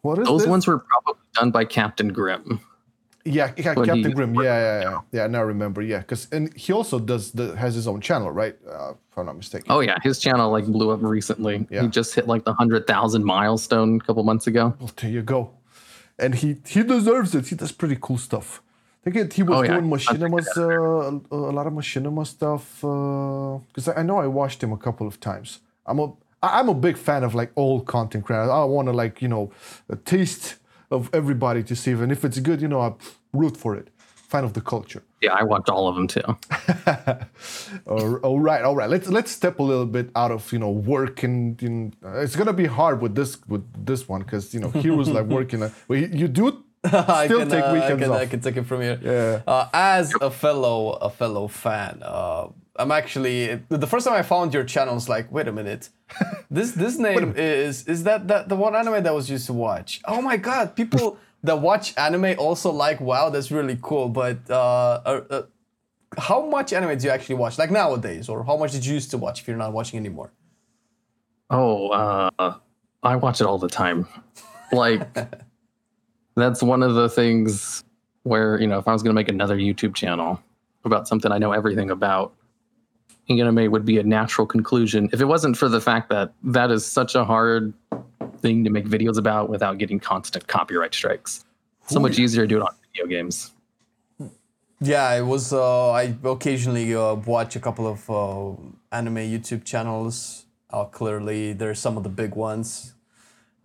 What 0.02 0.20
is 0.20 0.26
Those 0.26 0.42
this? 0.44 0.50
ones 0.50 0.68
were 0.68 0.80
probably 0.80 1.22
done 1.34 1.52
by 1.52 1.66
Captain 1.66 2.14
Grim. 2.14 2.62
Yeah, 3.30 3.52
yeah 3.58 3.74
Captain 3.76 4.12
Grimm. 4.12 4.36
Yeah, 4.36 4.44
yeah, 4.44 4.82
yeah. 4.82 5.02
Yeah, 5.12 5.28
now 5.28 5.40
I 5.40 5.44
remember. 5.44 5.82
Yeah, 5.82 6.00
because 6.00 6.28
and 6.32 6.54
he 6.58 6.74
also 6.74 7.00
does 7.00 7.32
the 7.32 7.56
has 7.56 7.76
his 7.76 7.88
own 7.88 8.02
channel, 8.02 8.32
right? 8.32 8.56
Uh, 8.68 8.94
if 9.12 9.18
I'm 9.18 9.26
not 9.26 9.38
mistaken. 9.38 9.68
Oh 9.70 9.82
yeah, 9.82 9.98
his 10.04 10.20
channel 10.20 10.52
like 10.52 10.66
blew 10.66 10.90
up 10.92 11.02
recently. 11.02 11.68
Yeah. 11.70 11.84
He 11.84 11.88
just 11.88 12.14
hit 12.16 12.28
like 12.28 12.44
the 12.46 12.54
hundred 12.54 12.88
thousand 12.88 13.24
milestone 13.24 13.98
a 13.98 14.06
couple 14.06 14.24
months 14.24 14.48
ago. 14.48 14.76
Well, 14.80 14.92
there 14.98 15.12
you 15.12 15.22
go. 15.22 15.52
And 16.18 16.36
he 16.36 16.58
he 16.68 16.84
deserves 16.84 17.36
it. 17.36 17.48
He 17.48 17.56
does 17.56 17.72
pretty 17.72 17.98
cool 18.02 18.18
stuff. 18.18 18.62
I 19.02 19.12
think 19.12 19.16
it, 19.16 19.34
he 19.34 19.44
was 19.44 19.58
Oh, 19.58 19.62
yeah. 19.62 19.74
doing 19.80 19.90
Machinima's 19.90 20.50
uh, 20.58 21.12
a, 21.32 21.54
lot 21.58 21.68
of 21.68 21.74
Machinima 21.74 22.28
stuff 22.28 22.82
because 22.82 23.88
I, 23.88 24.00
I 24.02 24.04
know 24.04 24.18
I 24.18 24.28
watched 24.28 24.62
him 24.62 24.74
a 24.74 24.78
couple 24.78 25.08
of 25.08 25.20
times. 25.22 25.60
I'm 25.86 26.00
a 26.00 26.12
I'm 26.44 26.68
a 26.70 26.74
big 26.74 26.98
fan 26.98 27.24
of 27.24 27.34
like 27.36 27.52
old 27.56 27.86
content 27.86 28.26
creators. 28.26 28.50
I 28.50 28.64
want 28.66 28.88
to 28.88 28.94
like 28.94 29.22
you 29.22 29.28
know 29.30 29.52
a 29.90 29.96
taste 29.96 30.56
of 30.92 31.10
everybody 31.14 31.64
to 31.64 31.76
see, 31.76 31.92
and 31.92 32.12
if 32.12 32.26
it's 32.26 32.40
good, 32.40 32.62
you 32.62 32.68
know, 32.68 32.82
I 32.82 32.94
root 33.34 33.58
for 33.58 33.76
it. 33.76 33.90
Fan 34.30 34.44
of 34.44 34.54
the 34.54 34.62
culture. 34.62 35.02
Yeah, 35.22 35.34
I 35.34 35.44
watched 35.44 35.70
all 35.70 35.88
of 35.88 35.96
them 35.96 36.08
too. 36.08 36.22
all, 37.88 38.16
all 38.18 38.40
right, 38.40 38.62
all 38.62 38.76
right. 38.76 38.90
Let's 38.90 39.10
let's 39.10 39.32
step 39.32 39.58
a 39.58 39.64
little 39.64 39.88
bit 39.88 40.12
out 40.16 40.32
of 40.32 40.54
you 40.54 40.60
know 40.60 40.70
work 40.70 41.24
and 41.24 41.60
you 41.62 41.70
know, 41.70 41.92
uh, 42.06 42.20
it's 42.20 42.36
gonna 42.36 42.54
be 42.54 42.68
hard 42.68 43.02
with 43.02 43.16
this 43.16 43.40
with 43.48 43.66
this 43.86 44.08
one 44.08 44.22
because 44.22 44.54
you 44.54 44.60
know 44.60 44.70
heroes 44.70 45.10
like 45.10 45.26
working. 45.38 45.64
Uh, 45.64 45.72
well, 45.88 46.00
you, 46.00 46.10
you 46.14 46.28
do 46.28 46.64
I 46.84 47.26
still 47.26 47.40
can, 47.40 47.50
take 47.50 47.64
uh, 47.64 47.68
I 47.68 47.74
weekends 47.74 48.04
can, 48.04 48.12
off. 48.12 48.22
I 48.22 48.26
can 48.26 48.40
take 48.40 48.56
it 48.56 48.64
from 48.64 48.82
here. 48.82 49.00
Yeah. 49.02 49.42
Uh, 49.46 49.68
as 49.74 50.14
a 50.22 50.32
fellow 50.32 50.92
a 50.92 51.10
fellow 51.10 51.48
fan, 51.48 52.02
uh, 52.04 52.48
I'm 52.78 52.92
actually 52.92 53.56
the 53.68 53.88
first 53.88 54.06
time 54.06 54.16
I 54.16 54.22
found 54.22 54.54
your 54.54 54.64
channel. 54.64 54.94
I 54.94 54.96
was 54.96 55.10
like, 55.10 55.30
wait 55.32 55.50
a 55.50 55.52
minute, 55.52 55.90
this 56.50 56.72
this 56.72 56.98
name 56.98 57.34
is 57.36 57.86
is 57.86 58.04
that 58.04 58.30
that 58.30 58.48
the 58.48 58.56
one 58.56 58.76
anime 58.76 59.04
that 59.04 59.14
was 59.14 59.30
used 59.30 59.48
to 59.48 59.54
watch? 59.54 60.00
Oh 60.06 60.22
my 60.22 60.38
god, 60.38 60.76
people 60.76 61.18
that 61.44 61.60
watch 61.60 61.98
anime 61.98 62.36
also 62.38 62.72
like 62.72 63.00
WoW. 63.00 63.30
That's 63.30 63.52
really 63.52 63.78
cool. 63.82 64.10
But 64.10 64.50
uh, 64.50 65.02
uh, 65.06 65.22
uh, 65.30 65.42
how 66.18 66.46
much 66.46 66.74
anime 66.74 66.98
do 66.98 67.06
you 67.06 67.12
actually 67.12 67.36
watch? 67.36 67.58
Like 67.58 67.72
nowadays, 67.72 68.30
or 68.30 68.44
how 68.44 68.58
much 68.58 68.72
did 68.72 68.86
you 68.86 68.94
used 68.94 69.12
to 69.12 69.18
watch 69.18 69.42
if 69.42 69.48
you're 69.48 69.58
not 69.58 69.74
watching 69.74 70.00
anymore? 70.00 70.32
Oh, 71.50 71.90
uh, 71.90 72.56
I 73.02 73.16
watch 73.16 73.42
it 73.42 73.48
all 73.48 73.58
the 73.58 73.70
time. 73.70 74.08
Like, 74.72 75.02
that's 76.36 76.62
one 76.62 76.84
of 76.84 76.94
the 76.94 77.10
things 77.10 77.84
where, 78.24 78.60
you 78.60 78.68
know, 78.68 78.78
if 78.78 78.88
I 78.88 78.94
was 78.94 79.02
going 79.02 79.16
to 79.16 79.20
make 79.20 79.30
another 79.30 79.58
YouTube 79.58 79.96
channel 79.96 80.42
about 80.86 81.08
something 81.08 81.32
I 81.32 81.38
know 81.38 81.52
everything 81.52 81.90
about, 81.90 82.34
anime 83.30 83.72
would 83.72 83.86
be 83.86 83.98
a 83.98 84.04
natural 84.04 84.46
conclusion. 84.46 85.10
If 85.12 85.22
it 85.22 85.26
wasn't 85.26 85.58
for 85.58 85.70
the 85.70 85.82
fact 85.82 86.10
that 86.10 86.34
that 86.44 86.72
is 86.72 86.86
such 86.86 87.16
a 87.16 87.24
hard 87.24 87.74
thing 88.42 88.64
to 88.64 88.70
make 88.70 88.86
videos 88.86 89.18
about 89.18 89.50
without 89.50 89.78
getting 89.78 90.00
constant 90.00 90.48
copyright 90.48 90.94
strikes. 90.94 91.46
So 91.88 92.00
much 92.00 92.20
easier 92.20 92.44
to 92.44 92.48
do 92.48 92.58
it 92.58 92.62
on 92.62 92.76
video 92.92 93.08
games. 93.08 93.52
Yeah, 94.82 95.14
it 95.14 95.24
was. 95.24 95.52
Uh, 95.52 95.92
I 95.92 96.16
occasionally 96.24 96.96
uh, 96.96 97.16
watch 97.16 97.56
a 97.56 97.60
couple 97.60 97.86
of 97.88 98.10
uh, 98.10 98.96
anime 98.96 99.16
YouTube 99.18 99.66
channels. 99.66 100.46
Uh, 100.72 100.86
clearly, 100.86 101.54
there's 101.54 101.80
some 101.80 101.98
of 101.98 102.04
the 102.04 102.10
big 102.10 102.36
ones, 102.36 102.94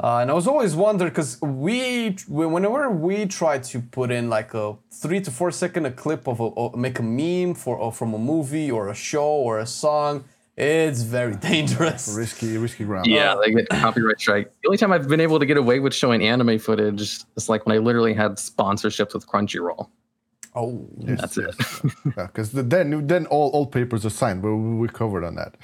uh, 0.03 0.19
and 0.19 0.31
I 0.31 0.35
was 0.35 0.49
always 0.49 0.75
wondering 0.75 1.11
because 1.11 1.41
we, 1.41 2.17
whenever 2.27 2.91
we 2.91 3.27
try 3.27 3.59
to 3.59 3.81
put 3.81 4.11
in 4.11 4.29
like 4.29 4.55
a 4.55 4.77
three 4.91 5.21
to 5.21 5.31
four 5.31 5.53
second 5.53 5.87
a 5.87 5.93
clip 5.93 6.27
of 6.27 6.41
a, 6.41 6.77
make 6.77 6.99
a 6.99 7.03
meme 7.03 7.55
for 7.55 7.77
or 7.77 7.93
from 7.93 8.13
a 8.13 8.19
movie 8.19 8.71
or 8.71 8.89
a 8.89 8.95
show 8.95 9.29
or 9.29 9.61
a 9.61 9.67
song, 9.67 10.25
it's 10.57 11.03
very 11.03 11.35
dangerous. 11.51 12.15
risky 12.17 12.57
risky 12.59 12.85
ground. 12.85 13.07
Yeah, 13.07 13.37
they 13.45 13.53
get 13.53 13.69
copyright 13.69 14.21
strike. 14.21 14.51
The 14.63 14.69
only 14.69 14.79
time 14.79 14.93
I've 14.93 15.09
been 15.09 15.21
able 15.21 15.39
to 15.39 15.47
get 15.47 15.57
away 15.57 15.81
with 15.81 15.95
showing 15.95 16.23
anime 16.23 16.59
footage 16.59 17.01
is 17.37 17.49
like 17.49 17.67
when 17.67 17.77
I 17.77 17.79
literally 17.81 18.15
had 18.15 18.33
sponsorships 18.33 19.15
with 19.15 19.27
Crunchyroll. 19.27 19.89
Oh, 20.57 20.87
Yes, 20.99 21.21
That's 21.21 21.37
it. 21.39 21.55
Yeah, 22.17 22.27
because 22.27 22.53
then 22.53 23.07
then 23.09 23.27
all 23.27 23.51
all 23.51 23.67
papers 23.67 24.07
are 24.07 24.11
signed. 24.11 24.43
We 24.43 24.55
we 24.55 24.89
covered 24.89 25.25
on 25.25 25.35
that. 25.37 25.57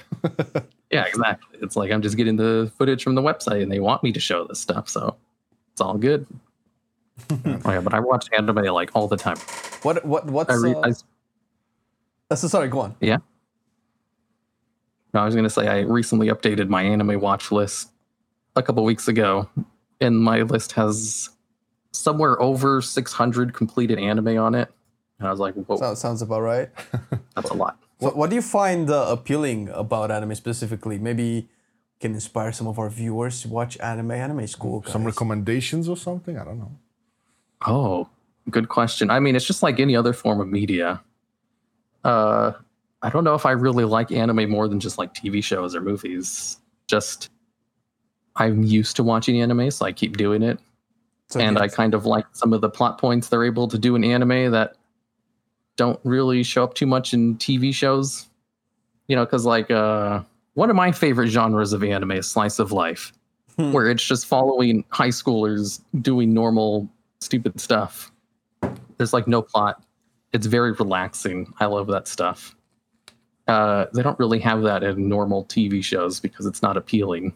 Yeah, 0.91 1.05
exactly. 1.05 1.57
It's 1.61 1.77
like 1.77 1.89
I'm 1.89 2.01
just 2.01 2.17
getting 2.17 2.35
the 2.35 2.69
footage 2.77 3.01
from 3.01 3.15
the 3.15 3.21
website 3.21 3.63
and 3.63 3.71
they 3.71 3.79
want 3.79 4.03
me 4.03 4.11
to 4.11 4.19
show 4.19 4.45
this 4.45 4.59
stuff, 4.59 4.89
so 4.89 5.15
it's 5.71 5.79
all 5.79 5.97
good. 5.97 6.27
oh 7.31 7.39
yeah, 7.67 7.79
but 7.79 7.93
I 7.93 8.01
watch 8.01 8.27
anime 8.33 8.57
like 8.65 8.91
all 8.93 9.07
the 9.07 9.15
time. 9.15 9.37
what 9.83 10.03
what 10.03 10.25
what's? 10.25 10.49
I 10.51 10.55
re- 10.55 10.73
uh, 10.73 10.81
I, 10.89 10.91
uh, 12.31 12.35
so 12.35 12.49
sorry, 12.49 12.67
go 12.67 12.81
on. 12.81 12.95
yeah. 12.99 13.19
No, 15.13 15.21
I 15.21 15.25
was 15.25 15.35
gonna 15.35 15.49
say 15.49 15.67
I 15.67 15.79
recently 15.81 16.27
updated 16.27 16.69
my 16.69 16.83
anime 16.83 17.19
watch 17.19 17.51
list 17.51 17.91
a 18.55 18.63
couple 18.63 18.83
weeks 18.83 19.07
ago, 19.07 19.49
and 19.99 20.19
my 20.19 20.41
list 20.41 20.73
has 20.73 21.29
somewhere 21.91 22.41
over 22.41 22.81
600 22.81 23.53
completed 23.53 23.99
anime 23.99 24.37
on 24.37 24.55
it. 24.55 24.69
And 25.19 25.27
I 25.27 25.31
was 25.31 25.39
like, 25.39 25.53
whoa, 25.55 25.77
Sounds 25.77 25.99
sounds 25.99 26.21
about 26.21 26.41
right. 26.41 26.69
that's 27.35 27.49
a 27.49 27.53
lot. 27.53 27.77
What, 27.99 28.17
what 28.17 28.29
do 28.29 28.35
you 28.35 28.41
find 28.41 28.89
uh, 28.89 29.05
appealing 29.09 29.69
about 29.69 30.09
anime 30.09 30.33
specifically? 30.35 30.97
Maybe 30.97 31.47
can 31.99 32.15
inspire 32.15 32.51
some 32.51 32.67
of 32.67 32.79
our 32.79 32.89
viewers 32.89 33.43
to 33.43 33.47
watch 33.47 33.77
anime. 33.79 34.11
Anime 34.11 34.39
is 34.39 34.55
cool. 34.55 34.83
Some 34.87 35.05
recommendations 35.05 35.87
or 35.87 35.95
something. 35.95 36.37
I 36.37 36.43
don't 36.43 36.57
know. 36.57 36.71
Oh, 37.67 38.09
good 38.49 38.69
question. 38.69 39.11
I 39.11 39.19
mean, 39.19 39.35
it's 39.35 39.45
just 39.45 39.61
like 39.61 39.79
any 39.79 39.95
other 39.95 40.13
form 40.13 40.41
of 40.41 40.47
media. 40.47 41.01
Uh, 42.03 42.53
I 43.03 43.09
don't 43.09 43.23
know 43.23 43.33
if 43.33 43.45
I 43.45 43.51
really 43.51 43.85
like 43.85 44.11
anime 44.11 44.49
more 44.49 44.67
than 44.67 44.79
just 44.79 44.97
like 44.97 45.13
TV 45.13 45.43
shows 45.43 45.75
or 45.75 45.81
movies. 45.81 46.59
Just 46.87 47.29
I'm 48.35 48.63
used 48.63 48.95
to 48.97 49.03
watching 49.03 49.41
anime, 49.41 49.71
so 49.71 49.85
I 49.85 49.91
keep 49.91 50.17
doing 50.17 50.43
it. 50.43 50.59
So 51.29 51.39
and 51.39 51.57
I 51.57 51.67
kind 51.67 51.93
of 51.93 52.05
like 52.05 52.25
some 52.33 52.53
of 52.53 52.61
the 52.61 52.69
plot 52.69 52.97
points 52.97 53.29
they're 53.29 53.45
able 53.45 53.67
to 53.69 53.77
do 53.77 53.95
in 53.95 54.03
anime 54.03 54.51
that 54.51 54.75
don't 55.77 55.99
really 56.03 56.43
show 56.43 56.63
up 56.63 56.73
too 56.73 56.85
much 56.85 57.13
in 57.13 57.37
TV 57.37 57.73
shows. 57.73 58.27
You 59.07 59.15
know, 59.15 59.25
because 59.25 59.45
like 59.45 59.71
uh, 59.71 60.21
one 60.53 60.69
of 60.69 60.75
my 60.75 60.91
favorite 60.91 61.29
genres 61.29 61.73
of 61.73 61.83
anime 61.83 62.11
is 62.11 62.29
slice 62.29 62.59
of 62.59 62.71
life, 62.71 63.13
where 63.55 63.89
it's 63.89 64.03
just 64.03 64.25
following 64.25 64.85
high 64.89 65.09
schoolers 65.09 65.81
doing 66.01 66.33
normal 66.33 66.89
stupid 67.19 67.59
stuff. 67.59 68.11
There's 68.97 69.13
like 69.13 69.27
no 69.27 69.41
plot. 69.41 69.83
It's 70.33 70.45
very 70.45 70.71
relaxing. 70.73 71.51
I 71.59 71.65
love 71.65 71.87
that 71.87 72.07
stuff. 72.07 72.55
Uh, 73.47 73.85
they 73.93 74.03
don't 74.03 74.19
really 74.19 74.39
have 74.39 74.61
that 74.63 74.83
in 74.83 75.09
normal 75.09 75.45
TV 75.45 75.83
shows 75.83 76.19
because 76.19 76.45
it's 76.45 76.61
not 76.61 76.77
appealing. 76.77 77.33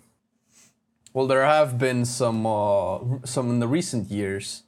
Well, 1.13 1.27
there 1.27 1.45
have 1.45 1.77
been 1.77 2.05
some 2.05 2.45
uh, 2.45 2.99
some 3.23 3.49
in 3.49 3.59
the 3.59 3.67
recent 3.67 4.11
years, 4.11 4.63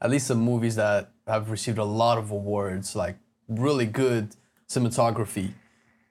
at 0.00 0.10
least 0.10 0.26
some 0.28 0.40
movies 0.40 0.76
that 0.76 1.12
have 1.26 1.50
received 1.50 1.78
a 1.78 1.84
lot 1.84 2.18
of 2.18 2.30
awards, 2.30 2.96
like 2.96 3.16
really 3.48 3.86
good 3.86 4.34
cinematography, 4.68 5.52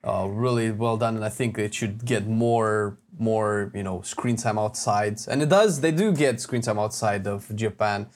uh, 0.03 0.27
really 0.29 0.71
well 0.71 0.97
done, 0.97 1.15
and 1.15 1.25
I 1.25 1.29
think 1.29 1.57
it 1.57 1.73
should 1.73 2.05
get 2.05 2.27
more 2.27 2.97
more 3.17 3.71
you 3.73 3.83
know 3.83 4.01
screen 4.01 4.35
time 4.35 4.59
outside, 4.59 5.19
and 5.27 5.41
it 5.41 5.49
does. 5.49 5.81
They 5.81 5.91
do 5.91 6.13
get 6.13 6.39
screen 6.39 6.61
time 6.61 6.79
outside 6.79 7.25
of 7.25 7.53
Japan. 7.55 8.07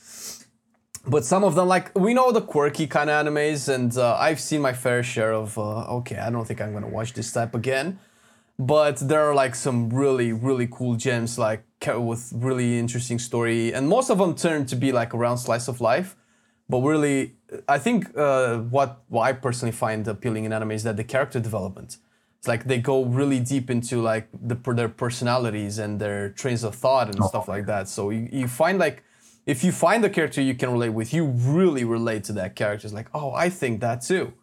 But 1.05 1.25
some 1.25 1.43
of 1.43 1.55
them, 1.55 1.67
like 1.67 1.97
we 1.97 2.13
know 2.13 2.31
the 2.31 2.41
quirky 2.41 2.87
kind 2.87 3.09
of 3.09 3.25
animes, 3.25 3.67
and 3.73 3.95
uh, 3.97 4.15
I've 4.15 4.39
seen 4.39 4.61
my 4.61 4.73
fair 4.73 5.03
share 5.03 5.33
of. 5.33 5.57
Uh, 5.57 5.97
okay, 5.97 6.17
I 6.17 6.29
don't 6.29 6.45
think 6.45 6.61
I'm 6.61 6.73
gonna 6.73 6.87
watch 6.87 7.13
this 7.13 7.31
type 7.31 7.53
again. 7.55 7.99
But 8.57 8.97
there 8.97 9.21
are 9.21 9.33
like 9.33 9.55
some 9.55 9.89
really 9.89 10.31
really 10.31 10.67
cool 10.71 10.95
gems 10.95 11.37
like 11.37 11.63
with 11.85 12.31
really 12.33 12.79
interesting 12.79 13.19
story 13.19 13.73
and 13.73 13.89
most 13.89 14.09
of 14.09 14.17
them 14.17 14.35
turn 14.35 14.65
to 14.67 14.75
be 14.75 14.93
like 14.93 15.13
around 15.13 15.37
slice 15.39 15.67
of 15.67 15.81
life. 15.81 16.15
But 16.69 16.79
really 16.79 17.33
i 17.67 17.77
think 17.77 18.15
uh, 18.17 18.57
what, 18.59 19.03
what 19.09 19.23
i 19.23 19.33
personally 19.33 19.71
find 19.71 20.07
appealing 20.07 20.45
in 20.45 20.53
anime 20.53 20.71
is 20.71 20.83
that 20.83 20.97
the 20.97 21.03
character 21.03 21.39
development. 21.39 21.97
It's 22.39 22.47
like 22.47 22.65
they 22.65 22.79
go 22.79 23.05
really 23.05 23.39
deep 23.39 23.69
into 23.69 24.01
like 24.01 24.27
the, 24.33 24.55
their 24.73 24.89
personalities 24.89 25.77
and 25.77 25.99
their 25.99 26.29
trains 26.29 26.63
of 26.63 26.75
thought 26.75 27.07
and 27.07 27.23
stuff 27.23 27.47
like 27.47 27.65
that. 27.67 27.87
So 27.87 28.09
you, 28.09 28.27
you 28.33 28.47
find 28.49 28.79
like 28.79 29.01
if 29.45 29.63
you 29.63 29.71
find 29.71 30.03
a 30.05 30.09
character 30.09 30.41
you 30.41 30.55
can 30.55 30.71
relate 30.71 30.89
with 30.89 31.13
you 31.13 31.25
really 31.25 31.83
relate 31.83 32.23
to 32.23 32.33
that 32.33 32.55
character 32.55 32.87
it's 32.87 32.93
like 32.93 33.09
oh 33.13 33.31
i 33.33 33.49
think 33.49 33.81
that 33.81 34.01
too 34.01 34.33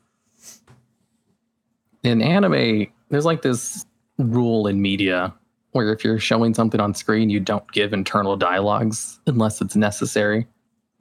in 2.03 2.22
anime, 2.22 2.86
there's 3.09 3.24
like 3.24 3.42
this 3.42 3.84
rule 4.18 4.66
in 4.66 4.80
media 4.80 5.34
where 5.72 5.92
if 5.92 6.05
you're 6.05 6.18
showing 6.18 6.55
something 6.55 6.80
on 6.80 6.94
screen, 6.94 7.30
you 7.30 7.40
don't 7.40 7.70
give 7.72 7.92
internal 7.92 8.36
dialogues 8.36 9.20
unless 9.26 9.61
it's 9.61 9.76
necessary. 9.76 10.46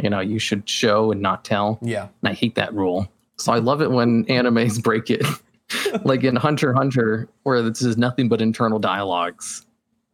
You 0.02 0.10
know, 0.10 0.20
you 0.20 0.39
should 0.39 0.70
show 0.70 1.12
and 1.12 1.22
not 1.22 1.43
tell. 1.43 1.80
yeah 1.82 2.08
And 2.22 2.30
I 2.30 2.34
hate 2.34 2.56
that 2.56 2.74
rule. 2.74 3.12
So 3.38 3.52
I 3.52 3.60
love 3.60 3.82
it 3.82 3.91
when 3.91 4.26
animes 4.30 4.82
break 4.82 5.10
it. 5.10 5.26
like 6.04 6.24
in 6.24 6.36
Hunter 6.36 6.74
Hunter, 6.74 7.30
where 7.43 7.62
this 7.62 7.82
is 7.82 7.97
nothing 7.97 8.28
but 8.28 8.41
internal 8.41 8.80
dialogues. 8.80 9.66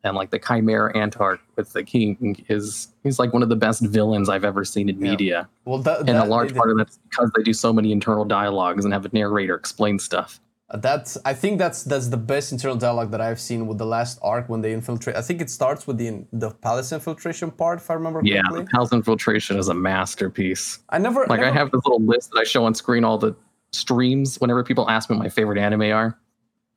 And 0.06 0.16
like 0.16 0.30
the 0.30 0.38
Chimera 0.38 0.96
Ant 0.96 1.20
arc 1.20 1.42
with 1.56 1.74
the 1.74 1.84
king 1.84 2.46
is 2.48 2.90
he's 3.04 3.18
like 3.18 3.34
one 3.34 3.42
of 3.42 3.50
the 3.50 3.56
best 3.56 3.82
villains 3.84 4.30
I've 4.30 4.46
ever 4.46 4.64
seen 4.64 4.88
in 4.88 5.02
Yeah. 5.02 5.12
media. 5.12 5.50
well 5.66 5.80
that, 5.80 6.02
And 6.08 6.12
a 6.20 6.24
large 6.24 6.56
part 6.56 6.70
of 6.70 6.78
that's 6.78 7.00
because 7.10 7.32
they 7.36 7.42
do 7.42 7.54
so 7.54 7.74
many 7.74 7.92
internal 7.92 8.24
dialogues 8.24 8.86
and 8.86 8.94
have 8.94 9.04
a 9.06 9.10
narrator 9.12 9.56
explain 9.56 9.98
stuff. 9.98 10.40
Uh, 10.70 10.78
that's 10.78 11.18
I 11.26 11.34
think 11.34 11.58
that's 11.58 11.84
that's 11.84 12.08
the 12.10 12.18
best 12.18 12.52
internal 12.52 12.78
dialogue 12.78 13.10
that 13.12 13.22
I've 13.22 13.40
seen 13.40 13.66
with 13.66 13.80
the 13.80 13.86
last 13.86 14.20
arc 14.22 14.48
when 14.48 14.62
they 14.62 14.74
infiltrate. 14.74 15.16
I 15.16 15.22
think 15.22 15.42
it 15.42 15.50
starts 15.50 15.88
with 15.88 15.98
the 15.98 16.24
the 16.34 16.52
palace 16.52 16.92
infiltration 16.92 17.50
part, 17.50 17.80
if 17.80 17.90
I 17.90 17.96
remember 17.96 18.22
Yeah, 18.24 18.42
correctly. 18.44 18.66
the 18.72 18.78
House 18.78 18.92
Infiltration 18.94 19.58
is 19.58 19.70
a 19.70 19.74
masterpiece. 19.76 20.80
I 20.90 21.00
never 21.00 21.26
Like 21.28 21.42
I 21.42 21.52
have 21.52 21.72
this 21.72 21.82
little 21.84 22.02
list 22.06 22.30
that 22.32 22.40
I 22.40 22.44
show 22.44 22.64
on 22.66 22.76
screen 22.76 23.04
all 23.04 23.18
the 23.18 23.36
streams 23.74 24.38
whenever 24.40 24.64
people 24.64 24.88
ask 24.90 25.10
me 25.10 25.16
what 25.18 25.24
my 25.24 25.30
favorite 25.30 25.58
anime 25.58 25.92
are. 25.92 26.18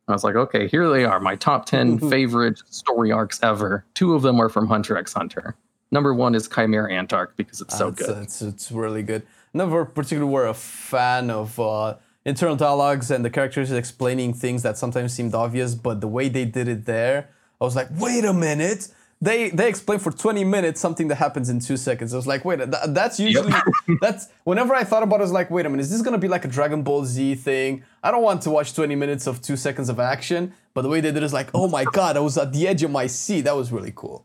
I 0.08 0.12
was 0.12 0.24
like, 0.24 0.36
okay, 0.36 0.68
here 0.68 0.88
they 0.88 1.04
are, 1.04 1.20
my 1.20 1.36
top 1.36 1.66
10 1.66 1.98
favorite 2.10 2.60
story 2.70 3.12
arcs 3.12 3.38
ever. 3.42 3.84
Two 3.94 4.14
of 4.14 4.22
them 4.22 4.40
are 4.40 4.48
from 4.48 4.66
Hunter 4.66 4.96
x 4.96 5.12
Hunter. 5.12 5.54
Number 5.90 6.14
one 6.14 6.34
is 6.34 6.48
Chimera 6.48 6.92
Ant 6.92 7.12
arc 7.12 7.36
because 7.36 7.60
it's 7.60 7.76
so 7.76 7.88
it's, 7.88 8.06
good. 8.06 8.22
It's, 8.22 8.42
it's 8.42 8.72
really 8.72 9.02
good. 9.02 9.22
Never 9.54 9.84
particularly 9.84 10.30
were 10.30 10.46
a 10.46 10.54
fan 10.54 11.30
of 11.30 11.58
uh, 11.58 11.96
internal 12.24 12.56
dialogues 12.56 13.10
and 13.10 13.24
the 13.24 13.30
characters 13.30 13.72
explaining 13.72 14.34
things 14.34 14.62
that 14.62 14.76
sometimes 14.76 15.14
seemed 15.14 15.34
obvious, 15.34 15.74
but 15.74 16.00
the 16.00 16.08
way 16.08 16.28
they 16.28 16.44
did 16.44 16.68
it 16.68 16.84
there, 16.84 17.30
I 17.60 17.64
was 17.64 17.74
like, 17.74 17.88
wait 17.98 18.24
a 18.24 18.32
minute. 18.32 18.88
They 19.20 19.50
they 19.50 19.68
explain 19.68 19.98
for 19.98 20.12
20 20.12 20.44
minutes 20.44 20.80
something 20.80 21.08
that 21.08 21.16
happens 21.16 21.48
in 21.48 21.58
two 21.58 21.76
seconds. 21.76 22.14
I 22.14 22.16
was 22.16 22.26
like, 22.28 22.44
wait, 22.44 22.58
th- 22.58 22.70
that's 22.88 23.18
usually 23.18 23.52
that's 24.00 24.28
whenever 24.44 24.74
I 24.74 24.84
thought 24.84 25.02
about 25.02 25.16
it, 25.16 25.20
I 25.20 25.22
was 25.22 25.32
like, 25.32 25.50
wait 25.50 25.66
a 25.66 25.68
minute, 25.68 25.82
is 25.82 25.90
this 25.90 26.02
gonna 26.02 26.18
be 26.18 26.28
like 26.28 26.44
a 26.44 26.48
Dragon 26.48 26.82
Ball 26.82 27.04
Z 27.04 27.34
thing? 27.34 27.82
I 28.02 28.12
don't 28.12 28.22
want 28.22 28.42
to 28.42 28.50
watch 28.50 28.74
20 28.74 28.94
minutes 28.94 29.26
of 29.26 29.42
two 29.42 29.56
seconds 29.56 29.88
of 29.88 29.98
action, 29.98 30.54
but 30.72 30.82
the 30.82 30.88
way 30.88 31.00
they 31.00 31.08
did 31.08 31.16
it 31.16 31.22
is 31.24 31.32
like, 31.32 31.50
oh 31.52 31.66
my 31.66 31.84
god, 31.84 32.16
I 32.16 32.20
was 32.20 32.38
at 32.38 32.52
the 32.52 32.68
edge 32.68 32.84
of 32.84 32.92
my 32.92 33.08
seat. 33.08 33.42
That 33.42 33.56
was 33.56 33.72
really 33.72 33.92
cool. 33.94 34.24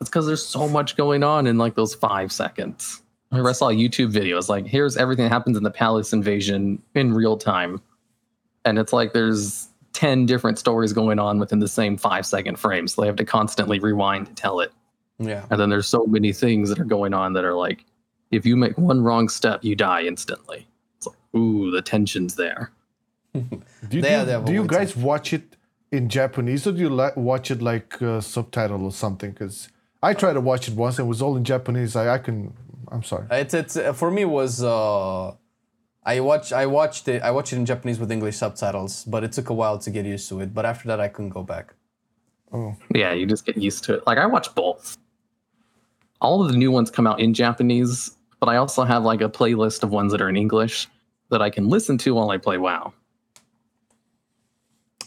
It's 0.00 0.10
because 0.10 0.26
there's 0.26 0.44
so 0.44 0.68
much 0.68 0.96
going 0.96 1.22
on 1.22 1.46
in 1.46 1.56
like 1.56 1.74
those 1.76 1.94
five 1.94 2.32
seconds. 2.32 3.02
I 3.30 3.36
remember 3.36 3.50
I 3.50 3.52
saw 3.52 3.68
a 3.68 3.74
YouTube 3.74 4.10
video. 4.10 4.36
It's 4.36 4.48
like, 4.48 4.66
here's 4.66 4.96
everything 4.96 5.24
that 5.24 5.32
happens 5.32 5.56
in 5.56 5.62
the 5.62 5.70
palace 5.70 6.12
invasion 6.12 6.82
in 6.94 7.14
real 7.14 7.36
time. 7.36 7.80
And 8.64 8.78
it's 8.78 8.92
like 8.92 9.12
there's 9.12 9.68
10 9.96 10.26
different 10.26 10.58
stories 10.58 10.92
going 10.92 11.18
on 11.18 11.38
within 11.38 11.58
the 11.58 11.66
same 11.68 11.96
five 11.96 12.26
second 12.26 12.58
frame. 12.58 12.86
So 12.86 13.00
they 13.00 13.06
have 13.08 13.16
to 13.16 13.24
constantly 13.24 13.78
rewind 13.78 14.26
to 14.26 14.34
tell 14.34 14.60
it. 14.60 14.70
Yeah. 15.18 15.46
And 15.50 15.58
then 15.58 15.70
there's 15.70 15.88
so 15.88 16.04
many 16.06 16.32
things 16.34 16.68
that 16.68 16.78
are 16.78 16.84
going 16.84 17.14
on 17.14 17.32
that 17.32 17.44
are 17.44 17.54
like, 17.54 17.84
if 18.30 18.44
you 18.44 18.56
make 18.56 18.76
one 18.76 19.02
wrong 19.02 19.28
step, 19.30 19.64
you 19.64 19.74
die 19.74 20.02
instantly. 20.02 20.68
It's 20.98 21.06
like, 21.06 21.16
ooh, 21.34 21.70
the 21.70 21.80
tension's 21.80 22.34
there. 22.36 22.70
Do 23.34 23.40
you, 23.90 24.02
They- 24.02 24.18
do, 24.20 24.24
they 24.26 24.42
do 24.44 24.52
you 24.52 24.60
always 24.62 24.70
guys 24.70 24.96
watch 24.96 25.32
it 25.32 25.56
in 25.92 26.08
Japanese 26.10 26.66
or 26.66 26.72
do 26.72 26.78
you 26.78 26.90
li- 26.90 27.12
watch 27.16 27.50
it 27.50 27.62
like 27.62 28.00
uh, 28.02 28.20
subtitle 28.20 28.84
or 28.84 28.92
something? 28.92 29.30
Because 29.30 29.68
I 30.02 30.12
tried 30.14 30.34
to 30.34 30.40
watch 30.42 30.68
it 30.68 30.74
once 30.74 30.98
and 30.98 31.06
it 31.06 31.08
was 31.08 31.22
all 31.22 31.36
in 31.38 31.44
Japanese. 31.44 31.96
I, 31.96 32.14
I 32.14 32.18
can. 32.18 32.52
I'm 32.92 33.02
sorry. 33.02 33.26
It's 33.30 33.54
it's 33.54 33.76
uh, 33.76 33.92
for 33.94 34.10
me 34.10 34.22
it 34.22 34.26
was 34.40 34.62
uh, 34.62 35.32
I 36.06 36.20
watch 36.20 36.52
I 36.52 36.66
watched 36.66 37.08
it 37.08 37.22
I 37.22 37.32
watched 37.32 37.52
it 37.52 37.56
in 37.56 37.66
Japanese 37.66 37.98
with 37.98 38.12
English 38.12 38.36
subtitles, 38.36 39.04
but 39.04 39.24
it 39.24 39.32
took 39.32 39.50
a 39.50 39.54
while 39.54 39.76
to 39.80 39.90
get 39.90 40.06
used 40.06 40.28
to 40.28 40.40
it. 40.40 40.54
But 40.54 40.64
after 40.64 40.86
that, 40.88 41.00
I 41.00 41.08
couldn't 41.08 41.30
go 41.30 41.42
back. 41.42 41.74
Oh 42.52 42.76
yeah, 42.94 43.12
you 43.12 43.26
just 43.26 43.44
get 43.44 43.56
used 43.56 43.82
to 43.84 43.94
it. 43.94 44.06
Like 44.06 44.16
I 44.16 44.26
watch 44.26 44.54
both. 44.54 44.96
All 46.20 46.42
of 46.44 46.52
the 46.52 46.56
new 46.56 46.70
ones 46.70 46.90
come 46.90 47.08
out 47.08 47.18
in 47.18 47.34
Japanese, 47.34 48.16
but 48.38 48.48
I 48.48 48.56
also 48.56 48.84
have 48.84 49.02
like 49.02 49.20
a 49.20 49.28
playlist 49.28 49.82
of 49.82 49.90
ones 49.90 50.12
that 50.12 50.22
are 50.22 50.28
in 50.28 50.36
English 50.36 50.88
that 51.30 51.42
I 51.42 51.50
can 51.50 51.68
listen 51.68 51.98
to 51.98 52.14
while 52.14 52.30
I 52.30 52.38
play 52.38 52.56
WoW. 52.56 52.92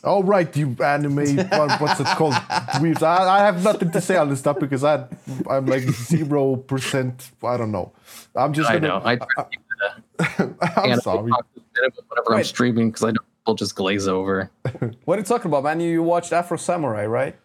All 0.03 0.23
right, 0.23 0.55
you 0.55 0.75
anime. 0.83 1.37
what, 1.37 1.81
what's 1.81 1.99
it 1.99 2.07
called? 2.07 2.33
Dweebs. 2.33 3.03
I, 3.03 3.39
I 3.39 3.39
have 3.39 3.63
nothing 3.63 3.91
to 3.91 4.01
say 4.01 4.15
on 4.17 4.29
this 4.29 4.39
stuff 4.39 4.59
because 4.59 4.83
I, 4.83 5.05
I'm 5.49 5.65
like 5.65 5.83
zero 5.83 6.57
percent. 6.57 7.31
I 7.43 7.57
don't 7.57 7.71
know. 7.71 7.93
I'm 8.35 8.53
just. 8.53 8.69
I 8.69 8.79
Gonna, 8.79 8.87
know. 8.87 9.01
I 9.03 9.15
try 9.15 9.45
to 9.79 10.55
I'm 10.77 10.91
anime 10.91 11.01
sorry. 11.01 11.31
talk 11.31 11.45
whenever 12.09 12.35
I'm 12.35 12.43
streaming 12.43 12.89
because 12.89 13.03
I 13.03 13.11
know 13.11 13.21
people 13.39 13.55
just 13.55 13.75
glaze 13.75 14.07
over. 14.07 14.51
What 15.05 15.17
are 15.17 15.21
you 15.21 15.25
talking 15.25 15.49
about, 15.49 15.63
man? 15.63 15.79
You, 15.79 15.89
you 15.89 16.03
watched 16.03 16.31
Afro 16.33 16.57
Samurai, 16.57 17.05
right? 17.05 17.35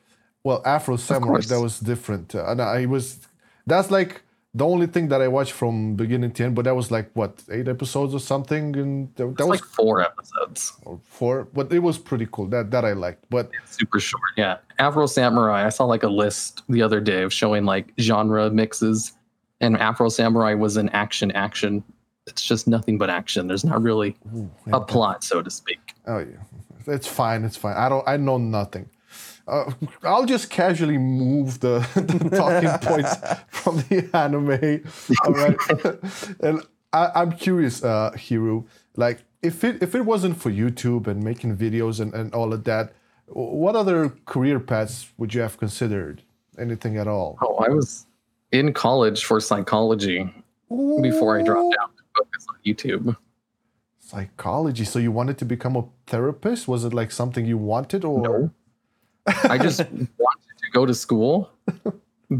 Well, 0.45 0.61
Afro 0.67 0.97
Samurai 0.97 1.41
that 1.49 1.61
was 1.61 1.81
different, 1.81 2.35
uh, 2.35 2.45
and 2.47 2.61
I 2.61 2.87
was. 2.87 3.21
That's 3.67 3.91
like 3.91 4.23
the 4.53 4.67
only 4.67 4.87
thing 4.87 5.09
that 5.09 5.21
I 5.23 5.29
watched 5.29 5.53
from 5.53 5.97
beginning 5.97 6.33
to 6.33 6.45
end. 6.45 6.55
But 6.55 6.67
that 6.67 6.77
was 6.77 6.91
like 6.91 7.11
what 7.15 7.43
eight 7.51 7.67
episodes 7.67 8.15
or 8.15 8.21
something, 8.21 8.77
and 8.77 9.09
that, 9.17 9.37
that 9.39 9.47
was 9.47 9.61
like 9.61 9.65
four 9.65 10.03
episodes. 10.03 10.73
four. 11.03 11.49
But 11.55 11.73
it 11.73 11.79
was 11.79 11.97
pretty 11.99 12.29
cool. 12.31 12.47
That 12.49 12.71
that 12.71 12.85
I 12.85 12.93
liked. 12.93 13.25
But 13.31 13.51
super 13.65 13.99
short. 13.99 14.23
Yeah. 14.37 14.59
Afro 14.79 15.07
Samurai, 15.07 15.65
I 15.65 15.71
saw 15.71 15.85
like 15.87 16.03
a 16.03 16.09
list 16.09 16.63
the 16.69 16.83
other 16.83 17.01
day 17.01 17.23
of 17.23 17.33
showing 17.33 17.65
like 17.65 17.93
genre 17.99 18.51
mixes, 18.51 19.13
and 19.61 19.79
Afro 19.79 20.09
Samurai 20.11 20.53
was 20.55 20.77
an 20.77 20.91
action 20.91 21.33
action. 21.33 21.83
It's 22.27 22.43
just 22.43 22.67
nothing 22.67 22.97
but 22.97 23.11
action. 23.11 23.47
There's 23.47 23.65
not 23.65 23.83
really 23.83 24.17
a 24.73 24.81
plot, 24.81 25.23
so 25.23 25.43
to 25.43 25.51
speak. 25.51 25.93
Oh 26.07 26.19
yeah, 26.19 26.37
it's 26.87 27.07
fine. 27.07 27.45
It's 27.45 27.57
fine. 27.57 27.77
I 27.77 27.89
don't. 27.89 28.07
I 28.09 28.17
know 28.17 28.39
nothing. 28.39 28.89
Uh, 29.47 29.71
I'll 30.03 30.25
just 30.25 30.49
casually 30.49 30.97
move 30.97 31.61
the, 31.61 31.79
the 31.95 32.37
talking 32.37 32.71
points 32.89 33.17
from 33.49 33.77
the 33.89 34.09
anime. 34.15 34.83
All 35.25 35.33
right. 35.33 36.41
and 36.41 36.63
I, 36.93 37.21
I'm 37.21 37.33
curious, 37.33 37.85
uh, 37.85 38.13
Hiru. 38.15 38.65
Like, 38.97 39.25
if 39.43 39.63
it 39.63 39.83
if 39.83 39.95
it 39.95 40.03
wasn't 40.03 40.41
for 40.41 40.51
YouTube 40.51 41.07
and 41.07 41.23
making 41.23 41.57
videos 41.57 42.01
and, 42.01 42.15
and 42.15 42.35
all 42.35 42.55
of 42.55 42.65
that, 42.65 42.95
what 43.27 43.77
other 43.77 44.11
career 44.25 44.61
paths 44.61 45.09
would 45.19 45.35
you 45.35 45.43
have 45.43 45.59
considered? 45.59 46.23
Anything 46.59 46.97
at 46.97 47.09
all? 47.09 47.37
Oh, 47.43 47.57
I 47.57 47.69
was 47.69 48.07
in 48.53 48.73
college 48.73 49.25
for 49.25 49.41
psychology 49.41 50.33
before 51.03 51.39
I 51.39 51.43
dropped 51.43 51.77
out 51.81 51.94
focus 52.17 52.47
on 52.49 52.57
YouTube. 52.65 53.17
Psychology. 53.99 54.85
So 54.85 54.99
you 54.99 55.11
wanted 55.11 55.39
to 55.39 55.45
become 55.45 55.77
a 55.77 55.85
therapist? 56.07 56.69
Was 56.69 56.85
it 56.85 56.93
like 56.93 57.11
something 57.11 57.47
you 57.47 57.59
wanted, 57.59 58.05
or 58.05 58.23
No. 58.23 58.51
I 59.45 59.59
just 59.59 59.81
wanted 59.91 60.55
to 60.59 60.71
go 60.73 60.85
to 60.85 60.95
school 60.95 61.51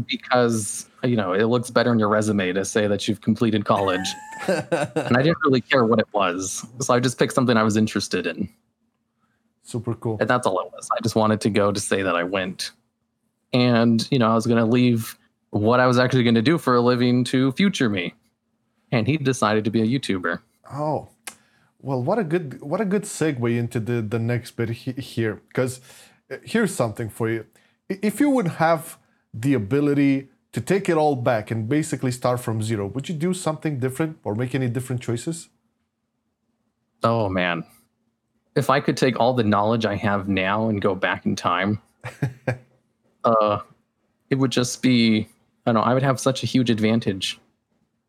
because 0.07 0.87
you 1.03 1.15
know 1.15 1.33
it 1.33 1.45
looks 1.45 1.69
better 1.71 1.89
on 1.89 1.97
your 1.97 2.09
resume 2.09 2.53
to 2.53 2.65
say 2.65 2.87
that 2.87 3.07
you've 3.07 3.21
completed 3.21 3.65
college. 3.65 4.07
and 4.47 5.17
I 5.17 5.21
didn't 5.23 5.37
really 5.45 5.61
care 5.61 5.85
what 5.85 5.99
it 5.99 6.07
was, 6.13 6.65
so 6.79 6.93
I 6.93 6.99
just 6.99 7.17
picked 7.17 7.33
something 7.33 7.57
I 7.57 7.63
was 7.63 7.77
interested 7.77 8.27
in. 8.27 8.49
Super 9.65 9.95
cool. 9.95 10.17
And 10.19 10.29
that's 10.29 10.45
all 10.45 10.59
it 10.59 10.71
was. 10.71 10.87
I 10.95 11.01
just 11.01 11.15
wanted 11.15 11.41
to 11.41 11.49
go 11.49 11.71
to 11.71 11.79
say 11.79 12.03
that 12.03 12.15
I 12.15 12.23
went. 12.23 12.71
And, 13.51 14.07
you 14.11 14.19
know, 14.19 14.29
I 14.29 14.35
was 14.35 14.45
going 14.45 14.59
to 14.59 14.65
leave 14.65 15.17
what 15.49 15.79
I 15.79 15.87
was 15.87 15.97
actually 15.97 16.23
going 16.23 16.35
to 16.35 16.41
do 16.43 16.59
for 16.59 16.75
a 16.75 16.81
living 16.81 17.23
to 17.25 17.51
future 17.53 17.89
me. 17.89 18.13
And 18.95 19.07
he 19.07 19.17
decided 19.17 19.65
to 19.65 19.71
be 19.71 19.81
a 19.81 19.85
YouTuber. 19.85 20.39
Oh, 20.71 21.09
well, 21.81 22.01
what 22.01 22.17
a 22.17 22.23
good 22.23 22.61
what 22.61 22.79
a 22.79 22.85
good 22.85 23.03
segue 23.03 23.57
into 23.57 23.79
the 23.79 24.01
the 24.01 24.19
next 24.19 24.51
bit 24.51 24.69
he, 24.69 24.93
here. 24.93 25.41
Because 25.49 25.81
here's 26.43 26.73
something 26.73 27.09
for 27.09 27.29
you: 27.29 27.45
if 27.89 28.21
you 28.21 28.29
would 28.29 28.47
have 28.47 28.97
the 29.33 29.53
ability 29.53 30.29
to 30.53 30.61
take 30.61 30.87
it 30.87 30.95
all 30.95 31.17
back 31.17 31.51
and 31.51 31.67
basically 31.67 32.11
start 32.11 32.39
from 32.39 32.63
zero, 32.63 32.87
would 32.87 33.09
you 33.09 33.15
do 33.15 33.33
something 33.33 33.77
different 33.77 34.17
or 34.23 34.33
make 34.33 34.55
any 34.55 34.69
different 34.69 35.01
choices? 35.01 35.49
Oh, 37.03 37.27
man. 37.27 37.65
If 38.55 38.69
I 38.69 38.79
could 38.79 38.95
take 38.95 39.19
all 39.19 39.33
the 39.33 39.43
knowledge 39.43 39.85
I 39.85 39.95
have 39.95 40.29
now 40.29 40.69
and 40.69 40.81
go 40.81 40.95
back 40.95 41.25
in 41.25 41.35
time, 41.35 41.81
uh, 43.25 43.59
it 44.29 44.35
would 44.35 44.51
just 44.51 44.81
be, 44.81 45.27
I 45.65 45.73
don't 45.73 45.75
know, 45.75 45.81
I 45.81 45.93
would 45.93 46.03
have 46.03 46.21
such 46.21 46.41
a 46.41 46.45
huge 46.45 46.69
advantage. 46.69 47.37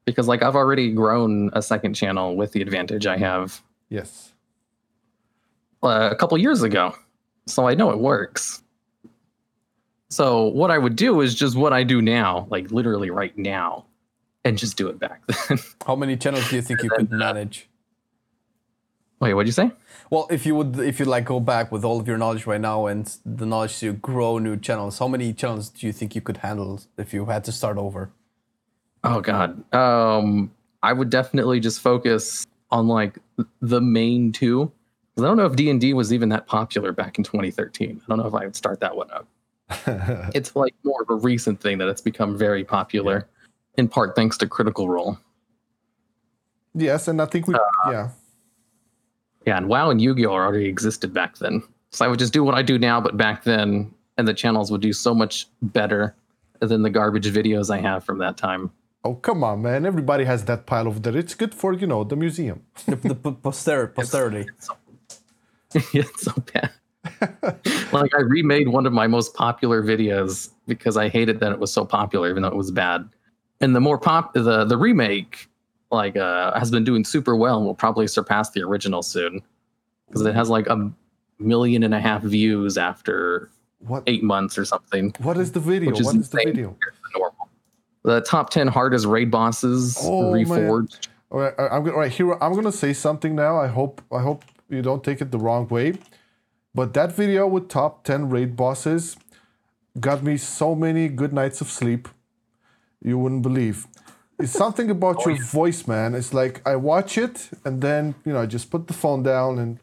Because, 0.07 0.28
like, 0.28 0.42
I've 0.42 0.57
already 0.57 0.92
grown 0.92 1.50
a 1.52 1.61
second 1.61 1.94
channel 1.94 2.36
with 2.36 2.52
the 2.52 2.62
advantage 2.62 3.07
I 3.07 3.18
have 3.18 3.61
Yes. 3.90 4.32
uh, 5.82 6.09
a 6.11 6.16
couple 6.16 6.38
years 6.38 6.62
ago. 6.62 6.94
So 7.46 7.68
I 7.68 7.74
know 7.74 7.90
it 7.90 7.98
works. 7.98 8.62
So 10.09 10.46
what 10.46 10.70
I 10.70 10.78
would 10.78 10.96
do 10.96 11.20
is 11.20 11.34
just 11.34 11.57
what 11.57 11.72
I 11.72 11.82
do 11.82 12.00
now, 12.00 12.46
like 12.50 12.70
literally 12.70 13.11
right 13.11 13.36
now, 13.36 13.86
and 14.44 14.57
just 14.57 14.76
do 14.76 14.88
it 14.88 14.98
back 14.98 15.22
then. 15.48 15.59
How 15.86 15.96
many 15.96 16.16
channels 16.16 16.48
do 16.48 16.57
you 16.57 16.62
think 16.62 16.82
you 16.82 16.90
could 16.90 17.11
manage? 17.11 17.68
Wait, 19.20 19.34
what'd 19.34 19.48
you 19.48 19.52
say? 19.52 19.72
Well, 20.11 20.28
if 20.30 20.46
you 20.46 20.54
would, 20.54 20.78
if 20.78 21.00
you 21.00 21.07
like 21.07 21.24
go 21.24 21.40
back 21.40 21.72
with 21.72 21.84
all 21.84 21.98
of 21.98 22.07
your 22.07 22.16
knowledge 22.18 22.46
right 22.46 22.61
now 22.61 22.86
and 22.86 23.12
the 23.24 23.46
knowledge 23.46 23.80
to 23.80 23.92
grow 23.94 24.38
new 24.38 24.57
channels, 24.57 24.98
how 25.00 25.09
many 25.09 25.32
channels 25.32 25.68
do 25.70 25.86
you 25.86 25.92
think 25.92 26.14
you 26.14 26.20
could 26.20 26.38
handle 26.38 26.80
if 26.96 27.12
you 27.12 27.24
had 27.26 27.42
to 27.44 27.52
start 27.52 27.76
over? 27.76 28.11
Oh 29.07 29.20
God. 29.20 29.72
Um, 29.72 30.50
I 30.82 30.92
would 30.92 31.11
definitely 31.11 31.61
just 31.61 31.80
focus 31.80 32.44
on 32.72 32.88
like 32.88 33.18
the 33.61 33.80
main 33.80 34.32
two. 34.32 34.72
I 35.16 35.22
don't 35.22 35.36
know 35.36 35.46
if 35.46 35.54
D 35.54 35.70
and 35.70 35.80
D 35.80 35.94
was 35.94 36.12
even 36.12 36.28
that 36.30 36.48
popular 36.48 36.92
back 36.92 37.16
in 37.16 37.24
2013. 37.24 38.02
I 38.02 38.09
don't 38.09 38.18
know 38.18 38.26
if 38.26 38.34
I 38.34 38.44
would 38.44 38.57
start 38.57 38.80
that 38.80 38.96
one 38.96 39.09
up. 39.12 39.28
it's 40.34 40.57
like 40.57 40.74
more 40.82 41.02
of 41.02 41.11
a 41.11 41.14
recent 41.14 41.61
thing 41.61 41.78
that 41.78 41.88
it's 41.88 42.00
become 42.00 42.36
very 42.36 42.64
popular, 42.64 43.28
in 43.78 43.86
part 43.88 44.16
thanks 44.16 44.36
to 44.38 44.48
Critical 44.48 44.88
Role. 44.88 45.16
Yes, 46.74 47.07
and 47.07 47.22
I 47.22 47.26
think 47.26 47.46
we 47.46 47.54
yeah. 47.88 48.11
Yeah, 49.46 49.57
and 49.57 49.68
WoW 49.68 49.90
and 49.90 50.02
Yu-Gi-Oh 50.02 50.32
already 50.32 50.66
existed 50.66 51.14
back 51.14 51.38
then. 51.38 51.62
So 51.90 52.04
I 52.04 52.09
would 52.09 52.18
just 52.18 52.32
do 52.32 52.42
what 52.42 52.57
I 52.57 52.62
do 52.62 52.76
now, 52.76 53.00
but 53.00 53.16
back 53.16 53.44
then, 53.44 53.94
and 54.18 54.26
the 54.26 54.34
channels 54.34 54.72
would 54.72 54.80
do 54.80 54.92
so 54.92 55.14
much 55.14 55.46
better 55.62 56.16
than 56.61 56.82
the 56.82 56.90
garbage 56.90 57.26
videos 57.32 57.72
I 57.72 57.78
have 57.78 58.02
from 58.02 58.18
that 58.18 58.36
time. 58.36 58.72
Oh 59.07 59.14
come 59.14 59.44
on, 59.44 59.62
man! 59.62 59.86
Everybody 59.86 60.24
has 60.24 60.46
that 60.46 60.66
pile 60.66 60.88
over 60.88 60.98
there. 60.98 61.16
It's 61.16 61.36
good 61.36 61.54
for 61.54 61.72
you 61.72 61.86
know 61.86 62.02
the 62.02 62.16
museum. 62.16 62.64
The, 62.86 62.96
the 62.96 63.14
p- 63.14 63.30
poster- 63.40 63.86
posterity. 63.98 64.46
it's 65.74 66.22
so 66.22 66.32
bad. 66.52 66.70
like 67.92 68.12
I 68.16 68.22
remade 68.22 68.68
one 68.68 68.84
of 68.84 68.92
my 68.92 69.07
most 69.07 69.32
popular 69.34 69.80
videos 69.80 70.50
because 70.66 70.96
I 70.96 71.09
hated 71.09 71.38
that 71.38 71.52
it 71.52 71.61
was 71.61 71.72
so 71.72 71.84
popular, 71.84 72.28
even 72.28 72.42
though 72.42 72.48
it 72.48 72.57
was 72.57 72.72
bad. 72.72 73.09
And 73.61 73.76
the 73.76 73.80
more 73.80 73.96
pop, 73.96 74.34
the 74.34 74.64
the 74.64 74.76
remake, 74.76 75.48
like 75.92 76.16
uh, 76.16 76.59
has 76.59 76.72
been 76.72 76.82
doing 76.82 77.04
super 77.04 77.36
well 77.36 77.59
and 77.59 77.64
will 77.64 77.76
probably 77.76 78.09
surpass 78.09 78.50
the 78.50 78.62
original 78.62 79.04
soon 79.04 79.40
because 80.09 80.22
it 80.22 80.34
has 80.34 80.50
like 80.50 80.66
a 80.66 80.90
million 81.38 81.84
and 81.84 81.94
a 81.94 82.00
half 82.00 82.22
views 82.22 82.76
after 82.76 83.50
What 83.78 84.02
eight 84.09 84.24
months 84.24 84.59
or 84.59 84.64
something. 84.64 85.14
what 85.20 85.36
is 85.38 85.52
the 85.52 85.61
video? 85.61 85.90
Which 85.90 86.00
is 86.00 86.07
What 86.07 86.16
is 86.16 86.28
the 86.28 86.42
video? 86.44 86.76
Compared 88.07 88.14
to 88.14 88.14
normal. 88.14 88.20
The 88.20 88.20
top 88.20 88.50
ten 88.50 88.68
hardest 88.68 89.07
raid 89.07 89.30
bosses 89.30 89.96
Oh, 90.00 90.32
man. 90.32 90.44
reforged. 90.46 91.09
All 91.30 91.40
right, 91.40 91.54
I'm 91.59 91.84
gonna 91.84 91.96
right 91.96 92.12
here. 92.12 92.32
I'm 92.40 92.54
gonna 92.54 92.72
say 92.72 92.92
something 92.92 93.34
now. 93.34 93.59
I 93.61 93.66
hope 93.66 94.00
I 94.12 94.20
hope 94.22 94.44
you 94.68 94.82
don't 94.82 95.02
take 95.02 95.20
it 95.20 95.30
the 95.30 95.38
wrong 95.38 95.66
way, 95.68 95.94
but 96.74 96.94
that 96.94 97.12
video 97.12 97.46
with 97.48 97.68
top 97.68 98.04
ten 98.04 98.30
raid 98.30 98.57
bosses 98.57 99.16
got 99.98 100.22
me 100.22 100.36
so 100.36 100.74
many 100.74 101.09
good 101.09 101.32
nights 101.32 101.61
of 101.61 101.68
sleep. 101.70 102.09
You 103.02 103.18
wouldn't 103.18 103.42
believe. 103.42 103.86
It's 104.38 104.52
something 104.52 104.90
about 104.90 105.16
Oh, 105.26 105.30
your 105.30 105.42
voice, 105.42 105.86
man. 105.88 106.14
It's 106.14 106.34
like 106.34 106.61
I 106.66 106.76
watch 106.76 107.16
it 107.18 107.50
and 107.64 107.80
then 107.80 108.14
you 108.24 108.32
know 108.32 108.42
I 108.42 108.46
just 108.46 108.70
put 108.70 108.86
the 108.86 108.94
phone 108.94 109.22
down 109.22 109.59
and 109.59 109.78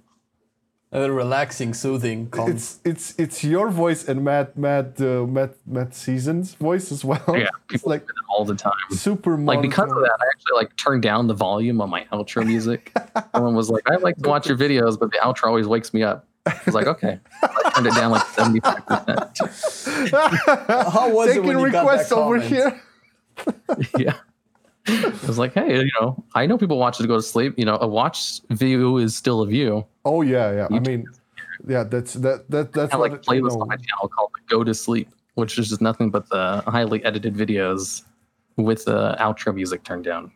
A 0.95 1.11
relaxing, 1.11 1.73
soothing, 1.73 2.29
calm. 2.29 2.51
it's 2.51 2.79
it's 2.85 3.15
it's 3.17 3.43
your 3.43 3.71
voice 3.71 4.07
and 4.07 4.23
Matt 4.23 4.55
Matt 4.55 5.01
uh, 5.01 5.25
Matt 5.25 5.55
Matt 5.65 5.95
Season's 5.95 6.53
voice 6.53 6.91
as 6.91 7.03
well. 7.03 7.23
Yeah, 7.29 7.47
it's 7.71 7.81
people 7.81 7.89
like 7.89 8.01
do 8.01 8.13
that 8.13 8.23
all 8.29 8.45
the 8.45 8.53
time. 8.53 8.73
super 8.91 9.35
like 9.35 9.59
because 9.63 9.89
of 9.91 9.97
that, 9.97 10.17
I 10.21 10.25
actually 10.31 10.55
like 10.55 10.75
turned 10.75 11.01
down 11.01 11.25
the 11.25 11.33
volume 11.33 11.81
on 11.81 11.89
my 11.89 12.05
outro 12.13 12.45
music. 12.53 12.91
Someone 13.33 13.55
was 13.55 13.71
like, 13.71 13.89
"I 13.89 13.95
like 13.95 14.17
to 14.17 14.29
watch 14.29 14.47
your 14.47 14.55
videos, 14.55 14.99
but 14.99 15.11
the 15.11 15.17
outro 15.17 15.45
always 15.47 15.67
wakes 15.67 15.95
me 15.95 16.03
up." 16.03 16.27
I 16.45 16.59
was 16.63 16.75
like, 16.75 16.85
"Okay." 16.85 17.19
I 17.41 17.71
turned 17.73 17.87
it 17.87 17.95
down 17.95 18.11
like 18.11 18.27
seventy 18.27 18.59
five 18.59 18.85
percent. 18.85 20.11
How 20.11 21.09
was 21.11 21.29
it 21.29 21.41
Taking 21.41 21.47
when 21.47 21.59
you 21.59 21.71
got 21.71 21.85
that 21.87 21.91
requests 21.91 22.11
over 22.11 22.39
here. 22.39 22.79
Yeah. 23.97 24.17
I 24.85 25.11
was 25.25 25.39
like, 25.39 25.55
"Hey, 25.55 25.79
you 25.79 25.91
know, 25.99 26.23
I 26.35 26.45
know 26.45 26.59
people 26.59 26.77
watch 26.77 26.99
it 26.99 27.03
to 27.03 27.07
go 27.07 27.15
to 27.15 27.21
sleep. 27.23 27.55
You 27.57 27.65
know, 27.65 27.79
a 27.81 27.87
watch 27.87 28.41
view 28.51 28.97
is 28.97 29.15
still 29.15 29.41
a 29.41 29.47
view." 29.47 29.87
Oh 30.05 30.21
yeah, 30.21 30.51
yeah. 30.51 30.67
I 30.69 30.79
mean, 30.79 31.05
yeah. 31.67 31.83
That's 31.83 32.13
that 32.15 32.49
that 32.49 32.73
that's 32.73 32.91
I 32.93 32.95
have 32.95 32.99
what 32.99 33.11
like 33.11 33.11
a 33.11 33.15
it- 33.31 33.35
you 33.37 33.43
playlist 33.43 33.55
know, 33.55 33.61
on 33.61 33.67
my 33.67 33.75
channel 33.77 34.07
called 34.09 34.31
"Go 34.49 34.63
to 34.63 34.73
Sleep," 34.73 35.09
which 35.35 35.57
is 35.57 35.69
just 35.69 35.81
nothing 35.81 36.09
but 36.09 36.29
the 36.29 36.61
highly 36.67 37.03
edited 37.05 37.35
videos 37.35 38.03
with 38.57 38.85
the 38.85 39.15
outro 39.19 39.53
music 39.55 39.83
turned 39.83 40.03
down. 40.03 40.31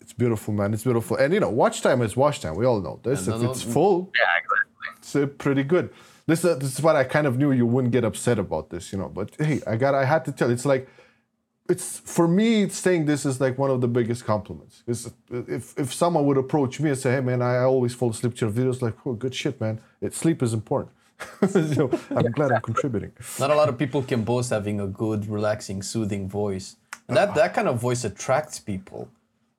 It's 0.00 0.12
beautiful, 0.12 0.54
man. 0.54 0.72
It's 0.74 0.84
beautiful, 0.84 1.16
and 1.16 1.32
you 1.34 1.40
know, 1.40 1.50
watch 1.50 1.80
time 1.82 2.02
is 2.02 2.16
watch 2.16 2.40
time. 2.40 2.54
We 2.56 2.64
all 2.66 2.80
know 2.80 3.00
this. 3.02 3.26
Yeah, 3.26 3.36
if 3.36 3.42
it's 3.42 3.66
no. 3.66 3.72
full, 3.72 4.12
Yeah, 4.14 4.24
exactly. 4.42 4.98
it's 4.98 5.16
uh, 5.16 5.26
pretty 5.38 5.62
good. 5.64 5.90
This 6.26 6.44
uh, 6.44 6.54
this 6.54 6.74
is 6.78 6.82
what 6.82 6.96
I 6.96 7.04
kind 7.04 7.26
of 7.26 7.36
knew 7.38 7.52
you 7.52 7.66
wouldn't 7.66 7.92
get 7.92 8.04
upset 8.04 8.38
about 8.38 8.70
this, 8.70 8.92
you 8.92 8.98
know. 8.98 9.08
But 9.08 9.34
hey, 9.38 9.60
I 9.66 9.76
got 9.76 9.94
I 9.94 10.04
had 10.04 10.24
to 10.26 10.32
tell. 10.32 10.50
It's 10.50 10.64
like 10.66 10.88
it's 11.68 12.00
for 12.00 12.26
me 12.26 12.68
saying 12.68 13.04
this 13.04 13.26
is 13.26 13.40
like 13.40 13.58
one 13.58 13.70
of 13.70 13.80
the 13.80 13.88
biggest 13.88 14.24
compliments. 14.24 14.82
Is 14.86 15.10
if 15.30 15.78
if 15.78 15.92
someone 15.92 16.24
would 16.26 16.38
approach 16.38 16.80
me 16.80 16.90
and 16.90 16.98
say, 16.98 17.12
"Hey, 17.12 17.20
man, 17.20 17.42
I 17.42 17.58
always 17.58 17.94
fall 17.94 18.10
asleep 18.10 18.34
to 18.36 18.46
your 18.46 18.54
videos," 18.54 18.80
like, 18.82 18.94
"Oh, 19.06 19.12
good 19.12 19.34
shit, 19.34 19.60
man. 19.60 19.80
It, 20.00 20.14
sleep 20.14 20.42
is 20.42 20.54
important." 20.54 20.92
you 21.54 21.74
know, 21.74 21.90
I'm 22.10 22.30
glad 22.30 22.52
I'm 22.52 22.60
contributing. 22.60 23.12
Not 23.40 23.50
a 23.50 23.54
lot 23.54 23.68
of 23.68 23.76
people 23.76 24.02
can 24.02 24.22
boast 24.22 24.50
having 24.50 24.80
a 24.80 24.86
good, 24.86 25.26
relaxing, 25.28 25.82
soothing 25.82 26.28
voice. 26.28 26.76
And 27.08 27.16
that, 27.16 27.34
that 27.34 27.54
kind 27.54 27.66
of 27.68 27.80
voice 27.80 28.04
attracts 28.04 28.60
people. 28.60 29.08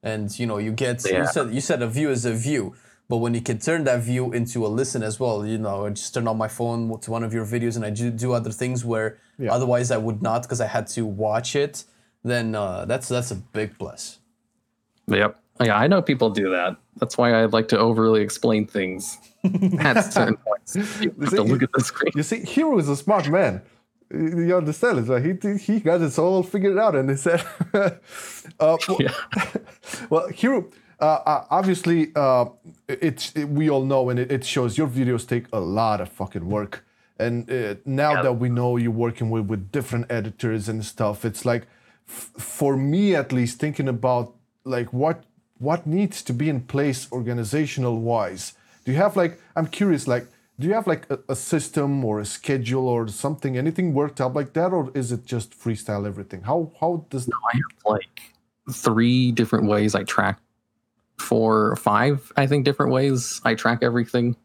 And 0.01 0.25
you 0.39 0.45
know, 0.47 0.57
you 0.57 0.71
get 0.71 1.05
Yeah. 1.05 1.19
you 1.21 1.27
said 1.27 1.53
you 1.53 1.61
said 1.61 1.81
a 1.81 1.87
view 1.87 2.09
is 2.09 2.23
a 2.25 2.33
view, 2.33 2.75
but 3.09 3.17
when 3.17 3.33
you 3.33 3.41
can 3.41 3.57
turn 3.59 3.83
that 3.83 3.99
view 4.01 4.31
into 4.31 4.65
a 4.65 4.69
listen 4.69 5.03
as 5.03 5.19
well, 5.19 5.45
you 5.45 5.57
know, 5.57 5.85
I 5.85 5.89
just 5.89 6.13
turn 6.13 6.27
on 6.27 6.37
my 6.37 6.47
phone 6.47 6.97
to 7.01 7.11
one 7.11 7.23
of 7.27 7.33
your 7.33 7.45
videos 7.45 7.75
and 7.75 7.83
I 7.83 7.89
do, 7.89 8.09
do 8.09 8.31
other 8.33 8.51
things 8.51 8.85
where 8.85 9.17
Yeah. 9.37 9.51
otherwise 9.51 9.91
I 9.91 9.97
would 9.97 10.21
not 10.21 10.43
because 10.43 10.61
I 10.61 10.67
had 10.67 10.87
to 10.95 11.01
watch 11.05 11.55
it. 11.55 11.83
Then 12.23 12.55
uh, 12.55 12.85
that's 12.85 13.07
that's 13.07 13.31
a 13.31 13.35
big 13.35 13.77
plus. 13.77 14.19
Yep. 15.07 15.39
Yeah, 15.61 15.77
I 15.77 15.87
know 15.87 16.01
people 16.01 16.29
do 16.29 16.49
that. 16.51 16.77
That's 16.97 17.17
why 17.17 17.33
I 17.33 17.45
like 17.45 17.67
to 17.69 17.79
overly 17.79 18.21
explain 18.21 18.65
things 18.67 19.17
at 19.79 20.01
certain 20.01 20.37
points. 20.37 20.75
You 20.75 21.11
have 21.21 21.29
to 21.31 21.43
look 21.43 21.63
at 21.63 21.71
the 21.73 21.81
screen. 21.83 22.11
You 22.15 22.23
see, 22.23 22.41
Hero 22.41 22.77
is 22.77 22.87
a 22.89 22.95
smart 22.95 23.29
man. 23.29 23.61
You 24.11 24.55
understand? 24.55 24.99
It's 24.99 25.09
like 25.09 25.23
he 25.23 25.57
he 25.57 25.79
got 25.81 26.01
it 26.01 26.17
all 26.17 26.43
figured 26.43 26.77
out, 26.77 26.95
and 26.95 27.09
he 27.09 27.15
said, 27.15 27.43
uh, 27.73 27.89
well, 28.59 28.77
Yeah. 28.99 29.13
well, 30.09 30.27
Hero. 30.29 30.65
Uh, 31.01 31.05
uh, 31.25 31.45
obviously, 31.49 32.11
uh, 32.15 32.45
it's 32.89 33.31
it, 33.35 33.45
we 33.45 33.69
all 33.69 33.85
know, 33.85 34.09
and 34.09 34.19
it, 34.19 34.31
it 34.31 34.43
shows 34.43 34.77
your 34.77 34.87
videos 34.87 35.25
take 35.27 35.45
a 35.53 35.59
lot 35.59 36.01
of 36.01 36.09
fucking 36.09 36.45
work. 36.49 36.85
And 37.17 37.49
uh, 37.49 37.75
now 37.85 38.13
Yeah. 38.15 38.21
that 38.23 38.33
we 38.33 38.49
know 38.49 38.75
you're 38.77 38.91
working 38.91 39.29
with, 39.29 39.45
with 39.47 39.71
different 39.71 40.07
editors 40.09 40.67
and 40.69 40.83
stuff, 40.85 41.23
it's 41.23 41.45
like, 41.45 41.67
for 42.09 42.75
me 42.75 43.15
at 43.15 43.31
least, 43.31 43.59
thinking 43.59 43.87
about 43.87 44.33
like 44.63 44.91
what 44.91 45.23
what 45.59 45.85
needs 45.85 46.21
to 46.23 46.33
be 46.33 46.49
in 46.49 46.61
place 46.61 47.11
organizational 47.11 47.99
wise. 47.99 48.53
Do 48.85 48.91
you 48.91 48.97
have 48.97 49.15
like? 49.15 49.39
I'm 49.55 49.67
curious, 49.67 50.07
like, 50.07 50.27
do 50.59 50.67
you 50.67 50.73
have 50.73 50.87
like 50.87 51.09
a, 51.09 51.19
a 51.29 51.35
system 51.35 52.03
or 52.03 52.19
a 52.19 52.25
schedule 52.25 52.87
or 52.87 53.07
something, 53.07 53.57
anything 53.57 53.93
worked 53.93 54.19
out 54.19 54.33
like 54.33 54.53
that, 54.53 54.71
or 54.71 54.91
is 54.93 55.11
it 55.11 55.25
just 55.25 55.51
freestyle 55.51 56.07
everything? 56.07 56.41
How 56.41 56.71
how 56.79 57.05
does 57.09 57.29
I 57.29 57.57
have 57.57 57.85
like 57.85 58.33
three 58.71 59.31
different 59.31 59.67
ways 59.67 59.95
I 59.95 60.03
track, 60.03 60.39
four, 61.17 61.75
five, 61.75 62.31
I 62.37 62.47
think, 62.47 62.65
different 62.65 62.91
ways 62.91 63.41
I 63.43 63.55
track 63.55 63.79
everything. 63.81 64.35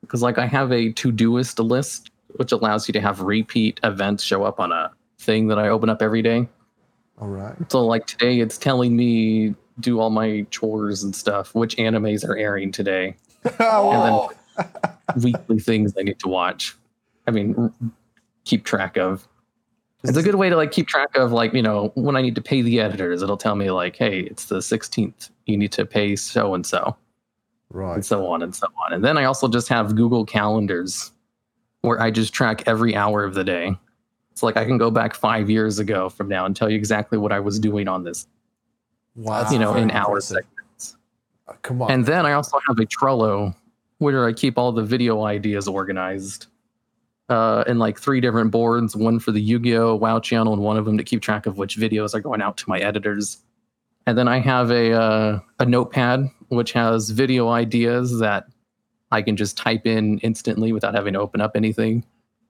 Because 0.00 0.22
like 0.22 0.38
I 0.38 0.46
have 0.46 0.72
a 0.72 0.92
Todoist 0.92 1.64
list, 1.64 2.10
which 2.36 2.52
allows 2.52 2.88
you 2.88 2.92
to 2.92 3.00
have 3.00 3.20
repeat 3.20 3.80
events 3.82 4.22
show 4.22 4.44
up 4.44 4.60
on 4.60 4.72
a 4.72 4.92
thing 5.18 5.48
that 5.48 5.58
I 5.58 5.68
open 5.68 5.88
up 5.88 6.02
every 6.02 6.22
day. 6.22 6.48
All 7.18 7.28
right? 7.28 7.54
So 7.70 7.84
like 7.84 8.06
today, 8.06 8.40
it's 8.40 8.58
telling 8.58 8.96
me 8.96 9.54
do 9.80 10.00
all 10.00 10.10
my 10.10 10.46
chores 10.50 11.02
and 11.02 11.14
stuff, 11.14 11.54
which 11.54 11.76
animes 11.76 12.26
are 12.26 12.36
airing 12.36 12.72
today. 12.72 13.16
Oh, 13.60 14.30
And 15.14 15.22
weekly 15.24 15.58
things 15.58 15.92
I 15.98 16.02
need 16.02 16.18
to 16.20 16.28
watch. 16.28 16.74
I 17.26 17.30
mean, 17.30 17.72
keep 18.44 18.64
track 18.64 18.96
of. 18.96 19.26
It's 20.04 20.16
a 20.16 20.22
good 20.22 20.36
way 20.36 20.48
to 20.50 20.56
like 20.56 20.70
keep 20.72 20.86
track 20.88 21.16
of 21.16 21.32
like 21.32 21.52
you 21.52 21.62
know 21.62 21.90
when 21.94 22.16
I 22.16 22.22
need 22.22 22.34
to 22.36 22.40
pay 22.42 22.62
the 22.62 22.80
editors. 22.80 23.22
It'll 23.22 23.36
tell 23.36 23.56
me 23.56 23.70
like, 23.70 23.96
hey, 23.96 24.20
it's 24.20 24.46
the 24.46 24.58
16th. 24.58 25.30
You 25.46 25.56
need 25.56 25.72
to 25.72 25.84
pay 25.84 26.16
so 26.16 26.54
and 26.54 26.64
so, 26.64 26.96
Right. 27.70 27.94
and 27.94 28.04
so 28.04 28.26
on 28.26 28.42
and 28.42 28.54
so 28.54 28.66
on. 28.84 28.92
And 28.92 29.04
then 29.04 29.18
I 29.18 29.24
also 29.24 29.48
just 29.48 29.68
have 29.68 29.94
Google 29.96 30.24
calendars 30.24 31.12
where 31.82 32.00
I 32.00 32.10
just 32.10 32.32
track 32.32 32.62
every 32.66 32.94
hour 32.96 33.24
of 33.24 33.34
the 33.34 33.44
day. 33.44 33.76
It's 34.36 34.42
like 34.42 34.58
I 34.58 34.66
can 34.66 34.76
go 34.76 34.90
back 34.90 35.14
five 35.14 35.48
years 35.48 35.78
ago 35.78 36.10
from 36.10 36.28
now 36.28 36.44
and 36.44 36.54
tell 36.54 36.68
you 36.68 36.76
exactly 36.76 37.16
what 37.16 37.32
I 37.32 37.40
was 37.40 37.58
doing 37.58 37.88
on 37.88 38.04
this, 38.04 38.26
Wow. 39.14 39.50
you 39.50 39.58
know, 39.58 39.70
in 39.74 39.88
very 39.88 39.98
hours. 39.98 40.30
impressive. 40.30 40.96
Uh, 41.48 41.52
Come 41.62 41.80
on. 41.80 41.90
And 41.90 42.04
then 42.04 42.26
I 42.26 42.32
also 42.34 42.58
have 42.68 42.78
a 42.78 42.84
Trello 42.84 43.54
where 43.96 44.26
I 44.28 44.34
keep 44.34 44.58
all 44.58 44.72
the 44.72 44.82
video 44.82 45.24
ideas 45.24 45.66
organized 45.66 46.48
uh, 47.30 47.64
in 47.66 47.78
like 47.78 47.98
three 47.98 48.20
different 48.20 48.50
boards 48.50 48.94
one 48.94 49.18
for 49.20 49.32
the 49.32 49.40
Yu 49.40 49.58
Gi 49.58 49.74
Oh! 49.78 49.94
WoW 49.96 50.20
channel, 50.20 50.52
and 50.52 50.60
one 50.60 50.76
of 50.76 50.84
them 50.84 50.98
to 50.98 51.02
keep 51.02 51.22
track 51.22 51.46
of 51.46 51.56
which 51.56 51.78
videos 51.78 52.14
are 52.14 52.20
going 52.20 52.42
out 52.42 52.58
to 52.58 52.68
my 52.68 52.78
editors. 52.78 53.38
And 54.06 54.18
then 54.18 54.28
I 54.28 54.38
have 54.40 54.70
a, 54.70 54.92
uh, 54.92 55.40
a 55.60 55.64
notepad 55.64 56.28
which 56.48 56.72
has 56.74 57.08
video 57.08 57.48
ideas 57.48 58.18
that 58.18 58.44
I 59.12 59.22
can 59.22 59.34
just 59.34 59.56
type 59.56 59.86
in 59.86 60.18
instantly 60.18 60.74
without 60.74 60.94
having 60.94 61.14
to 61.14 61.20
open 61.20 61.40
up 61.40 61.52
anything, 61.56 62.04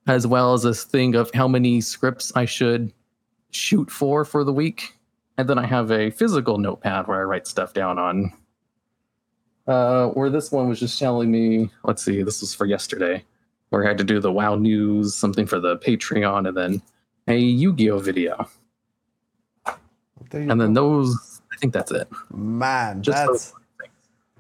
as 0.07 0.27
well 0.27 0.53
as 0.55 0.63
this 0.63 0.85
thing 0.85 1.15
of 1.15 1.31
how 1.35 1.49
many 1.49 1.81
scripts 1.81 2.33
I 2.35 2.45
should 2.45 2.93
shoot 3.51 3.91
for 3.91 4.25
for 4.25 4.45
the 4.45 4.53
week. 4.53 4.95
And 5.39 5.49
then 5.49 5.59
I 5.59 5.67
have 5.67 5.91
a 5.91 6.11
physical 6.11 6.59
notepad 6.59 7.07
where 7.07 7.21
I 7.21 7.25
write 7.25 7.47
stuff 7.47 7.73
down 7.73 7.99
on 7.99 8.33
uh, 9.67 10.09
where 10.09 10.31
this 10.31 10.53
one 10.53 10.69
was 10.69 10.81
just 10.81 10.99
telling 10.99 11.31
me, 11.31 11.71
let's 11.85 12.05
see, 12.05 12.23
this 12.23 12.41
was 12.41 12.55
for 12.55 12.67
yesterday, 12.67 13.25
where 13.71 13.85
I 13.85 13.89
had 13.89 13.99
to 13.99 14.05
do 14.05 14.21
the 14.21 14.33
WoW 14.33 14.55
news, 14.55 15.15
something 15.15 15.47
for 15.47 15.59
the 15.59 15.77
Patreon, 15.79 16.49
and 16.49 16.57
then 16.57 16.83
a 17.29 17.37
Yu-Gi-Oh 17.37 17.99
video, 17.99 18.49
There 20.31 20.43
you 20.43 20.51
and 20.51 20.61
then 20.61 20.75
those. 20.75 21.41
I 21.53 21.57
think 21.59 21.73
that's 21.73 21.91
it. 21.91 22.09
Man, 22.33 23.03
Just 23.03 23.55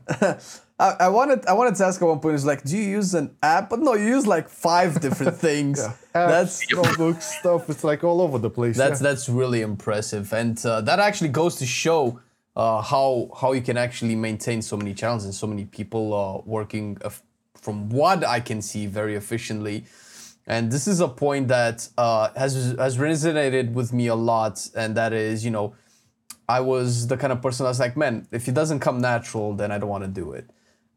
that's. 0.06 0.60
I, 0.78 0.96
I 1.00 1.08
wanted 1.08 1.46
I 1.46 1.54
wanted 1.54 1.74
to 1.76 1.86
ask 1.86 2.02
at 2.02 2.06
one 2.06 2.20
point. 2.20 2.34
It's 2.34 2.44
like, 2.44 2.62
do 2.62 2.76
you 2.76 2.84
use 2.84 3.14
an 3.14 3.34
app? 3.42 3.70
But 3.70 3.80
no, 3.80 3.94
you 3.94 4.06
use 4.06 4.26
like 4.26 4.48
five 4.48 5.00
different 5.00 5.36
things. 5.46 5.78
Yeah. 5.80 5.94
That's 6.12 6.64
Apps, 6.66 6.76
notebooks, 6.76 7.38
stuff. 7.38 7.70
It's 7.70 7.82
like 7.82 8.04
all 8.04 8.20
over 8.20 8.38
the 8.38 8.50
place. 8.50 8.76
that's 8.76 9.00
yeah. 9.00 9.08
that's 9.08 9.28
really 9.28 9.62
impressive, 9.62 10.32
and 10.32 10.64
uh, 10.66 10.82
that 10.82 10.98
actually 10.98 11.30
goes 11.30 11.56
to 11.56 11.66
show 11.66 12.20
uh, 12.56 12.82
how 12.82 13.30
how 13.40 13.52
you 13.52 13.62
can 13.62 13.78
actually 13.78 14.16
maintain 14.16 14.60
so 14.60 14.76
many 14.76 14.92
channels 14.92 15.24
and 15.24 15.34
so 15.34 15.46
many 15.46 15.64
people 15.64 16.12
uh, 16.12 16.42
working, 16.44 16.98
uh, 17.02 17.10
from 17.54 17.88
what 17.88 18.24
I 18.24 18.40
can 18.40 18.60
see, 18.60 18.86
very 18.86 19.14
efficiently. 19.14 19.84
And 20.46 20.70
this 20.70 20.86
is 20.86 21.00
a 21.00 21.08
point 21.08 21.48
that 21.48 21.88
uh, 21.96 22.30
has 22.36 22.74
has 22.78 22.98
resonated 22.98 23.72
with 23.72 23.94
me 23.94 24.08
a 24.08 24.14
lot, 24.14 24.68
and 24.76 24.94
that 24.96 25.14
is, 25.14 25.42
you 25.42 25.50
know, 25.50 25.74
I 26.48 26.60
was 26.60 27.06
the 27.06 27.16
kind 27.16 27.32
of 27.32 27.40
person 27.40 27.64
I 27.64 27.70
was 27.70 27.80
like, 27.80 27.96
man, 27.96 28.28
if 28.30 28.46
it 28.46 28.54
doesn't 28.54 28.80
come 28.80 29.00
natural, 29.00 29.54
then 29.54 29.72
I 29.72 29.78
don't 29.78 29.88
want 29.88 30.04
to 30.04 30.08
do 30.08 30.32
it. 30.32 30.50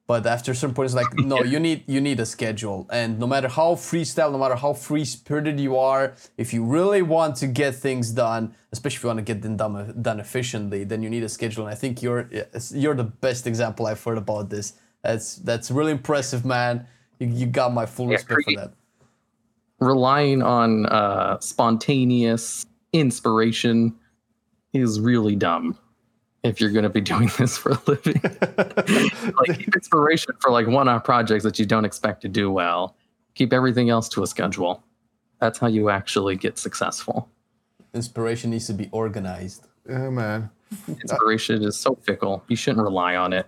But 0.10 0.26
after 0.26 0.56
some 0.56 0.62
certain 0.62 0.74
point, 0.74 0.86
it's 0.88 0.96
like, 0.96 1.14
no, 1.20 1.44
you 1.44 1.60
need 1.60 1.84
you 1.86 2.02
need 2.02 2.20
a 2.20 2.26
schedule, 2.26 2.88
and 2.90 3.20
no 3.20 3.28
matter 3.28 3.48
how 3.48 3.76
freestyle, 3.76 4.32
no 4.32 4.40
matter 4.40 4.56
how 4.56 4.74
free 4.74 5.06
spirited 5.06 5.60
you 5.60 5.78
are, 5.78 6.16
if 6.36 6.52
you 6.52 6.64
really 6.66 7.04
want 7.04 7.36
to 7.42 7.46
get 7.46 7.76
things 7.76 8.10
done, 8.10 8.56
especially 8.72 8.96
if 8.96 9.04
you 9.04 9.08
want 9.10 9.20
to 9.20 9.34
get 9.34 9.44
them 9.44 9.56
done, 9.56 10.02
done 10.02 10.20
efficiently, 10.20 10.84
then 10.84 11.04
you 11.04 11.12
need 11.12 11.22
a 11.22 11.30
schedule. 11.30 11.68
And 11.68 11.72
I 11.72 11.78
think 11.78 12.02
you're 12.02 12.28
you're 12.72 12.96
the 12.96 13.04
best 13.04 13.46
example 13.46 13.86
I've 13.86 14.04
heard 14.04 14.18
about 14.18 14.50
this. 14.50 14.74
That's 15.04 15.36
that's 15.36 15.70
really 15.70 15.92
impressive, 15.92 16.44
man. 16.44 16.88
You, 17.20 17.28
you 17.28 17.46
got 17.46 17.72
my 17.72 17.86
full 17.86 18.08
Yeah, 18.08 18.14
respect 18.14 18.46
for 18.46 18.56
that. 18.56 18.74
Relying 19.80 20.42
on 20.42 20.88
uh, 20.88 21.40
spontaneous 21.40 22.66
inspiration 22.94 23.94
is 24.74 25.00
really 25.00 25.36
dumb 25.36 25.78
if 26.44 26.60
you're 26.62 26.72
going 26.72 26.84
to 26.84 26.90
be 26.90 27.02
doing 27.14 27.30
this 27.38 27.58
for 27.58 27.72
a 27.72 27.80
living. 27.88 28.22
like 28.24 29.58
keep 29.58 29.76
inspiration 29.76 30.34
for 30.40 30.52
like 30.52 30.68
one-off 30.68 31.04
projects 31.04 31.44
that 31.44 31.60
you 31.60 31.66
don't 31.66 31.86
expect 31.86 32.22
to 32.22 32.28
do 32.28 32.52
well. 32.52 32.96
Keep 33.36 33.54
everything 33.54 33.90
else 33.90 34.10
to 34.10 34.24
a 34.24 34.28
schedule. 34.28 34.84
That's 35.40 35.58
how 35.60 35.68
you 35.68 35.90
actually 35.90 36.36
get 36.36 36.58
successful. 36.58 37.30
Inspiration 37.94 38.52
needs 38.52 38.68
to 38.68 38.74
be 38.74 38.90
organized. 38.92 39.68
yeah, 39.88 40.10
man. 40.10 40.50
Inspiration 40.88 41.64
is 41.64 41.78
so 41.80 41.98
fickle. 42.04 42.44
You 42.48 42.56
shouldn't 42.56 42.84
rely 42.84 43.16
on 43.16 43.34
it. 43.34 43.48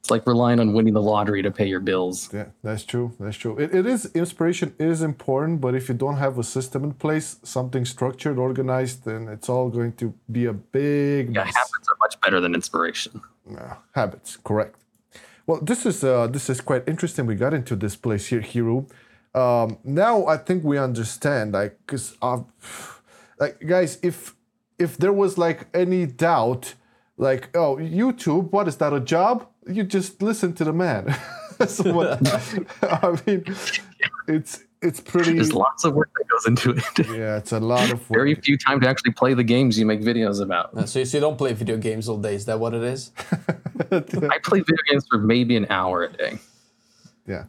It's 0.00 0.10
like 0.10 0.26
relying 0.26 0.60
on 0.60 0.72
winning 0.72 0.94
the 0.94 1.02
lottery 1.02 1.42
to 1.42 1.50
pay 1.50 1.66
your 1.66 1.80
bills. 1.80 2.28
Yeah, 2.32 2.46
that's 2.62 2.84
true. 2.84 3.12
That's 3.18 3.36
true. 3.36 3.58
It, 3.58 3.74
it 3.74 3.86
is 3.86 4.06
inspiration 4.14 4.74
is 4.78 5.02
important, 5.02 5.60
but 5.60 5.74
if 5.74 5.88
you 5.88 5.94
don't 5.96 6.16
have 6.16 6.38
a 6.38 6.44
system 6.44 6.84
in 6.84 6.92
place, 6.94 7.38
something 7.42 7.84
structured, 7.84 8.38
organized, 8.38 9.04
then 9.04 9.28
it's 9.28 9.48
all 9.48 9.68
going 9.68 9.92
to 9.94 10.14
be 10.30 10.46
a 10.46 10.52
big 10.52 11.34
Yeah, 11.34 11.44
mess. 11.44 11.54
habits 11.56 11.88
are 11.88 11.95
much 12.06 12.20
better 12.20 12.40
than 12.40 12.54
inspiration. 12.54 13.20
Yeah, 13.50 13.76
habits, 13.92 14.38
correct. 14.48 14.76
Well, 15.46 15.60
this 15.60 15.86
is 15.86 16.02
uh, 16.02 16.26
this 16.26 16.50
is 16.50 16.60
quite 16.60 16.84
interesting. 16.86 17.26
We 17.26 17.34
got 17.34 17.54
into 17.54 17.76
this 17.76 17.96
place 17.96 18.26
here, 18.30 18.42
Hiru. 18.42 18.78
Um, 19.34 19.78
now 19.84 20.26
I 20.26 20.36
think 20.38 20.64
we 20.64 20.78
understand, 20.78 21.52
like, 21.52 21.74
cause, 21.86 22.16
uh, 22.22 22.40
like, 23.38 23.60
guys, 23.60 23.98
if 24.02 24.34
if 24.78 24.96
there 24.96 25.12
was 25.12 25.38
like 25.38 25.66
any 25.74 26.06
doubt, 26.06 26.74
like, 27.16 27.44
oh, 27.54 27.76
YouTube, 27.76 28.50
what 28.52 28.66
is 28.68 28.76
that 28.76 28.92
a 28.92 29.00
job? 29.00 29.46
You 29.66 29.84
just 29.84 30.22
listen 30.22 30.52
to 30.54 30.64
the 30.64 30.72
man. 30.72 31.04
That's 31.58 31.80
what 31.80 32.08
I 32.82 33.18
mean. 33.26 33.44
It's 34.28 34.64
it's 34.86 35.00
pretty. 35.00 35.34
There's 35.34 35.52
lots 35.52 35.84
of 35.84 35.94
work 35.94 36.10
that 36.16 36.28
goes 36.28 36.46
into 36.46 36.70
it. 36.70 37.06
Yeah, 37.16 37.36
it's 37.36 37.52
a 37.52 37.60
lot 37.60 37.90
of 37.90 38.08
work. 38.10 38.18
Very 38.18 38.34
few 38.34 38.56
time 38.56 38.80
to 38.80 38.88
actually 38.88 39.12
play 39.12 39.34
the 39.34 39.44
games 39.44 39.78
you 39.78 39.86
make 39.86 40.00
videos 40.00 40.40
about. 40.40 40.76
Uh, 40.76 40.86
So, 40.86 41.04
so 41.04 41.16
you 41.16 41.20
don't 41.20 41.38
play 41.38 41.52
video 41.52 41.76
games 41.76 42.08
all 42.08 42.18
day. 42.18 42.34
Is 42.34 42.44
that 42.46 42.58
what 42.60 42.74
it 42.74 42.82
is? 42.82 43.12
I 43.90 44.38
play 44.42 44.60
video 44.60 44.82
games 44.90 45.06
for 45.10 45.18
maybe 45.18 45.56
an 45.56 45.66
hour 45.70 46.04
a 46.04 46.12
day. 46.12 46.38
Yeah. 47.26 47.44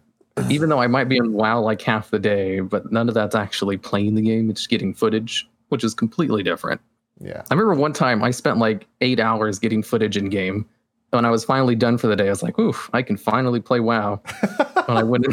Even 0.49 0.69
though 0.69 0.79
I 0.79 0.87
might 0.87 1.09
be 1.09 1.17
in 1.17 1.33
WoW 1.33 1.61
like 1.61 1.81
half 1.81 2.11
the 2.11 2.19
day, 2.19 2.59
but 2.59 2.91
none 2.91 3.07
of 3.09 3.15
that's 3.15 3.35
actually 3.35 3.77
playing 3.77 4.15
the 4.15 4.21
game. 4.21 4.49
It's 4.49 4.67
getting 4.67 4.93
footage, 4.93 5.49
which 5.69 5.83
is 5.83 5.93
completely 5.93 6.43
different. 6.43 6.79
Yeah. 7.19 7.41
I 7.49 7.53
remember 7.53 7.73
one 7.75 7.93
time 7.93 8.23
I 8.23 8.31
spent 8.31 8.57
like 8.59 8.87
eight 9.01 9.19
hours 9.19 9.57
getting 9.59 9.81
footage 9.81 10.15
in 10.17 10.29
game. 10.29 10.65
When 11.11 11.25
I 11.25 11.31
was 11.31 11.45
finally 11.45 11.75
done 11.75 11.97
for 11.97 12.07
the 12.07 12.15
day, 12.15 12.27
I 12.27 12.29
was 12.29 12.43
like, 12.43 12.59
oof, 12.59 12.89
I 12.93 13.01
can 13.01 13.17
finally 13.17 13.61
play 13.61 13.79
WoW. 13.79 14.21
when 14.85 14.97
I 14.97 15.03
went 15.03 15.25
in 15.25 15.31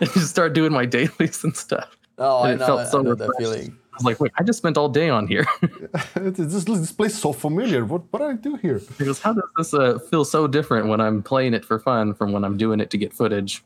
just 0.14 0.28
start 0.30 0.52
doing 0.52 0.72
my 0.72 0.86
dailies 0.86 1.44
and 1.44 1.56
stuff. 1.56 1.96
Oh, 2.18 2.38
I 2.38 2.52
it 2.52 2.58
know, 2.58 2.66
felt 2.66 2.80
I 2.80 2.84
so 2.86 3.02
know 3.02 3.14
that 3.14 3.32
feeling. 3.38 3.76
I 3.92 3.96
was 3.96 4.04
like, 4.04 4.20
wait, 4.20 4.32
I 4.38 4.42
just 4.42 4.58
spent 4.58 4.76
all 4.76 4.88
day 4.88 5.08
on 5.08 5.26
here. 5.26 5.46
It's 6.16 6.38
just, 6.38 6.66
this 6.66 6.92
place 6.92 7.12
is 7.12 7.20
so 7.20 7.32
familiar. 7.32 7.84
What 7.84 8.02
what 8.10 8.20
did 8.20 8.28
I 8.28 8.34
do 8.34 8.56
here? 8.56 8.80
Because 8.98 9.20
how 9.20 9.32
does 9.32 9.44
this 9.56 9.74
uh, 9.74 9.98
feel 9.98 10.24
so 10.24 10.46
different 10.46 10.88
when 10.88 11.00
I'm 11.00 11.22
playing 11.22 11.54
it 11.54 11.64
for 11.64 11.78
fun 11.78 12.14
from 12.14 12.32
when 12.32 12.44
I'm 12.44 12.56
doing 12.56 12.80
it 12.80 12.90
to 12.90 12.98
get 12.98 13.12
footage? 13.12 13.64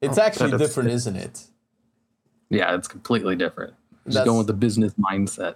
It's 0.00 0.18
actually 0.18 0.50
that's- 0.52 0.68
different, 0.68 0.90
isn't 0.90 1.16
it? 1.16 1.44
Yeah, 2.48 2.74
it's 2.74 2.88
completely 2.88 3.36
different. 3.36 3.74
Just 4.06 4.14
That's- 4.14 4.24
going 4.26 4.38
with 4.38 4.46
the 4.46 4.54
business 4.54 4.92
mindset. 4.94 5.54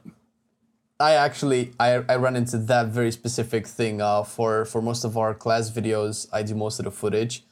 I 1.00 1.14
actually 1.14 1.72
I, 1.80 2.04
I 2.08 2.16
run 2.16 2.36
into 2.36 2.56
that 2.56 2.86
very 2.88 3.10
specific 3.10 3.66
thing 3.66 4.00
uh, 4.00 4.22
for 4.22 4.64
for 4.64 4.80
most 4.80 5.04
of 5.04 5.16
our 5.18 5.34
class 5.34 5.70
videos. 5.70 6.28
I 6.32 6.42
do 6.42 6.54
most 6.54 6.78
of 6.78 6.84
the 6.84 6.90
footage, 6.92 7.44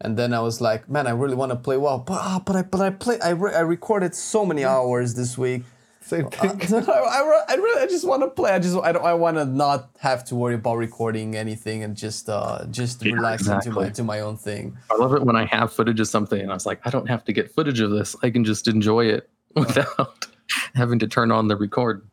and 0.00 0.16
then 0.16 0.32
I 0.32 0.40
was 0.40 0.60
like, 0.60 0.88
man, 0.88 1.06
I 1.06 1.10
really 1.10 1.34
want 1.34 1.50
to 1.50 1.56
play 1.56 1.76
well, 1.76 1.98
but 1.98 2.14
ah, 2.20 2.42
but 2.44 2.56
I 2.56 2.62
but 2.62 2.80
I 2.80 2.90
play 2.90 3.18
I, 3.20 3.30
re- 3.30 3.54
I 3.54 3.60
recorded 3.60 4.14
so 4.14 4.44
many 4.46 4.64
hours 4.64 5.14
this 5.14 5.36
week. 5.36 5.64
Same 6.00 6.26
thing. 6.30 6.50
I, 6.88 6.90
I, 6.90 7.42
I 7.50 7.54
really 7.56 7.82
I 7.82 7.86
just 7.86 8.06
want 8.06 8.22
to 8.22 8.28
play. 8.30 8.52
I 8.52 8.58
just 8.58 8.76
I 8.78 8.92
don't 8.92 9.04
I 9.04 9.12
want 9.14 9.36
to 9.36 9.44
not 9.44 9.90
have 9.98 10.24
to 10.26 10.36
worry 10.36 10.54
about 10.54 10.76
recording 10.76 11.34
anything 11.36 11.82
and 11.82 11.96
just 11.96 12.28
uh 12.28 12.64
just 12.70 13.04
Yeah, 13.04 13.14
relax 13.14 13.42
into 13.46 13.70
my 13.70 13.86
exactly. 13.86 13.90
to 13.92 14.04
my 14.04 14.20
own 14.20 14.36
thing. 14.36 14.76
I 14.90 14.94
love 14.96 15.12
it 15.14 15.22
when 15.22 15.36
I 15.36 15.44
have 15.46 15.72
footage 15.72 16.00
of 16.00 16.08
something 16.08 16.40
and 16.40 16.50
I 16.50 16.54
was 16.54 16.64
like, 16.64 16.80
I 16.84 16.90
don't 16.90 17.08
have 17.08 17.24
to 17.24 17.32
get 17.32 17.50
footage 17.52 17.80
of 17.80 17.90
this. 17.90 18.16
I 18.22 18.30
can 18.30 18.44
just 18.44 18.68
enjoy 18.68 19.06
it 19.06 19.28
without 19.54 20.26
having 20.74 20.98
to 21.00 21.08
turn 21.08 21.30
on 21.30 21.48
the 21.48 21.56
record. 21.56 22.06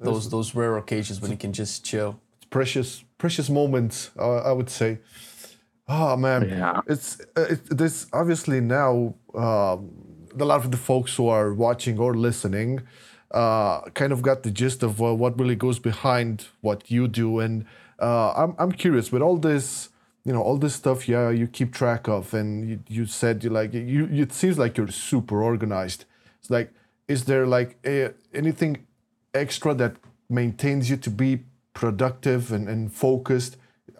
Those 0.00 0.30
those 0.30 0.54
rare 0.54 0.76
occasions 0.78 1.20
when 1.20 1.30
you 1.30 1.36
can 1.36 1.52
just 1.52 1.84
chill. 1.84 2.20
It's 2.36 2.46
precious 2.46 3.04
precious 3.18 3.48
moments 3.48 4.10
uh, 4.18 4.38
i 4.38 4.50
would 4.50 4.68
say 4.68 4.98
oh 5.92 6.16
man. 6.16 6.48
Yeah. 6.48 6.80
it's 6.86 7.20
uh, 7.36 7.52
it, 7.52 7.60
this 7.78 8.06
obviously 8.12 8.60
now 8.60 9.14
um, 9.34 9.90
a 10.38 10.44
lot 10.44 10.64
of 10.64 10.70
the 10.70 10.76
folks 10.76 11.14
who 11.16 11.28
are 11.28 11.52
watching 11.52 11.98
or 11.98 12.14
listening 12.14 12.80
uh, 13.30 13.82
kind 13.90 14.12
of 14.12 14.22
got 14.22 14.42
the 14.42 14.50
gist 14.50 14.82
of 14.82 15.00
uh, 15.00 15.14
what 15.14 15.38
really 15.38 15.56
goes 15.56 15.78
behind 15.78 16.46
what 16.60 16.90
you 16.90 17.08
do. 17.08 17.40
And 17.40 17.64
uh, 18.00 18.32
I'm, 18.32 18.54
I'm 18.58 18.72
curious 18.72 19.12
with 19.12 19.22
all 19.22 19.36
this 19.36 19.90
you 20.24 20.32
know 20.32 20.40
all 20.40 20.56
this 20.56 20.76
stuff 20.76 21.08
yeah 21.08 21.30
you 21.30 21.48
keep 21.48 21.74
track 21.74 22.06
of 22.06 22.32
and 22.32 22.68
you, 22.68 22.78
you 22.86 23.06
said 23.06 23.42
you 23.42 23.50
like 23.50 23.74
you 23.74 24.08
it 24.12 24.32
seems 24.32 24.56
like 24.58 24.76
you're 24.76 24.88
super 24.88 25.42
organized. 25.42 26.04
It's 26.40 26.50
like 26.50 26.72
is 27.08 27.24
there 27.24 27.46
like 27.46 27.76
a, 27.84 28.12
anything 28.32 28.86
extra 29.34 29.74
that 29.74 29.96
maintains 30.28 30.88
you 30.88 30.96
to 30.96 31.10
be 31.10 31.40
productive 31.74 32.52
and, 32.52 32.68
and 32.68 32.92
focused 32.92 33.56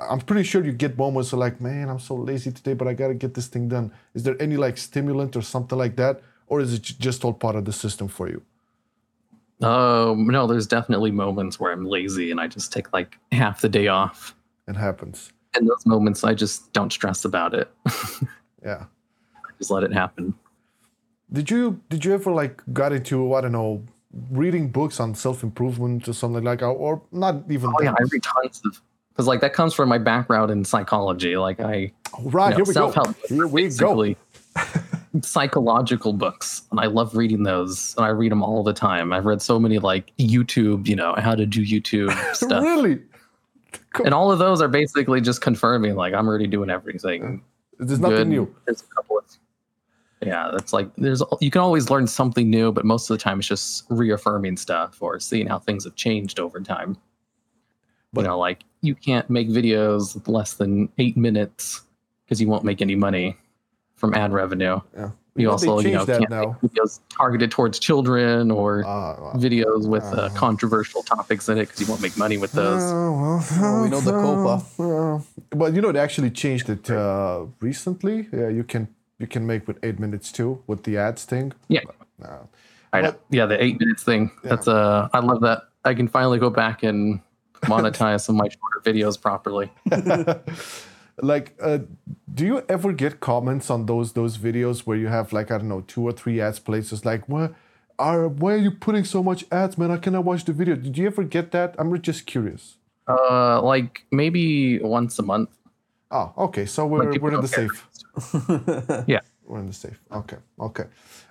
I'm 0.08 0.20
pretty 0.20 0.42
sure 0.44 0.64
you 0.64 0.72
get 0.72 0.96
moments 0.98 1.32
of 1.32 1.38
like, 1.38 1.60
man, 1.60 1.88
I'm 1.88 1.98
so 1.98 2.14
lazy 2.14 2.52
today, 2.52 2.74
but 2.74 2.88
I 2.88 2.94
gotta 2.94 3.14
get 3.14 3.34
this 3.34 3.46
thing 3.46 3.68
done. 3.68 3.92
Is 4.14 4.22
there 4.22 4.40
any 4.40 4.56
like 4.56 4.78
stimulant 4.78 5.36
or 5.36 5.42
something 5.42 5.78
like 5.78 5.96
that, 5.96 6.22
or 6.46 6.60
is 6.60 6.74
it 6.74 6.82
just 6.82 7.24
all 7.24 7.32
part 7.32 7.56
of 7.56 7.64
the 7.64 7.72
system 7.72 8.08
for 8.08 8.28
you? 8.28 8.42
Um, 9.66 10.26
no, 10.26 10.46
there's 10.46 10.66
definitely 10.66 11.12
moments 11.12 11.60
where 11.60 11.72
I'm 11.72 11.84
lazy 11.86 12.30
and 12.32 12.40
I 12.40 12.48
just 12.48 12.72
take 12.72 12.92
like 12.92 13.16
half 13.30 13.60
the 13.60 13.68
day 13.68 13.86
off. 13.88 14.34
It 14.66 14.76
happens. 14.76 15.32
In 15.58 15.66
those 15.66 15.86
moments, 15.86 16.24
I 16.24 16.34
just 16.34 16.72
don't 16.72 16.92
stress 16.92 17.24
about 17.24 17.54
it. 17.54 17.70
Yeah. 18.64 18.84
just 19.58 19.72
let 19.72 19.82
it 19.82 19.92
happen. 19.92 20.34
Did 21.32 21.50
you 21.50 21.80
did 21.88 22.04
you 22.04 22.14
ever 22.14 22.30
like 22.30 22.62
got 22.72 22.92
into 22.92 23.34
I 23.34 23.40
don't 23.40 23.52
know 23.52 23.82
reading 24.30 24.68
books 24.70 25.00
on 25.00 25.14
self 25.14 25.42
improvement 25.42 26.06
or 26.06 26.12
something 26.12 26.44
like 26.44 26.60
that, 26.60 26.66
or 26.66 27.02
not 27.10 27.42
even? 27.50 27.70
Oh 27.70 27.82
yeah, 27.82 27.90
that? 27.90 28.00
I 28.00 28.04
read 28.12 28.22
tons 28.22 28.62
of 28.64 28.80
because 29.12 29.26
like 29.26 29.40
that 29.40 29.52
comes 29.52 29.74
from 29.74 29.88
my 29.88 29.98
background 29.98 30.50
in 30.50 30.64
psychology. 30.64 31.36
Like 31.36 31.60
I 31.60 31.92
oh, 32.18 32.22
right 32.30 32.56
you 32.56 32.58
know, 32.58 32.64
here 32.64 32.64
we 32.64 32.74
go. 32.74 32.90
self-help 32.92 33.16
Here 33.28 33.46
we 33.46 33.68
go. 33.68 34.14
psychological 35.22 36.12
books 36.12 36.62
and 36.70 36.80
i 36.80 36.86
love 36.86 37.14
reading 37.16 37.42
those 37.42 37.94
and 37.96 38.04
i 38.06 38.08
read 38.08 38.30
them 38.32 38.42
all 38.42 38.62
the 38.62 38.72
time 38.72 39.12
i've 39.12 39.24
read 39.26 39.42
so 39.42 39.58
many 39.58 39.78
like 39.78 40.10
youtube 40.18 40.86
you 40.86 40.96
know 40.96 41.14
how 41.18 41.34
to 41.34 41.44
do 41.46 41.64
youtube 41.64 42.10
stuff 42.34 42.62
really? 42.62 42.98
and 44.04 44.14
all 44.14 44.30
of 44.32 44.38
those 44.38 44.62
are 44.62 44.68
basically 44.68 45.20
just 45.20 45.40
confirming 45.42 45.96
like 45.96 46.14
i'm 46.14 46.26
already 46.26 46.46
doing 46.46 46.70
everything 46.70 47.42
uh, 47.80 47.84
There's 47.84 48.00
nothing 48.00 48.16
good. 48.18 48.28
new. 48.28 48.54
there's 48.64 48.82
a 48.82 48.94
couple 48.94 49.18
of 49.18 49.24
yeah 50.22 50.50
that's 50.52 50.72
like 50.72 50.88
there's 50.96 51.22
you 51.40 51.50
can 51.50 51.60
always 51.60 51.90
learn 51.90 52.06
something 52.06 52.48
new 52.48 52.72
but 52.72 52.84
most 52.86 53.10
of 53.10 53.16
the 53.18 53.22
time 53.22 53.38
it's 53.38 53.48
just 53.48 53.84
reaffirming 53.90 54.56
stuff 54.56 54.96
or 55.02 55.18
seeing 55.20 55.46
how 55.46 55.58
things 55.58 55.84
have 55.84 55.94
changed 55.94 56.40
over 56.40 56.58
time 56.60 56.96
But- 58.14 58.22
you 58.22 58.26
know 58.28 58.38
like 58.38 58.64
you 58.82 58.94
can't 58.94 59.28
make 59.30 59.48
videos 59.48 60.02
less 60.28 60.54
than 60.54 60.88
eight 60.98 61.16
minutes 61.16 61.82
because 62.24 62.40
you 62.40 62.48
won't 62.48 62.64
make 62.64 62.82
any 62.82 62.94
money 62.94 63.36
from 63.94 64.12
ad 64.14 64.32
revenue 64.32 64.80
Yeah. 64.96 65.10
you 65.36 65.46
Well, 65.46 65.52
also 65.52 65.78
you 65.78 65.92
know 65.92 66.04
changed 66.04 66.06
that 66.08 66.18
can't 66.18 66.30
now. 66.30 66.58
make 66.62 66.72
videos 66.72 67.00
targeted 67.08 67.50
towards 67.52 67.78
children 67.78 68.50
or 68.50 68.84
Uh, 68.84 69.38
videos 69.38 69.86
with 69.88 70.02
uh, 70.04 70.22
uh. 70.22 70.28
controversial 70.34 71.02
topics 71.02 71.48
in 71.48 71.56
it 71.58 71.66
because 71.68 71.80
you 71.80 71.86
won't 71.86 72.02
make 72.02 72.16
money 72.18 72.36
with 72.38 72.52
those 72.52 72.82
Oh, 72.82 73.82
we 73.84 73.88
know 73.88 74.00
the 74.00 74.12
COPPA. 74.12 74.54
Uh, 74.78 75.22
but 75.56 75.72
you 75.74 75.80
know 75.80 75.92
they 75.92 76.00
actually 76.00 76.30
changed 76.30 76.68
it 76.68 76.90
uh, 76.90 77.46
recently. 77.60 78.28
Yeah, 78.32 78.48
you 78.48 78.64
can 78.64 78.88
you 79.18 79.28
can 79.28 79.46
make 79.46 79.68
with 79.68 79.78
eight 79.84 79.98
minutes 80.00 80.32
too 80.32 80.50
with 80.66 80.82
the 80.82 80.98
ads 80.98 81.24
thing. 81.24 81.52
yeah 81.68 81.80
Uh, 82.22 82.26
I 82.92 83.00
know. 83.02 83.10
But- 83.12 83.20
Yeah, 83.30 83.46
the 83.46 83.58
eight 83.64 83.78
minutes 83.78 84.02
thing. 84.02 84.30
That's 84.42 84.66
uh 84.66 85.08
I 85.16 85.20
love 85.20 85.40
that. 85.42 85.58
I 85.84 85.94
can 85.94 86.08
finally 86.08 86.38
go 86.38 86.50
back 86.50 86.82
and 86.82 87.20
monetize 87.62 88.22
some 88.22 88.36
of 88.36 88.42
my 88.42 88.48
shorter 88.48 88.80
videos 88.84 89.20
properly. 89.20 89.70
like, 91.22 91.54
uh, 91.60 91.78
do 92.32 92.46
you 92.46 92.62
ever 92.68 92.92
get 92.92 93.20
comments 93.20 93.70
on 93.70 93.86
those 93.86 94.12
those 94.12 94.38
videos 94.38 94.80
where 94.80 94.96
you 94.96 95.08
have 95.08 95.32
like 95.32 95.50
I 95.50 95.58
don't 95.58 95.68
know 95.68 95.82
two 95.82 96.02
or 96.02 96.12
three 96.12 96.40
ads 96.40 96.58
places 96.58 97.04
like 97.04 97.28
what? 97.28 97.54
Are, 97.98 98.26
why 98.26 98.54
are 98.54 98.56
you 98.56 98.70
putting 98.72 99.04
so 99.04 99.22
much 99.22 99.44
ads, 99.52 99.78
man? 99.78 99.90
I 99.90 99.96
cannot 99.98 100.24
watch 100.24 100.44
the 100.44 100.52
video. 100.52 100.74
Did 100.74 100.96
you 100.98 101.06
ever 101.06 101.22
get 101.22 101.52
that? 101.52 101.74
I'm 101.78 102.00
just 102.02 102.26
curious. 102.26 102.76
Uh 103.06 103.60
like 103.62 104.04
maybe 104.10 104.78
once 104.80 105.18
a 105.18 105.22
month. 105.22 105.50
Oh, 106.10 106.32
okay. 106.36 106.66
So 106.66 106.86
we're, 106.86 107.18
we're 107.18 107.34
in 107.34 107.40
the 107.40 107.48
care. 107.48 107.68
safe. 107.68 109.04
Yeah. 109.08 109.20
We're 109.44 109.58
in 109.58 109.66
the 109.66 109.72
safe. 109.72 110.00
Okay. 110.12 110.36
Okay. 110.60 110.84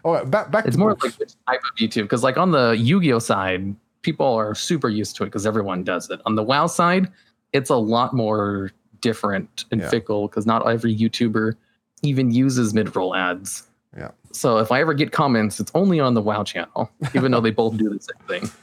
All 0.03 0.13
right. 0.13 0.29
Back 0.29 0.51
back 0.51 0.65
It's 0.65 0.75
to 0.75 0.79
more 0.79 0.89
books. 0.95 1.05
like 1.05 1.19
which 1.19 1.33
type 1.47 1.61
of 1.63 1.77
YouTube. 1.77 2.03
Because 2.03 2.23
like 2.23 2.37
on 2.37 2.51
the 2.51 2.71
Yu-Gi-Oh 2.77 3.19
side, 3.19 3.73
people 4.01 4.25
are 4.25 4.55
super 4.55 4.89
used 4.89 5.15
to 5.17 5.23
it 5.23 5.27
because 5.27 5.45
everyone 5.45 5.83
does 5.83 6.09
it. 6.09 6.19
On 6.25 6.35
the 6.35 6.43
WoW 6.43 6.67
side, 6.67 7.09
it's 7.53 7.69
a 7.69 7.75
lot 7.75 8.13
more 8.13 8.71
different 9.01 9.65
and 9.71 9.81
Yeah. 9.81 9.89
fickle 9.89 10.27
because 10.27 10.45
not 10.45 10.67
every 10.67 10.95
YouTuber 10.95 11.55
even 12.03 12.31
uses 12.31 12.73
mid-roll 12.73 13.15
ads. 13.15 13.63
Yeah. 13.95 14.11
So 14.31 14.57
if 14.59 14.71
I 14.71 14.79
ever 14.81 14.93
get 14.93 15.11
comments, 15.11 15.59
it's 15.59 15.71
only 15.75 15.99
on 15.99 16.13
the 16.13 16.21
WoW 16.21 16.43
channel, 16.43 16.89
even 17.13 17.31
though 17.31 17.41
they 17.41 17.51
both 17.51 17.77
do 17.77 17.89
the 17.89 17.99
same 17.99 18.27
thing. 18.27 18.49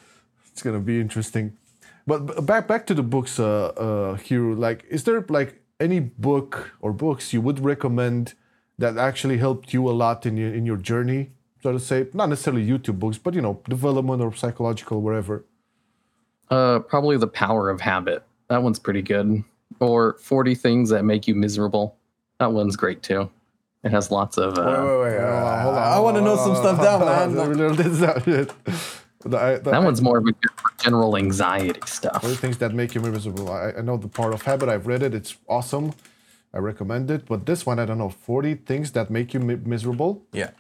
It's 0.53 0.63
gonna 0.65 0.81
be 0.81 1.01
interesting. 1.01 1.57
But 2.05 2.45
back 2.45 2.67
back 2.67 2.85
to 2.87 2.95
the 2.95 3.03
books, 3.05 3.39
uh, 3.39 3.67
uh, 3.77 4.15
Hero. 4.17 4.55
Like, 4.57 4.85
is 4.91 5.05
there 5.05 5.25
like 5.29 5.63
any 5.79 6.01
book 6.01 6.73
or 6.81 6.93
books 6.93 7.33
you 7.33 7.41
would 7.41 7.61
recommend 7.61 8.35
that 8.77 8.97
actually 8.99 9.39
helped 9.39 9.73
you 9.73 9.89
a 9.89 9.93
lot 9.93 10.27
in 10.27 10.37
your 10.37 10.53
in 10.53 10.67
your 10.67 10.77
journey, 10.77 11.31
so 11.63 11.73
to 11.73 11.81
say? 11.81 12.07
Not 12.15 12.29
necessarily 12.29 12.67
YouTube 12.67 12.99
books, 12.99 13.19
but 13.19 13.35
you 13.35 13.41
know, 13.41 13.61
development 13.69 14.23
or 14.23 14.35
psychological, 14.35 15.01
wherever. 15.03 15.45
Uh, 16.51 16.79
probably 16.81 17.17
the 17.17 17.27
power 17.27 17.69
of 17.71 17.81
habit. 17.81 18.23
That 18.49 18.63
one's 18.63 18.79
pretty 18.79 19.03
good. 19.03 19.45
Or 19.81 20.15
40 20.21 20.55
things 20.55 20.89
that 20.91 21.05
make 21.05 21.29
you 21.29 21.35
miserable. 21.35 21.97
That 22.41 22.53
one's 22.53 22.77
great 22.77 23.03
too. 23.03 23.31
It 23.85 23.91
has 23.93 24.11
lots 24.11 24.39
of. 24.39 24.59
Uh, 24.59 24.99
wait. 25.03 25.19
Uh, 25.19 25.63
hold 25.63 25.75
on, 25.77 25.83
I 25.83 25.99
want 26.01 26.17
to 26.17 26.21
know 26.23 26.37
some 26.37 26.57
stuff 26.57 26.83
down, 26.83 27.01
man. 27.05 27.77
That's 27.77 27.99
not 28.01 28.27
it. 28.29 28.53
The- 29.25 29.37
I- 29.37 29.57
the- 29.59 29.73
that 29.73 29.83
one's 29.83 30.01
more 30.01 30.19
of 30.19 30.27
a 30.29 30.33
general 30.81 31.17
anxiety 31.17 31.81
stuff. 31.87 32.23
What 32.23 32.27
are 32.27 32.29
the 32.29 32.37
things 32.37 32.59
that 32.59 32.73
make 32.73 32.95
you 32.95 33.01
miserable? 33.01 33.51
I, 33.51 33.73
I 33.77 33.81
know 33.81 33.97
the 33.97 34.07
power 34.07 34.31
of 34.31 34.43
habit. 34.43 34.69
I've 34.69 34.87
read 34.87 35.03
it. 35.03 35.13
It's 35.13 35.37
awesome. 35.49 35.93
I 36.55 36.59
recommend 36.59 37.11
it. 37.11 37.27
But 37.27 37.45
this 37.45 37.67
one, 37.67 37.81
I 37.81 37.85
don't 37.85 37.99
know. 37.99 38.11
Forty 38.11 38.55
things 38.55 38.93
that 38.93 39.11
make 39.11 39.35
you 39.35 39.41
mi- 39.41 39.57
miserable. 39.65 40.23
Yeah. 40.33 40.51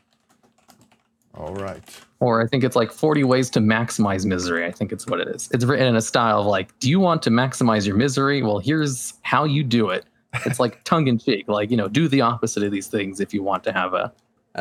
All 1.38 1.54
right. 1.54 1.82
Or 2.20 2.42
I 2.42 2.46
think 2.48 2.64
it's 2.64 2.74
like 2.74 2.90
40 2.90 3.22
ways 3.22 3.48
to 3.50 3.60
maximize 3.60 4.26
misery. 4.26 4.66
I 4.66 4.72
think 4.72 4.90
it's 4.90 5.06
what 5.06 5.20
it 5.20 5.28
is. 5.28 5.48
It's 5.52 5.64
written 5.64 5.86
in 5.86 5.94
a 5.94 6.00
style 6.00 6.40
of 6.40 6.46
like, 6.46 6.76
do 6.80 6.90
you 6.90 6.98
want 6.98 7.22
to 7.22 7.30
maximize 7.30 7.86
your 7.86 7.96
misery? 7.96 8.42
Well, 8.42 8.58
here's 8.58 9.14
how 9.22 9.44
you 9.44 9.62
do 9.62 9.90
it. 9.90 10.04
It's 10.44 10.58
like 10.58 10.82
tongue 10.84 11.06
in 11.06 11.16
cheek, 11.18 11.46
like, 11.46 11.70
you 11.70 11.76
know, 11.76 11.86
do 11.86 12.08
the 12.08 12.20
opposite 12.20 12.64
of 12.64 12.72
these 12.72 12.88
things 12.88 13.20
if 13.20 13.32
you 13.32 13.42
want 13.44 13.62
to 13.64 13.72
have 13.72 13.94
a 13.94 14.12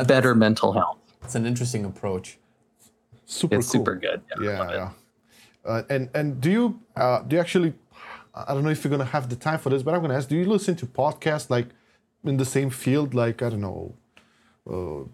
better 0.06 0.36
mental 0.36 0.72
health. 0.72 0.98
It's 1.22 1.34
an 1.34 1.46
interesting 1.46 1.84
approach. 1.84 2.38
Super 3.26 3.56
It's 3.56 3.70
cool. 3.70 3.80
super 3.80 3.94
good. 3.96 4.22
I 4.38 4.44
Yeah, 4.44 4.70
yeah. 4.70 4.90
Uh, 5.64 5.82
and 5.90 6.08
and 6.14 6.40
do 6.40 6.50
you 6.50 6.80
uh, 6.96 7.20
do 7.22 7.36
you 7.36 7.40
actually? 7.40 7.74
I 8.34 8.54
don't 8.54 8.62
know 8.62 8.70
if 8.70 8.82
you're 8.84 8.90
gonna 8.90 9.04
have 9.04 9.28
the 9.28 9.36
time 9.36 9.58
for 9.58 9.68
this, 9.68 9.82
but 9.82 9.92
I'm 9.94 10.00
gonna 10.00 10.14
ask. 10.14 10.28
Do 10.28 10.36
you 10.36 10.46
listen 10.46 10.76
to 10.76 10.86
podcasts 10.86 11.50
like 11.50 11.66
in 12.24 12.38
the 12.38 12.46
same 12.46 12.70
field, 12.70 13.12
like 13.12 13.42
I 13.42 13.50
don't 13.50 13.60
know, 13.60 13.94
uh, 14.70 15.04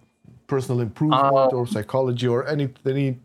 personal 0.54 0.80
improvement 0.80 1.22
Uh, 1.34 1.56
or 1.56 1.66
psychology 1.66 2.26
or 2.28 2.46
any 2.46 2.68
any 2.86 3.18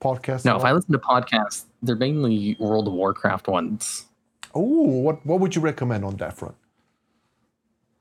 podcast? 0.00 0.44
No, 0.44 0.56
if 0.56 0.64
I 0.64 0.72
listen 0.72 0.92
to 0.92 0.98
podcasts, 0.98 1.64
they're 1.82 1.96
mainly 1.96 2.56
World 2.58 2.86
of 2.88 2.94
Warcraft 2.94 3.48
ones. 3.48 4.06
oh, 4.54 4.60
what 5.06 5.24
what 5.26 5.40
would 5.40 5.54
you 5.54 5.62
recommend 5.62 6.04
on 6.04 6.16
that 6.16 6.32
front? 6.36 6.54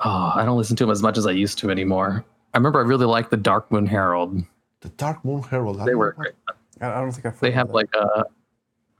Oh, 0.01 0.31
I 0.35 0.45
don't 0.45 0.57
listen 0.57 0.75
to 0.77 0.83
them 0.85 0.91
as 0.91 1.01
much 1.01 1.17
as 1.17 1.27
I 1.27 1.31
used 1.31 1.57
to 1.59 1.69
anymore. 1.69 2.23
I 2.53 2.57
remember 2.57 2.79
I 2.79 2.83
really 2.83 3.05
liked 3.05 3.31
the 3.31 3.37
Dark 3.37 3.69
Moon 3.71 3.85
Herald. 3.85 4.41
The 4.81 4.89
Dark 4.89 5.23
Moon 5.25 5.43
Herald. 5.43 5.79
I 5.81 5.85
They 5.85 5.91
don't 5.91 5.99
were 5.99 6.13
great. 6.13 6.33
I 6.81 6.87
I 6.91 6.99
don't 7.01 7.11
think 7.11 7.25
I've 7.25 7.39
They 7.39 7.51
have 7.51 7.67
of 7.69 7.75
like 7.75 7.93
a 7.95 8.23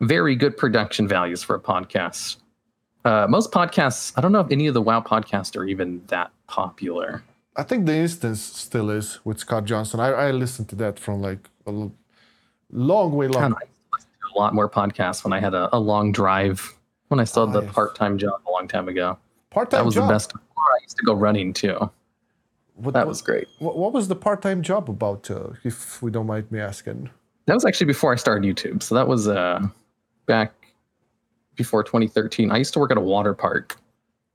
very 0.01 0.35
good 0.35 0.57
production 0.57 1.07
values 1.07 1.41
for 1.41 1.55
a 1.55 1.59
podcast. 1.59 2.37
Uh, 3.05 3.25
most 3.29 3.51
podcasts, 3.53 4.11
I 4.17 4.21
don't 4.21 4.33
know 4.33 4.41
if 4.41 4.51
any 4.51 4.67
of 4.67 4.73
the 4.73 4.81
WoW 4.81 4.99
podcasts 4.99 5.55
are 5.55 5.63
even 5.63 6.01
that 6.07 6.31
popular. 6.47 7.23
I 7.59 7.63
think 7.63 7.85
the 7.85 7.95
instance 7.95 8.41
still 8.41 8.89
is 8.89 9.19
with 9.25 9.39
Scott 9.39 9.65
Johnson. 9.65 9.99
I, 9.99 10.09
I 10.27 10.31
listened 10.31 10.69
to 10.69 10.75
that 10.77 10.97
from 10.99 11.21
like 11.21 11.49
a 11.67 11.71
l- 11.71 11.91
long 12.71 13.11
way 13.13 13.27
long. 13.27 13.43
And 13.43 13.53
I 13.55 13.65
listened 13.93 14.13
to 14.21 14.27
a 14.33 14.39
lot 14.39 14.53
more 14.53 14.69
podcasts 14.69 15.23
when 15.23 15.33
I 15.33 15.39
had 15.39 15.53
a, 15.53 15.69
a 15.75 15.79
long 15.79 16.11
drive 16.11 16.73
when 17.09 17.19
I 17.19 17.25
still 17.25 17.47
had 17.47 17.55
Ah, 17.55 17.59
the 17.59 17.65
yes. 17.65 17.75
part-time 17.75 18.17
job 18.17 18.39
a 18.47 18.51
long 18.51 18.67
time 18.67 18.87
ago. 18.87 19.17
Part 19.49 19.71
time 19.71 19.79
That 19.79 19.85
was 19.85 19.95
job. 19.95 20.07
the 20.07 20.13
best. 20.13 20.33
I 20.35 20.77
used 20.83 20.97
to 20.97 21.03
go 21.03 21.13
running 21.13 21.53
too. 21.53 21.77
What, 22.75 22.93
That 22.93 23.07
was 23.07 23.21
great. 23.21 23.47
What, 23.59 23.77
what 23.77 23.91
was 23.93 24.07
the 24.07 24.15
part 24.15 24.41
time 24.41 24.61
job 24.61 24.89
about, 24.89 25.29
uh, 25.29 25.49
if 25.63 26.01
we 26.01 26.11
don't 26.11 26.27
mind 26.27 26.49
me 26.51 26.59
asking? 26.59 27.09
That 27.47 27.55
was 27.55 27.65
actually 27.65 27.87
before 27.87 28.13
I 28.13 28.15
started 28.15 28.43
YouTube. 28.47 28.83
So 28.83 28.95
that 28.95 29.07
was 29.07 29.27
uh, 29.27 29.59
back 30.27 30.53
before 31.55 31.83
2013. 31.83 32.51
I 32.51 32.57
used 32.57 32.73
to 32.73 32.79
work 32.79 32.91
at 32.91 32.97
a 32.97 33.01
water 33.01 33.33
park. 33.33 33.75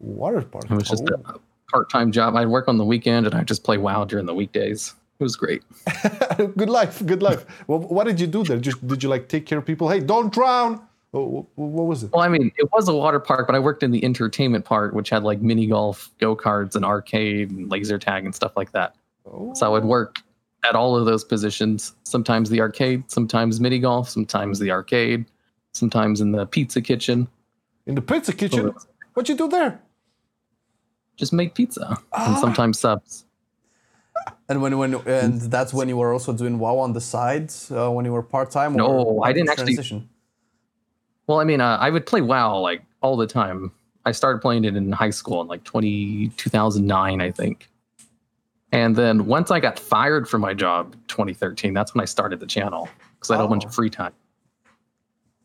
Water 0.00 0.42
park. 0.42 0.64
It 0.70 0.74
was 0.74 0.88
just 0.88 1.04
Oh. 1.10 1.34
a 1.34 1.38
part-time 1.70 2.12
job. 2.12 2.36
I'd 2.36 2.48
work 2.48 2.68
on 2.68 2.78
the 2.78 2.84
weekend 2.84 3.26
and 3.26 3.34
I'd 3.34 3.48
just 3.48 3.64
play 3.64 3.78
WoW 3.78 4.04
during 4.04 4.26
the 4.26 4.34
weekdays. 4.34 4.94
It 5.20 5.22
was 5.22 5.36
great. 5.36 5.62
good 6.56 6.68
life, 6.68 7.04
good 7.06 7.22
life. 7.22 7.44
well, 7.68 7.78
what 7.78 8.04
did 8.04 8.20
you 8.20 8.26
do 8.26 8.42
there? 8.42 8.58
Just 8.58 8.84
did 8.86 9.02
you 9.02 9.08
like 9.08 9.28
take 9.28 9.46
care 9.46 9.58
of 9.58 9.66
people? 9.66 9.88
Hey, 9.88 10.00
don't 10.00 10.32
drown. 10.32 10.80
Oh, 11.12 11.46
what 11.54 11.86
was 11.86 12.02
it? 12.02 12.12
Well, 12.12 12.22
I 12.22 12.28
mean, 12.28 12.50
it 12.56 12.72
was 12.72 12.88
a 12.88 12.94
water 12.94 13.20
park, 13.20 13.46
but 13.46 13.54
I 13.54 13.60
worked 13.60 13.84
in 13.84 13.92
the 13.92 14.04
entertainment 14.04 14.64
part, 14.64 14.94
which 14.94 15.10
had 15.10 15.22
like 15.22 15.40
mini 15.40 15.68
golf, 15.68 16.10
go 16.18 16.34
karts, 16.34 16.74
and 16.74 16.84
arcade, 16.84 17.52
and 17.52 17.70
laser 17.70 17.98
tag, 17.98 18.24
and 18.24 18.34
stuff 18.34 18.56
like 18.56 18.72
that. 18.72 18.96
Oh, 19.24 19.54
So 19.54 19.64
I 19.64 19.68
would 19.68 19.84
oh. 19.84 19.86
work 19.86 20.18
at 20.68 20.74
all 20.74 20.96
of 20.96 21.06
those 21.06 21.22
positions. 21.22 21.94
Sometimes 22.02 22.50
the 22.50 22.60
arcade, 22.60 23.08
sometimes 23.08 23.60
mini 23.60 23.78
golf, 23.78 24.08
sometimes 24.08 24.58
the 24.58 24.72
arcade, 24.72 25.24
sometimes 25.72 26.20
in 26.20 26.32
the 26.32 26.46
pizza 26.46 26.80
kitchen. 26.80 27.28
in 27.86 27.94
the 27.94 28.02
pizza 28.02 28.32
kitchen. 28.32 28.72
Oh. 28.74 28.80
What 29.14 29.28
you 29.28 29.36
do 29.36 29.48
there? 29.48 29.80
Just 31.16 31.32
make 31.32 31.54
pizza 31.54 31.96
Ah. 32.12 32.26
and 32.30 32.38
sometimes 32.38 32.78
subs. 32.78 33.24
And 34.48 34.60
when 34.62 34.76
when 34.78 34.94
and 35.06 35.40
that's 35.40 35.72
when 35.72 35.88
you 35.88 35.96
were 35.96 36.12
also 36.12 36.32
doing 36.32 36.58
WoW 36.58 36.78
on 36.78 36.92
the 36.92 37.00
side 37.00 37.52
uh, 37.70 37.90
when 37.90 38.04
you 38.04 38.12
were 38.12 38.22
part 38.22 38.50
time. 38.50 38.74
No, 38.74 39.22
I 39.22 39.32
didn't 39.32 39.50
actually- 39.50 40.08
Well, 41.26 41.40
I 41.40 41.44
mean, 41.44 41.60
uh, 41.60 41.78
I 41.80 41.90
would 41.90 42.06
play 42.06 42.20
WoW 42.20 42.58
like 42.58 42.82
all 43.00 43.16
the 43.16 43.26
time. 43.26 43.72
I 44.06 44.12
started 44.12 44.40
playing 44.42 44.64
it 44.64 44.76
in 44.76 44.92
high 44.92 45.10
school 45.10 45.40
in 45.40 45.48
like 45.48 45.64
20, 45.64 46.28
2009, 46.36 47.20
I 47.22 47.30
think. 47.30 47.68
And 48.72 48.94
then 48.96 49.26
once 49.26 49.50
I 49.50 49.60
got 49.60 49.78
fired 49.78 50.28
from 50.28 50.40
my 50.42 50.52
job, 50.52 50.94
2013, 51.08 51.72
that's 51.72 51.94
when 51.94 52.02
I 52.02 52.04
started 52.06 52.40
the 52.40 52.46
channel 52.46 52.88
because 53.14 53.30
I 53.30 53.36
had 53.36 53.44
a 53.44 53.48
bunch 53.48 53.64
Oh. 53.64 53.68
of 53.68 53.74
free 53.74 53.88
time. 53.90 54.12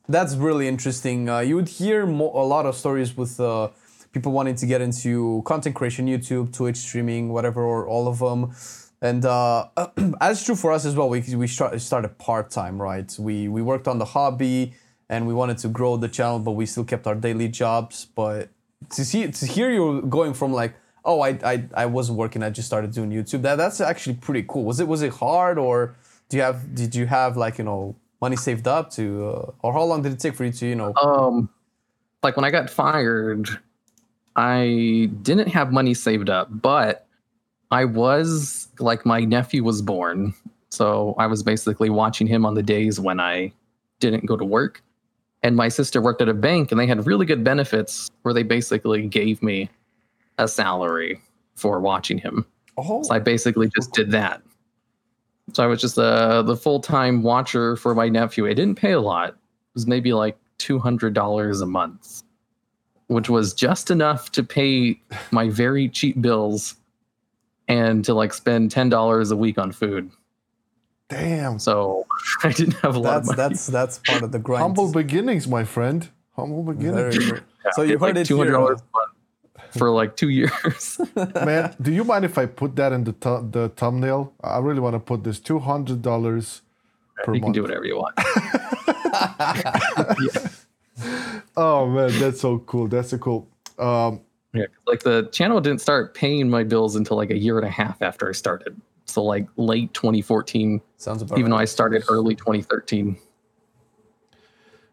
That's 0.10 0.36
really 0.36 0.68
interesting. 0.68 1.30
Uh, 1.30 1.40
you 1.40 1.56
would 1.56 1.70
hear 1.70 2.06
mo- 2.06 2.32
a 2.34 2.44
lot 2.44 2.66
of 2.66 2.76
stories 2.76 3.16
with 3.16 3.40
uh, 3.40 3.70
people 4.12 4.32
wanting 4.32 4.56
to 4.56 4.66
get 4.66 4.82
into 4.82 5.42
content 5.46 5.76
creation, 5.76 6.08
YouTube, 6.08 6.54
Twitch 6.54 6.78
streaming, 6.78 7.30
whatever, 7.30 7.62
or 7.64 7.88
all 7.88 8.08
of 8.08 8.20
them. 8.20 8.54
And 9.02 9.24
uh, 9.26 9.68
as 10.22 10.44
true 10.44 10.56
for 10.56 10.72
us 10.72 10.86
as 10.86 10.96
well. 10.96 11.10
We 11.10 11.22
we 11.36 11.48
start, 11.48 11.80
started 11.82 12.18
part 12.18 12.50
time, 12.50 12.82
right? 12.82 13.14
We 13.18 13.48
we 13.48 13.62
worked 13.62 13.88
on 13.88 13.98
the 13.98 14.06
hobby, 14.06 14.74
and 15.10 15.28
we 15.28 15.34
wanted 15.34 15.58
to 15.60 15.70
grow 15.70 15.98
the 15.98 16.10
channel, 16.10 16.40
but 16.40 16.52
we 16.52 16.66
still 16.66 16.84
kept 16.84 17.08
our 17.08 17.16
daily 17.16 17.48
jobs. 17.48 18.06
But 18.14 18.50
to 18.92 19.06
see 19.06 19.30
to 19.30 19.46
hear 19.46 19.72
you 19.72 20.02
going 20.04 20.34
from 20.34 20.52
like, 20.52 20.74
oh, 21.06 21.22
I 21.22 21.30
I, 21.44 21.66
I 21.74 21.86
wasn't 21.86 22.18
working, 22.18 22.44
I 22.44 22.50
just 22.50 22.68
started 22.68 22.92
doing 22.92 23.10
YouTube. 23.10 23.42
That 23.44 23.56
that's 23.56 23.80
actually 23.80 24.16
pretty 24.16 24.46
cool. 24.48 24.66
Was 24.66 24.80
it 24.82 24.88
was 24.88 25.02
it 25.02 25.14
hard, 25.14 25.58
or 25.58 25.96
do 26.28 26.36
you 26.36 26.44
have 26.44 26.76
did 26.76 26.94
you 26.94 27.06
have 27.06 27.38
like 27.38 27.58
you 27.58 27.64
know 27.64 27.96
money 28.22 28.36
saved 28.36 28.68
up 28.68 28.92
to, 28.92 29.30
uh, 29.30 29.52
or 29.62 29.72
how 29.72 29.84
long 29.84 30.02
did 30.02 30.12
it 30.12 30.20
take 30.20 30.36
for 30.36 30.44
you 30.44 30.52
to 30.52 30.66
you 30.68 30.76
know? 30.76 30.94
Um, 30.96 31.50
like 32.22 32.36
when 32.36 32.44
I 32.44 32.52
got 32.52 32.70
fired, 32.70 33.48
I 34.36 35.10
didn't 35.22 35.50
have 35.50 35.72
money 35.72 35.94
saved 35.94 36.30
up, 36.30 36.48
but 36.52 37.08
I 37.72 37.86
was 37.86 38.68
like 38.80 39.06
my 39.06 39.22
nephew 39.22 39.64
was 39.64 39.82
born, 39.82 40.34
so 40.70 41.16
I 41.18 41.28
was 41.28 41.44
basically 41.44 41.90
watching 41.90 42.28
him 42.28 42.46
on 42.46 42.54
the 42.56 42.64
days 42.64 43.00
when 43.00 43.20
I 43.20 43.54
didn't 44.00 44.26
go 44.26 44.38
to 44.38 44.46
work. 44.46 44.82
And 45.42 45.56
my 45.56 45.70
sister 45.70 46.02
worked 46.02 46.22
at 46.22 46.30
a 46.30 46.34
bank, 46.34 46.72
and 46.72 46.80
they 46.80 46.88
had 46.88 47.06
really 47.06 47.26
good 47.26 47.44
benefits 47.44 48.10
where 48.24 48.34
they 48.34 48.44
basically 48.44 49.08
gave 49.08 49.42
me 49.42 49.70
a 50.38 50.48
salary 50.48 51.22
for 51.56 51.80
watching 51.80 52.18
him. 52.18 52.46
oh, 52.78 53.04
So 53.04 53.14
I 53.14 53.20
basically 53.20 53.70
just 53.76 53.94
did 53.94 54.12
that. 54.12 54.42
So 55.54 55.64
I 55.64 55.68
was 55.68 55.82
just 55.82 55.98
uh, 55.98 56.42
the 56.44 56.56
full 56.56 56.80
time 56.80 57.24
watcher 57.24 57.76
for 57.76 57.96
my 57.96 58.10
nephew. 58.10 58.46
It 58.46 58.56
didn't 58.56 58.76
pay 58.76 58.92
a 58.92 59.02
lot. 59.02 59.30
It 59.30 59.36
was 59.74 59.88
maybe 59.88 60.14
like 60.14 60.38
two 60.58 60.78
hundred 60.80 61.14
dollars 61.14 61.62
a 61.62 61.66
month, 61.66 62.24
which 63.10 63.30
was 63.30 63.54
just 63.54 63.92
enough 63.92 64.32
to 64.32 64.44
pay 64.44 65.00
my 65.32 65.50
very 65.50 65.90
cheap 65.90 66.22
bills 66.22 66.76
and 67.68 68.04
to 68.06 68.14
like 68.14 68.34
spend 68.34 68.72
ten 68.72 68.90
dollars 68.90 69.32
a 69.32 69.36
week 69.36 69.58
on 69.58 69.72
food. 69.72 70.10
Damn. 71.10 71.60
So 71.60 72.06
I 72.44 72.52
didn't 72.52 72.76
have 72.82 72.96
a 72.96 73.00
lot 73.00 73.24
that's 73.26 73.30
of 73.32 73.38
money. 73.38 73.50
that's 73.50 73.68
that's 73.68 73.98
part 74.00 74.24
of 74.24 74.32
the 74.32 74.40
grind. 74.40 74.62
Humble 74.62 74.92
beginnings, 74.92 75.48
my 75.48 75.64
friend. 75.64 76.08
Humble 76.36 76.64
Very 76.64 76.78
beginnings. 76.78 77.18
good. 77.32 77.44
So 77.74 77.82
you 77.82 77.94
It's 77.94 78.02
heard 78.02 78.16
like 78.16 78.22
it 78.22 78.26
two 78.28 78.38
hundred 78.38 78.52
here. 78.52 78.60
dollars 78.60 78.80
for 79.72 79.90
like 79.92 80.16
two 80.16 80.30
years. 80.30 81.00
Man, 81.46 81.76
do 81.82 81.92
you 81.92 82.04
mind 82.04 82.26
if 82.26 82.38
I 82.38 82.46
put 82.48 82.76
that 82.78 82.92
in 82.94 83.04
the 83.04 83.14
thu- 83.14 83.48
the 83.52 83.70
thumbnail? 83.70 84.34
I 84.44 84.58
really 84.60 84.80
want 84.80 84.96
to 84.96 85.00
put 85.00 85.24
this 85.24 85.40
two 85.40 85.60
hundred 85.60 86.02
dollars 86.02 86.62
per 87.24 87.36
you 87.36 87.42
can 87.42 87.52
do 87.52 87.62
whatever 87.64 87.86
you 87.86 87.98
want. 87.98 88.16
Oh 91.58 91.88
man, 91.88 92.12
that's 92.20 92.42
so 92.42 92.60
cool. 92.60 92.88
That's 92.88 93.10
so 93.10 93.18
cool. 93.18 93.48
Um, 93.78 94.22
Yeah, 94.54 94.64
'cause, 94.66 94.76
like 94.88 95.04
the 95.04 95.30
channel 95.32 95.62
didn't 95.62 95.82
start 95.82 96.14
paying 96.14 96.50
my 96.50 96.64
bills 96.64 96.96
until 96.96 97.18
like 97.18 97.30
a 97.32 97.38
year 97.38 97.58
and 97.58 97.68
a 97.68 97.70
half 97.72 98.02
after 98.02 98.28
I 98.30 98.32
started. 98.34 98.80
So 99.06 99.24
like 99.24 99.48
late 99.58 99.94
2014, 99.94 100.82
Sounds 100.98 101.22
about 101.22 101.40
even 101.40 101.52
though. 101.52 101.58
I 101.58 101.66
started 101.66 102.04
early 102.10 102.36
2013. 102.36 103.18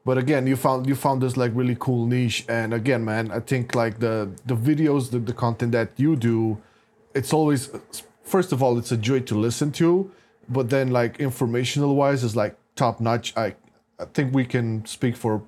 but 0.04 0.18
again, 0.18 0.46
you 0.46 0.56
found 0.56 0.86
you 0.86 0.94
found 0.94 1.20
this 1.22 1.36
like 1.36 1.52
really 1.54 1.76
cool 1.78 2.06
niche, 2.06 2.44
and 2.48 2.72
again, 2.72 3.04
man, 3.04 3.30
I 3.32 3.40
think 3.40 3.74
like 3.74 3.98
the 3.98 4.30
the 4.46 4.54
videos, 4.54 5.10
the, 5.10 5.18
the 5.18 5.32
content 5.32 5.72
that 5.72 5.90
you 5.96 6.16
do, 6.16 6.58
it's 7.14 7.32
always 7.32 7.70
first 8.22 8.52
of 8.52 8.62
all, 8.62 8.78
it's 8.78 8.92
a 8.92 8.96
joy 8.96 9.20
to 9.20 9.34
listen 9.34 9.72
to, 9.72 10.10
but 10.48 10.70
then 10.70 10.90
like 10.90 11.18
informational 11.20 11.94
wise, 11.96 12.22
is 12.24 12.36
like 12.36 12.56
top 12.76 13.00
notch. 13.00 13.36
I 13.36 13.54
I 13.98 14.04
think 14.14 14.32
we 14.34 14.44
can 14.44 14.84
speak 14.86 15.16
for 15.16 15.42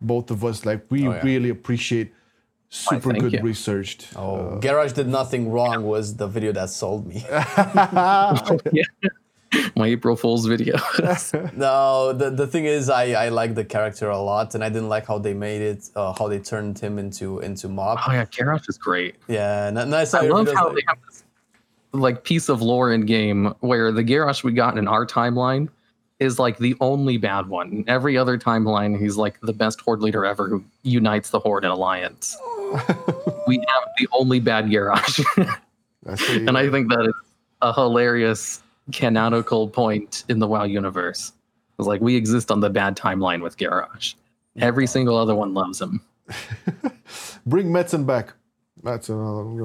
both 0.00 0.30
of 0.30 0.44
us. 0.44 0.64
Like 0.66 0.86
we 0.90 1.06
Oh, 1.06 1.12
yeah. 1.12 1.22
really 1.22 1.48
appreciate 1.50 2.12
super 2.68 3.10
thank 3.10 3.22
good 3.22 3.32
you. 3.34 3.40
researched. 3.40 4.08
Oh, 4.16 4.58
Garrosh 4.60 4.92
did 4.94 5.08
nothing 5.08 5.50
wrong 5.50 5.84
was 5.84 6.16
the 6.16 6.26
video 6.28 6.52
that 6.52 6.70
sold 6.70 7.06
me. 7.06 7.24
yeah. 7.30 8.84
My 9.74 9.86
April 9.86 10.16
Fool's 10.16 10.44
video. 10.46 10.74
no, 11.54 12.12
the, 12.12 12.30
the 12.30 12.46
thing 12.46 12.64
is, 12.66 12.90
I, 12.90 13.12
I 13.26 13.28
like 13.28 13.54
the 13.54 13.64
character 13.64 14.10
a 14.10 14.18
lot, 14.18 14.54
and 14.54 14.62
I 14.64 14.68
didn't 14.68 14.88
like 14.88 15.06
how 15.06 15.18
they 15.18 15.34
made 15.34 15.62
it, 15.62 15.88
uh, 15.94 16.12
how 16.18 16.28
they 16.28 16.40
turned 16.40 16.78
him 16.78 16.98
into 16.98 17.38
into 17.40 17.68
mob. 17.68 17.98
oh 18.06 18.12
yeah, 18.12 18.24
Garrosh 18.26 18.68
is 18.68 18.76
great. 18.76 19.14
Yeah, 19.28 19.68
and, 19.68 19.78
and 19.78 19.94
I 19.94 20.04
saw 20.04 20.18
I 20.18 20.22
your 20.24 20.34
love 20.34 20.48
how 20.52 20.66
like- 20.66 20.76
they 20.76 20.82
have 20.88 20.98
this 21.08 21.22
like 21.92 22.24
piece 22.24 22.48
of 22.50 22.60
lore 22.60 22.92
in 22.92 23.06
game 23.06 23.54
where 23.60 23.92
the 23.92 24.02
Garrosh 24.04 24.42
we 24.42 24.52
got 24.52 24.76
in 24.76 24.86
our 24.88 25.06
timeline 25.06 25.68
is 26.18 26.38
like 26.38 26.58
the 26.58 26.74
only 26.80 27.18
bad 27.18 27.48
one. 27.48 27.72
In 27.72 27.88
every 27.88 28.16
other 28.16 28.38
timeline, 28.38 28.98
he's 28.98 29.16
like 29.16 29.38
the 29.40 29.52
best 29.52 29.80
horde 29.80 30.00
leader 30.00 30.24
ever 30.24 30.48
who 30.48 30.64
unites 30.82 31.30
the 31.30 31.40
horde 31.40 31.64
in 31.64 31.70
alliance. 31.70 32.36
we 33.46 33.58
have 33.58 33.88
the 33.98 34.08
only 34.12 34.40
bad 34.40 34.66
Garrosh. 34.66 35.24
And 36.06 36.56
I 36.56 36.70
think 36.70 36.88
that 36.90 37.04
is 37.04 37.14
a 37.62 37.72
hilarious 37.72 38.62
canonical 38.92 39.68
point 39.68 40.24
in 40.28 40.38
the 40.38 40.46
WoW 40.46 40.62
universe. 40.64 41.32
It's 41.78 41.88
like 41.88 42.00
we 42.00 42.14
exist 42.16 42.50
on 42.50 42.60
the 42.60 42.70
bad 42.70 42.96
timeline 42.96 43.42
with 43.42 43.56
Garrosh. 43.56 44.14
Every 44.58 44.86
single 44.86 45.16
other 45.16 45.34
one 45.34 45.52
loves 45.52 45.80
him. 45.80 46.00
Bring 47.46 47.66
Metzen 47.66 48.06
back. 48.06 48.34
That's 48.82 49.08
another. 49.08 49.42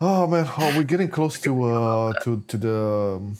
oh 0.00 0.26
man, 0.26 0.48
oh, 0.58 0.72
we're 0.76 0.84
getting 0.84 1.08
close 1.08 1.40
to 1.40 1.64
uh 1.64 2.12
to 2.20 2.42
to 2.46 2.56
the 2.56 3.16
um, 3.16 3.36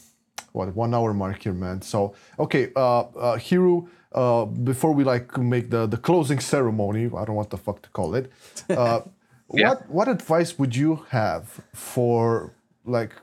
what 0.55 0.73
one 0.75 0.93
hour 0.93 1.13
mark 1.13 1.43
here, 1.43 1.53
man. 1.53 1.81
So 1.81 2.15
okay, 2.39 2.71
uh, 2.75 3.01
uh 3.01 3.37
Hiru. 3.37 3.87
Uh, 4.11 4.45
before 4.45 4.93
we 4.93 5.03
like 5.03 5.37
make 5.37 5.69
the 5.69 5.85
the 5.87 5.97
closing 5.97 6.39
ceremony, 6.39 7.05
I 7.05 7.09
don't 7.09 7.29
know 7.29 7.33
what 7.33 7.49
the 7.49 7.57
fuck 7.57 7.81
to 7.81 7.89
call 7.89 8.15
it. 8.15 8.31
Uh, 8.69 9.01
Yeah. 9.53 9.69
What 9.69 9.89
what 9.89 10.07
advice 10.07 10.57
would 10.57 10.75
you 10.75 11.05
have 11.09 11.61
for 11.73 12.53
like 12.85 13.13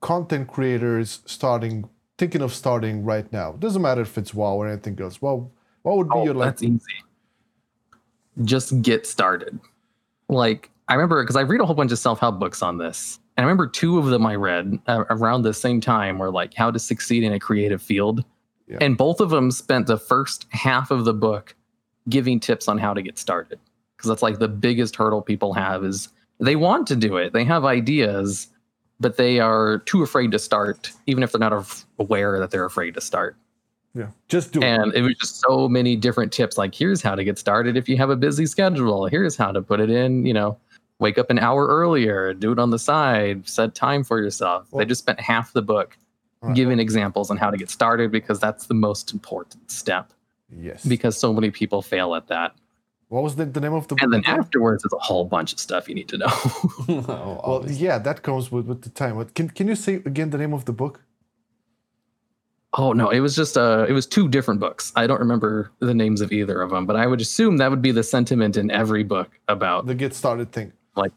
content 0.00 0.48
creators 0.48 1.20
starting 1.24 1.88
thinking 2.16 2.42
of 2.42 2.52
starting 2.52 3.04
right 3.04 3.30
now? 3.32 3.52
Doesn't 3.52 3.82
matter 3.82 4.02
if 4.02 4.18
it's 4.18 4.34
WoW 4.34 4.56
or 4.56 4.68
anything 4.68 5.00
else. 5.00 5.22
Well, 5.22 5.52
what 5.82 5.96
would 5.96 6.08
be 6.08 6.16
Oh, 6.16 6.24
your 6.24 6.34
like 6.34 6.48
that's 6.48 6.62
easy. 6.62 7.04
Just 8.44 8.82
get 8.82 9.06
started. 9.06 9.58
Like 10.28 10.70
I 10.88 10.94
remember 10.94 11.22
because 11.22 11.36
I 11.36 11.42
read 11.42 11.60
a 11.60 11.66
whole 11.66 11.76
bunch 11.76 11.92
of 11.92 11.98
self-help 11.98 12.38
books 12.40 12.62
on 12.62 12.78
this, 12.78 13.20
I 13.38 13.42
remember 13.42 13.66
two 13.66 13.98
of 13.98 14.06
them 14.06 14.26
I 14.26 14.34
read 14.34 14.78
uh, 14.86 15.04
around 15.10 15.42
the 15.42 15.54
same 15.54 15.80
time 15.80 16.18
were 16.18 16.30
like 16.30 16.54
how 16.54 16.70
to 16.70 16.78
succeed 16.78 17.22
in 17.22 17.32
a 17.32 17.38
creative 17.38 17.80
field, 17.80 18.24
Yeah. 18.66 18.78
and 18.80 18.96
both 18.96 19.20
of 19.20 19.30
them 19.30 19.50
spent 19.50 19.86
the 19.86 19.98
first 19.98 20.46
half 20.50 20.90
of 20.90 21.04
the 21.04 21.14
book 21.14 21.54
giving 22.08 22.40
tips 22.40 22.68
on 22.68 22.78
how 22.78 22.94
to 22.94 23.02
get 23.02 23.18
started 23.18 23.58
because 23.96 24.08
that's 24.08 24.22
like 24.22 24.38
the 24.38 24.48
biggest 24.48 24.96
hurdle 24.96 25.22
people 25.22 25.52
have 25.52 25.84
is 25.84 26.08
they 26.40 26.56
want 26.56 26.86
to 26.88 26.96
do 26.96 27.16
it, 27.16 27.32
they 27.32 27.44
have 27.44 27.64
ideas, 27.64 28.48
but 29.00 29.16
they 29.16 29.40
are 29.40 29.78
too 29.80 30.02
afraid 30.02 30.30
to 30.32 30.38
start, 30.38 30.90
even 31.06 31.22
if 31.22 31.32
they're 31.32 31.38
not 31.38 31.84
aware 31.98 32.38
that 32.38 32.50
they're 32.50 32.64
afraid 32.64 32.94
to 32.94 33.00
start. 33.00 33.36
yeah, 33.94 34.06
just 34.28 34.52
do 34.52 34.60
it. 34.60 34.64
And 34.64 34.94
it 34.94 35.02
was 35.02 35.14
just 35.16 35.40
so 35.40 35.68
many 35.68 35.96
different 35.96 36.32
tips. 36.32 36.56
Like, 36.58 36.74
here's 36.74 37.02
how 37.02 37.14
to 37.14 37.24
get 37.24 37.38
started 37.38 37.76
if 37.76 37.88
you 37.88 37.96
have 37.96 38.10
a 38.10 38.16
busy 38.16 38.46
schedule. 38.46 39.06
Here's 39.06 39.36
how 39.36 39.50
to 39.52 39.60
put 39.62 39.80
it 39.80 39.90
in, 39.90 40.24
you 40.26 40.32
know, 40.34 40.56
wake 41.00 41.18
up 41.18 41.30
an 41.30 41.38
hour 41.38 41.66
earlier, 41.66 42.34
do 42.34 42.52
it 42.52 42.58
on 42.58 42.70
the 42.70 42.78
side, 42.78 43.48
set 43.48 43.74
time 43.74 44.02
for 44.04 44.20
yourself. 44.20 44.66
Well- 44.70 44.78
they 44.80 44.84
just 44.86 45.00
spent 45.02 45.20
half 45.20 45.52
the 45.52 45.62
book 45.62 45.96
Alright. 46.42 46.56
giving 46.56 46.78
examples 46.78 47.30
on 47.30 47.36
how 47.36 47.50
to 47.50 47.56
get 47.56 47.70
started 47.70 48.10
because 48.10 48.38
that's 48.40 48.66
the 48.66 48.74
most 48.74 49.12
important 49.12 49.70
step 49.70 50.12
Yes. 50.50 50.84
because 50.84 51.16
so 51.18 51.32
many 51.32 51.50
people 51.50 51.82
fail 51.82 52.14
at 52.14 52.26
that. 52.28 52.54
what 53.08 53.22
was 53.22 53.36
the, 53.36 53.44
the 53.44 53.60
name 53.60 53.74
of 53.74 53.86
the 53.88 53.94
book? 53.94 54.02
And 54.02 54.12
then 54.12 54.24
afterwards, 54.26 54.82
there's 54.82 54.92
a 54.92 55.04
whole 55.04 55.24
bunch 55.24 55.52
of 55.52 55.58
stuff 55.60 55.88
you 55.88 55.94
need 55.94 56.08
to 56.08 56.18
know. 56.18 56.26
Oh, 56.28 57.40
Well, 57.62 57.70
yeah, 57.70 57.98
that 57.98 58.22
comes 58.22 58.50
with, 58.52 58.66
with 58.66 58.82
the 58.82 58.90
time. 58.90 59.16
But 59.16 59.34
can 59.34 59.48
can 59.50 59.66
you 59.68 59.74
say 59.76 59.94
again 59.94 60.30
the 60.30 60.38
name 60.38 60.52
of 60.54 60.64
the 60.64 60.72
book? 60.72 61.00
oh, 62.74 62.92
no, 62.92 63.08
it 63.08 63.20
was 63.20 63.34
just, 63.34 63.56
uh, 63.56 63.86
it 63.88 63.92
was 63.92 64.06
two 64.06 64.28
different 64.28 64.60
books. 64.60 64.92
I 64.94 65.06
don't 65.06 65.18
remember 65.18 65.72
the 65.80 65.94
names 65.94 66.20
of 66.20 66.30
either 66.32 66.60
of 66.60 66.70
them, 66.70 66.84
but 66.86 66.96
I 66.96 67.06
would 67.06 67.20
assume 67.20 67.56
that 67.56 67.70
would 67.70 67.80
be 67.82 67.92
the 67.92 68.02
sentiment 68.02 68.56
in 68.56 68.70
every 68.70 69.02
book 69.02 69.30
about 69.48 69.86
The 69.86 69.94
get 69.94 70.14
started 70.14 70.52
thing. 70.52 70.72
Like 70.98 71.12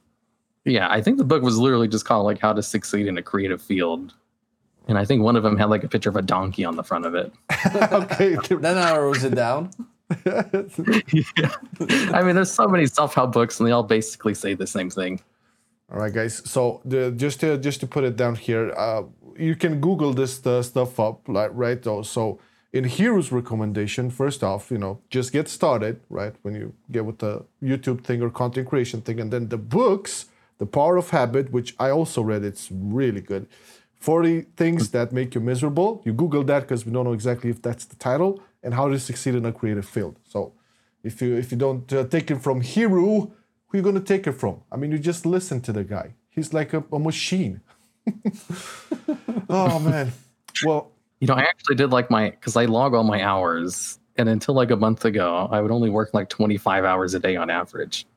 yeah, 0.65 0.88
I 0.89 1.01
think 1.01 1.17
the 1.17 1.23
book 1.23 1.41
was 1.41 1.57
literally 1.57 1.88
just 1.88 2.05
called 2.05 2.25
like 2.25 2.39
how 2.39 2.53
to 2.53 2.61
succeed 2.61 3.07
in 3.07 3.17
a 3.17 3.21
creative 3.21 3.61
field. 3.61 4.13
And 4.88 4.97
I 4.97 5.05
think 5.05 5.23
one 5.23 5.36
of 5.36 5.43
them 5.43 5.57
had 5.57 5.69
like 5.69 5.84
a 5.84 5.88
picture 5.88 6.09
of 6.09 6.15
a 6.15 6.21
donkey 6.21 6.65
on 6.65 6.75
the 6.75 6.84
front 6.84 7.05
of 7.05 7.15
it. 7.15 7.32
okay. 7.91 8.38
Then 8.49 8.77
I 8.77 8.91
narrows 8.91 9.23
it 9.23 9.36
down. 9.36 9.71
yeah. 10.25 11.55
I 12.13 12.21
mean, 12.21 12.36
there's 12.36 12.51
so 12.51 12.67
many 12.67 12.86
self-help 12.86 13.32
books 13.32 13.59
and 13.59 13.67
they 13.67 13.71
all 13.71 13.84
basically 13.84 14.34
say 14.34 14.53
the 14.53 14.67
same 14.67 14.89
thing. 14.89 15.21
All 15.91 15.99
right, 15.99 16.13
guys. 16.13 16.41
So 16.49 16.82
the, 16.86 17.11
just 17.11 17.39
to 17.41 17.57
just 17.57 17.79
to 17.82 17.88
put 17.88 18.03
it 18.03 18.15
down 18.15 18.36
here, 18.36 18.73
uh, 18.77 19.03
you 19.38 19.55
can 19.55 19.82
Google 19.82 20.13
this 20.13 20.45
uh, 20.45 20.61
stuff 20.63 20.99
up, 20.99 21.27
like 21.27 21.51
right? 21.53 21.82
Though, 21.82 22.01
so 22.01 22.39
in 22.74 22.86
Hero's 22.86 23.32
recommendation, 23.32 24.09
first 24.09 24.43
off, 24.43 24.72
you 24.72 24.78
know, 24.78 25.01
just 25.09 25.34
get 25.34 25.49
started, 25.49 25.99
right? 26.09 26.34
When 26.41 26.55
you 26.55 26.74
get 26.89 27.05
with 27.05 27.19
the 27.19 27.45
YouTube 27.61 28.03
thing 28.03 28.22
or 28.22 28.30
content 28.30 28.69
creation 28.69 29.01
thing, 29.01 29.19
and 29.19 29.32
then 29.32 29.49
the 29.49 29.57
books, 29.57 30.26
The 30.57 30.65
Power 30.65 30.97
of 30.97 31.09
Habit, 31.09 31.51
which 31.51 31.76
I 31.80 31.89
also 31.89 32.22
read, 32.22 32.43
it's 32.43 32.69
really 32.72 33.22
good. 33.22 33.47
40 33.99 34.41
things 34.55 34.89
that 34.91 35.11
make 35.11 35.36
you 35.36 35.41
miserable. 35.41 36.01
You 36.05 36.13
Google 36.13 36.43
that 36.45 36.61
because 36.61 36.86
we 36.86 36.91
don't 36.91 37.05
know 37.05 37.13
exactly 37.13 37.49
if 37.49 37.61
that's 37.61 37.86
the 37.86 37.95
title, 37.97 38.41
and 38.63 38.74
how 38.74 38.88
to 38.88 38.97
succeed 38.99 39.36
in 39.36 39.45
a 39.45 39.51
creative 39.51 39.88
field. 39.88 40.17
So 40.28 40.53
if 41.03 41.22
you 41.22 41.36
if 41.36 41.51
you 41.51 41.57
don't 41.57 41.91
uh, 41.93 42.05
take 42.05 42.32
it 42.32 42.41
from 42.41 42.61
Hero, 42.61 43.32
who 43.67 43.74
are 43.74 43.78
you 43.78 43.82
gonna 43.82 43.99
take 43.99 44.28
it 44.28 44.34
from? 44.34 44.61
I 44.72 44.78
mean, 44.78 44.91
you 44.91 44.97
just 44.97 45.26
listen 45.26 45.61
to 45.61 45.74
the 45.74 45.84
guy. 45.84 46.13
He's 46.30 46.53
like 46.53 46.74
a, 46.74 46.84
a 46.91 46.99
machine. 46.99 47.61
oh 49.49 49.80
man. 49.80 50.11
Well, 50.63 50.91
You 51.22 51.28
know, 51.28 51.36
I 51.36 51.41
actually 51.41 51.76
did 51.76 51.91
like 51.91 52.09
my 52.09 52.32
because 52.32 52.57
I 52.57 52.65
log 52.65 52.95
all 52.95 53.03
my 53.03 53.24
hours, 53.24 53.99
and 54.17 54.28
until 54.28 54.55
like 54.55 54.72
a 54.72 54.76
month 54.76 55.05
ago, 55.05 55.47
I 55.51 55.61
would 55.61 55.69
only 55.69 55.91
work 55.91 56.15
like 56.15 56.30
25 56.30 56.84
hours 56.84 57.13
a 57.13 57.19
day 57.19 57.36
on 57.36 57.51
average. 57.51 58.07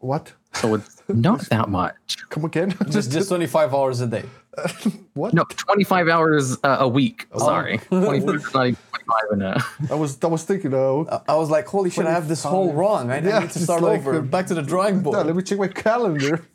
what? 0.00 0.30
So 0.52 0.74
it's 0.74 1.02
not 1.08 1.40
that 1.48 1.70
much. 1.70 2.18
Come 2.28 2.44
again? 2.44 2.76
Just 2.90 3.10
just 3.10 3.28
25 3.30 3.74
hours 3.74 4.02
a 4.02 4.06
day. 4.06 4.24
what? 5.14 5.32
No, 5.32 5.44
25 5.44 6.08
hours 6.08 6.58
uh, 6.62 6.76
a 6.80 6.86
week. 6.88 7.26
Sorry, 7.38 7.78
25 7.88 8.34
is 8.34 8.54
not 8.54 8.66
even 8.66 8.76
25 8.76 9.32
in 9.32 9.42
a. 9.42 9.64
I 9.90 9.94
was 9.94 10.18
I 10.22 10.26
was 10.26 10.44
thinking, 10.44 10.72
though. 10.72 11.22
I 11.26 11.36
was 11.36 11.48
like, 11.48 11.66
holy 11.66 11.88
shit, 11.88 12.04
I 12.04 12.10
have 12.12 12.28
this 12.28 12.42
whole 12.44 12.74
wrong. 12.74 13.10
I, 13.10 13.16
I 13.16 13.20
Yeah, 13.20 13.38
need 13.38 13.50
to 13.52 13.58
start 13.60 13.80
like, 13.82 14.00
over. 14.00 14.18
uh, 14.18 14.20
Back 14.20 14.46
to 14.48 14.54
the 14.54 14.62
drawing 14.62 14.96
yeah, 14.96 15.00
board. 15.00 15.26
let 15.26 15.34
me 15.34 15.42
check 15.42 15.58
my 15.58 15.68
calendar. 15.68 16.46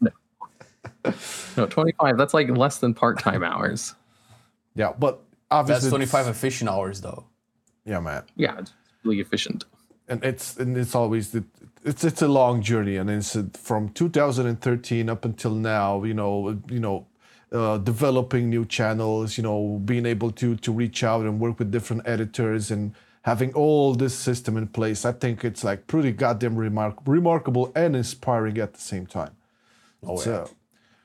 No, 1.57 1.65
25. 1.65 2.17
That's 2.19 2.35
like 2.35 2.49
less 2.49 2.77
than 2.77 2.93
part 2.93 3.17
time 3.19 3.43
hours. 3.43 3.95
Yeah, 4.75 4.93
but 4.97 5.23
That's 5.51 5.69
obviously 5.69 5.89
25 5.89 6.27
efficient 6.27 6.69
hours 6.69 7.01
though. 7.01 7.25
Yeah, 7.85 7.99
man. 7.99 8.23
Yeah, 8.35 8.59
it's 8.59 8.73
really 9.03 9.19
efficient. 9.19 9.65
and 10.07 10.23
it's 10.23 10.57
and 10.57 10.77
it's 10.77 10.95
always 10.95 11.31
the, 11.31 11.43
it's 11.83 12.03
it's 12.03 12.21
a 12.21 12.27
long 12.27 12.61
journey 12.61 12.97
and 12.97 13.09
it's 13.09 13.35
uh, 13.35 13.43
from 13.53 13.89
2013 13.89 15.09
up 15.09 15.23
until 15.25 15.51
now 15.55 16.03
you 16.03 16.13
know 16.13 16.57
you 16.69 16.79
know 16.79 17.05
uh, 17.51 17.77
developing 17.77 18.49
new 18.49 18.65
channels 18.65 19.37
you 19.37 19.43
know 19.43 19.79
being 19.85 20.05
able 20.05 20.31
to 20.31 20.55
to 20.57 20.71
reach 20.71 21.03
out 21.03 21.21
and 21.25 21.39
work 21.39 21.57
with 21.59 21.71
different 21.71 22.01
editors 22.05 22.71
and 22.71 22.93
having 23.21 23.53
all 23.53 23.93
this 23.95 24.13
system 24.15 24.57
in 24.57 24.67
place 24.67 25.05
i 25.05 25.11
think 25.11 25.43
it's 25.45 25.63
like 25.63 25.85
pretty 25.87 26.11
goddamn 26.11 26.55
remark- 26.55 27.01
remarkable 27.05 27.71
and 27.75 27.95
inspiring 27.95 28.57
at 28.57 28.73
the 28.73 28.81
same 28.81 29.05
time 29.05 29.33
Oh, 30.03 30.17
so 30.17 30.49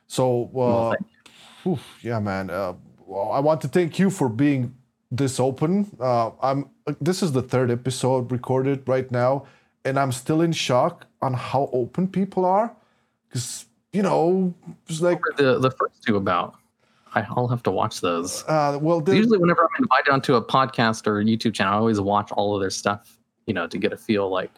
so 0.07 0.51
uh, 0.59 0.91
thank 0.95 1.07
Oof, 1.67 1.99
yeah, 2.03 2.21
man. 2.21 2.51
Uh, 2.51 2.75
well, 3.07 3.33
I 3.33 3.41
want 3.41 3.61
to 3.63 3.69
thank 3.69 3.99
you 3.99 4.11
for 4.11 4.29
being 4.29 4.75
this 5.11 5.39
open. 5.41 5.91
Uh, 6.01 6.31
I'm. 6.43 6.71
This 7.01 7.23
is 7.23 7.33
the 7.33 7.43
third 7.43 7.71
episode 7.71 8.31
recorded 8.33 8.87
right 8.89 9.11
now, 9.11 9.47
and 9.85 9.99
I'm 9.99 10.13
still 10.13 10.41
in 10.43 10.53
shock 10.53 11.07
on 11.23 11.33
how 11.35 11.71
open 11.73 12.09
people 12.09 12.45
are. 12.45 12.75
Because 13.29 13.67
you 13.93 14.03
know, 14.03 14.53
it's 14.89 15.01
like, 15.01 15.21
the 15.37 15.59
the 15.59 15.71
first 15.71 16.03
two 16.07 16.17
about? 16.17 16.57
I- 17.15 17.25
I'll 17.31 17.47
have 17.47 17.63
to 17.63 17.71
watch 17.71 18.01
those. 18.01 18.43
uh, 18.49 18.77
well, 18.83 19.01
the, 19.01 19.15
Usually, 19.17 19.39
whenever 19.39 19.63
I'm 19.63 19.85
invited 19.85 20.11
onto 20.11 20.35
a 20.35 20.45
podcast 20.45 21.07
or 21.07 21.21
a 21.21 21.25
YouTube 21.25 21.55
channel, 21.55 21.75
I 21.75 21.77
always 21.77 22.01
watch 22.01 22.33
all 22.33 22.57
of 22.57 22.61
their 22.61 22.71
stuff, 22.71 23.19
you 23.47 23.55
know, 23.55 23.69
to 23.69 23.79
get 23.79 23.93
a 23.93 23.97
feel 23.97 24.29
like, 24.31 24.51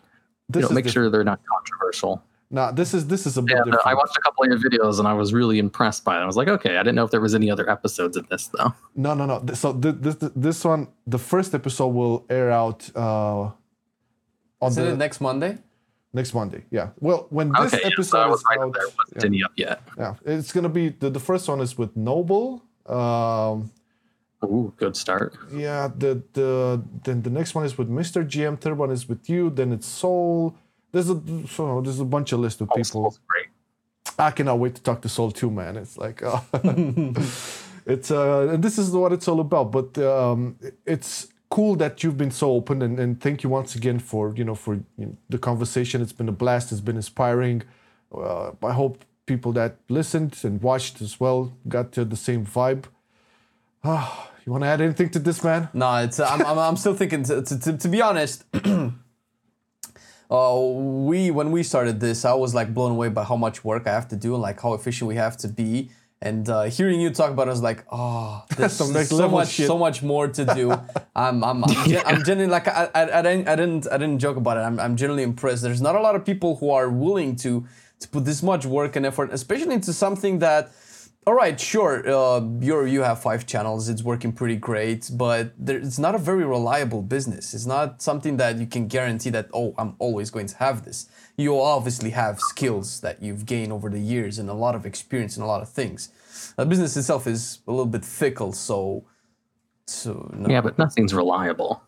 you 0.55 0.62
know, 0.62 0.70
make 0.70 0.84
diff- 0.84 0.94
sure 0.94 1.11
they're 1.11 1.22
not 1.22 1.40
controversial. 1.44 2.22
Nah, 2.51 2.70
this 2.70 2.94
is 2.94 3.09
this 3.09 3.26
is 3.26 3.36
a 3.36 3.42
bit 3.42 3.57
And 3.57 3.62
uh, 3.62 3.64
different. 3.64 3.86
I 3.86 3.94
watched 3.94 4.16
a 4.16 4.20
couple 4.20 4.44
of 4.44 4.51
your 4.51 4.59
videos 4.59 4.99
and 5.01 5.09
I 5.09 5.14
was 5.14 5.34
really 5.34 5.59
impressed 5.59 6.05
by 6.05 6.16
it. 6.18 6.22
I 6.22 6.26
was 6.26 6.36
like, 6.36 6.49
okay, 6.49 6.76
I 6.76 6.82
didn't 6.84 6.94
know 6.94 7.05
if 7.05 7.11
there 7.11 7.20
was 7.20 7.34
any 7.34 7.51
other 7.51 7.68
episodes 7.68 8.16
of 8.16 8.28
this 8.28 8.47
though. 8.57 8.72
No, 8.94 9.14
no, 9.14 9.26
no. 9.26 9.55
So 9.55 9.72
th- 9.72 9.97
this 9.99 10.16
this 10.36 10.64
one, 10.64 10.88
the 11.07 11.18
first 11.18 11.55
episode 11.55 11.88
will 11.88 12.24
air 12.30 12.51
out 12.53 12.88
uh, 12.94 13.51
on 14.61 14.70
Isn't 14.70 14.84
the 14.84 14.92
it 14.92 14.97
next 14.97 15.20
Monday? 15.20 15.59
next 16.12 16.32
Monday. 16.34 16.64
Yeah. 16.70 16.90
Well, 17.01 17.26
when 17.30 17.53
this 17.53 17.74
okay, 17.74 17.82
yeah, 17.82 17.90
so 17.90 17.92
episode 17.92 18.18
I 18.18 18.26
was 18.28 18.40
is 18.40 18.44
right 18.49 18.61
out, 18.61 18.72
there. 18.72 18.86
Wasn't 18.86 19.16
yeah. 19.16 19.26
any 19.26 19.42
up 19.42 19.53
yet. 19.57 19.82
Yeah, 19.99 20.14
it's 20.24 20.53
gonna 20.53 20.68
be 20.68 20.90
the, 20.90 21.11
the 21.11 21.20
first 21.20 21.49
one 21.49 21.61
is 21.61 21.76
with 21.76 21.97
Noble. 21.97 22.62
Um, 22.86 23.72
Ooh, 24.44 24.72
good 24.76 24.97
start. 24.97 25.36
yeah, 25.53 25.88
the 25.88 26.22
the 26.32 26.82
then 27.05 27.22
the 27.22 27.30
next 27.30 27.55
one 27.55 27.64
is 27.66 27.76
with 27.76 27.90
Mr. 27.90 28.24
GM. 28.24 28.61
Third 28.61 28.78
one 28.78 28.90
is 28.90 29.09
with 29.09 29.28
you. 29.28 29.51
Then 29.51 29.72
it's 29.72 29.86
Soul. 29.86 30.57
There's 30.93 31.11
a 31.11 31.20
so 31.49 31.80
there's 31.80 32.01
a 32.01 32.05
bunch 32.05 32.32
of 32.32 32.41
list 32.41 32.61
of 32.61 32.68
Oh, 32.70 32.74
people. 32.74 33.03
Soul's 33.03 33.20
great. 33.26 33.47
I 34.18 34.30
cannot 34.30 34.59
wait 34.59 34.74
to 34.76 34.82
talk 34.82 35.03
to 35.03 35.09
Soul 35.09 35.30
too, 35.30 35.51
man. 35.51 35.76
It's 35.76 35.97
like 35.99 36.22
uh, 36.22 36.41
it's 37.87 38.11
uh, 38.11 38.49
and 38.53 38.62
this 38.62 38.78
is 38.78 38.91
what 38.91 39.12
it's 39.12 39.28
all 39.28 39.41
about. 39.41 39.72
But 39.72 39.99
um, 39.99 40.57
it's 40.87 41.28
cool 41.51 41.76
that 41.76 42.03
you've 42.03 42.16
been 42.16 42.30
so 42.30 42.53
open, 42.53 42.82
and, 42.82 42.99
and 42.99 43.20
thank 43.20 43.43
you 43.43 43.51
once 43.51 43.74
again 43.74 43.99
for 43.99 44.34
you 44.37 44.45
know 44.45 44.55
for 44.55 44.74
you 44.74 45.07
know, 45.07 45.16
the 45.28 45.39
conversation. 45.39 46.01
It's 46.03 46.12
been 46.12 46.28
a 46.28 46.32
blast. 46.32 46.72
It's 46.72 46.80
been 46.80 46.97
inspiring. 46.97 47.62
Uh, 48.14 48.53
I 48.62 48.72
hope 48.72 49.05
people 49.26 49.53
that 49.53 49.76
listened 49.89 50.39
and 50.45 50.62
watched 50.62 51.03
as 51.03 51.18
well 51.20 51.53
got 51.68 51.93
to 51.93 52.05
the 52.05 52.16
same 52.16 52.47
vibe. 52.47 52.84
Ah, 53.84 54.30
you 54.45 54.53
want 54.53 54.64
to 54.64 54.68
add 54.68 54.80
anything 54.80 55.11
to 55.11 55.18
this, 55.18 55.43
man? 55.45 55.68
No, 55.74 55.97
it's 55.97 56.18
I'm, 56.20 56.41
I'm, 56.43 56.59
I'm 56.59 56.76
still 56.76 56.95
thinking. 56.95 57.24
To, 57.24 57.43
to, 57.43 57.59
to, 57.59 57.76
to 57.76 57.89
be 57.89 58.01
honest, 58.01 58.45
uh, 60.31 60.59
we 60.59 61.31
when 61.31 61.53
we 61.53 61.62
started 61.62 62.01
this, 62.01 62.24
I 62.24 62.35
was 62.35 62.55
like 62.55 62.74
blown 62.74 62.93
away 62.93 63.09
by 63.09 63.24
how 63.24 63.37
much 63.37 63.64
work 63.64 63.87
I 63.87 63.93
have 63.93 64.09
to 64.09 64.16
do 64.16 64.35
and 64.35 64.43
like 64.43 64.61
how 64.61 64.74
efficient 64.74 65.09
we 65.09 65.16
have 65.16 65.37
to 65.39 65.49
be. 65.49 65.91
And 66.22 66.49
uh, 66.49 66.62
hearing 66.64 67.01
you 67.01 67.11
talk 67.11 67.31
about 67.31 67.47
it, 67.47 67.51
I 67.51 67.53
was 67.53 67.62
like, 67.62 67.85
oh, 67.93 68.45
there's 68.57 68.72
some 68.72 68.93
so 69.05 69.29
much, 69.29 69.49
shit. 69.49 69.66
so 69.66 69.79
much 69.79 70.03
more 70.03 70.29
to 70.29 70.45
do. 70.45 70.72
I'm, 71.16 71.45
I'm, 71.45 71.62
I'm, 71.64 71.89
gen- 71.89 72.03
I'm 72.07 72.24
genuinely 72.24 72.53
like, 72.53 72.68
I, 72.68 72.89
I, 72.95 73.18
I 73.18 73.22
didn't, 73.22 73.49
I 73.49 73.57
didn't, 73.57 73.93
I 73.93 73.99
didn't 73.99 74.18
joke 74.18 74.37
about 74.37 74.57
it. 74.57 74.61
I'm, 74.61 74.81
I'm 74.81 74.97
genuinely 74.97 75.22
impressed. 75.22 75.62
There's 75.62 75.83
not 75.83 75.95
a 75.95 76.01
lot 76.01 76.16
of 76.16 76.24
people 76.24 76.57
who 76.57 76.70
are 76.70 76.89
willing 76.89 77.37
to, 77.37 77.66
to 78.01 78.09
put 78.09 78.24
this 78.24 78.43
much 78.43 78.64
work 78.66 78.97
and 78.97 79.05
effort, 79.05 79.31
especially 79.33 79.74
into 79.74 79.93
something 79.93 80.39
that 80.41 80.72
all 81.27 81.35
right, 81.35 81.59
sure. 81.59 82.09
Uh, 82.09 82.41
you 82.61 83.03
have 83.03 83.20
five 83.20 83.47
channels. 83.47 83.89
It's 83.89 84.03
working 84.03 84.33
pretty 84.33 84.55
great, 84.57 85.11
but 85.12 85.53
there, 85.59 85.79
it's 85.79 85.99
not 85.99 86.14
a 86.14 86.18
very 86.18 86.45
reliable 86.45 87.03
business. 87.03 87.53
It's 87.53 87.66
not 87.66 88.01
something 88.01 88.37
that 88.37 88.59
you 88.59 88.66
can 88.66 88.87
guarantee 88.87 89.31
that 89.31 89.49
oh, 89.53 89.74
I'm 89.77 89.97
always 89.99 90.31
going 90.31 90.47
to 90.47 90.57
have 90.59 90.85
this. 90.85 91.09
You 91.37 91.61
obviously 91.61 92.11
have 92.11 92.41
skills 92.41 93.01
that 93.01 93.20
you've 93.22 93.45
gained 93.45 93.72
over 93.72 93.91
the 93.91 93.99
years 93.99 94.39
and 94.39 94.49
a 94.49 94.55
lot 94.55 94.77
of 94.77 94.87
experience 94.87 95.37
in 95.37 95.43
a 95.43 95.47
lot 95.47 95.62
of 95.62 95.68
things. 95.68 96.11
The 96.57 96.64
business 96.64 96.97
itself 96.97 97.27
is 97.27 97.59
a 97.66 97.72
little 97.72 97.87
bit 97.87 98.05
fickle, 98.05 98.53
so 98.53 99.05
so 99.87 100.31
no. 100.33 100.49
Yeah, 100.49 100.61
but 100.61 100.79
nothing's 100.79 101.12
reliable. 101.12 101.83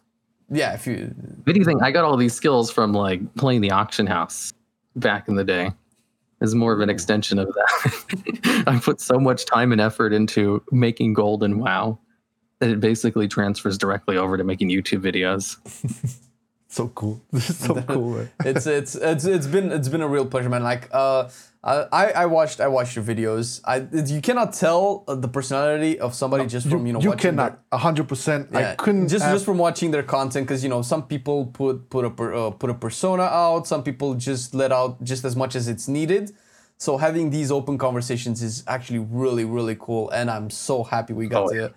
yeah. 0.50 0.74
If 0.74 0.86
you 0.86 1.14
If 1.46 1.48
anything, 1.48 1.80
I 1.82 1.92
got 1.92 2.04
all 2.04 2.16
these 2.16 2.34
skills 2.34 2.70
from 2.70 2.92
like 2.92 3.20
playing 3.36 3.60
the 3.60 3.70
auction 3.70 4.06
house 4.06 4.52
back 4.96 5.28
in 5.28 5.36
the 5.36 5.44
day. 5.44 5.70
Is 6.40 6.54
more 6.54 6.72
of 6.72 6.80
an 6.80 6.88
extension 6.88 7.38
of 7.38 7.48
that. 7.48 8.64
I 8.68 8.78
put 8.78 9.00
so 9.00 9.18
much 9.18 9.44
time 9.44 9.72
and 9.72 9.80
effort 9.80 10.12
into 10.12 10.62
making 10.70 11.14
gold 11.14 11.42
and 11.42 11.60
WoW 11.60 11.98
that 12.60 12.70
it 12.70 12.80
basically 12.80 13.26
transfers 13.26 13.76
directly 13.76 14.16
over 14.16 14.36
to 14.36 14.44
making 14.44 14.68
YouTube 14.68 15.02
videos. 15.02 15.56
So 16.70 16.88
cool. 16.88 17.20
This 17.32 17.50
is 17.50 17.58
so 17.58 17.82
cool, 17.82 18.28
it's 18.44 18.66
it's 18.66 18.94
it's 18.94 19.24
it's 19.24 19.46
been 19.46 19.72
it's 19.72 19.88
been 19.88 20.02
a 20.02 20.06
real 20.06 20.26
pleasure, 20.26 20.50
man. 20.50 20.62
Like 20.62 20.88
uh, 20.92 21.30
I 21.92 22.04
I 22.22 22.26
watched 22.26 22.60
I 22.60 22.68
watched 22.68 22.96
your 22.96 23.04
videos. 23.04 23.60
I 23.64 23.76
you 24.14 24.20
cannot 24.20 24.52
tell 24.52 25.04
uh, 25.08 25.14
the 25.14 25.28
personality 25.28 25.98
of 26.00 26.14
somebody 26.14 26.46
just 26.46 26.68
from 26.68 26.86
you 26.86 26.92
know 26.94 27.00
you 27.00 27.12
cannot. 27.12 27.60
hundred 27.72 28.08
percent. 28.08 28.54
I 28.54 28.74
couldn't. 28.76 29.08
just 29.08 29.24
just 29.24 29.44
from 29.44 29.58
watching 29.58 29.90
their 29.90 30.02
content 30.02 30.46
because 30.46 30.62
you 30.64 30.70
know 30.70 30.82
some 30.82 31.02
people 31.06 31.46
put 31.46 31.90
put 31.90 32.04
a 32.04 32.10
per, 32.10 32.32
uh, 32.34 32.50
put 32.50 32.70
a 32.70 32.74
persona 32.74 33.22
out 33.24 33.66
some 33.66 33.82
people 33.82 34.14
just 34.14 34.54
let 34.54 34.72
out 34.72 35.02
just 35.02 35.24
as 35.24 35.34
much 35.36 35.54
as 35.56 35.68
it's 35.68 35.88
needed 35.88 36.32
so 36.80 36.96
having 36.96 37.30
these 37.30 37.50
open 37.50 37.76
conversations 37.76 38.42
is 38.42 38.62
actually 38.66 39.00
really 39.00 39.44
really 39.44 39.76
cool 39.80 40.08
and 40.10 40.30
i'm 40.30 40.48
so 40.48 40.84
happy 40.84 41.12
we 41.12 41.26
got 41.26 41.44
Oh, 41.44 41.48
to, 41.50 41.56
yeah. 41.56 41.68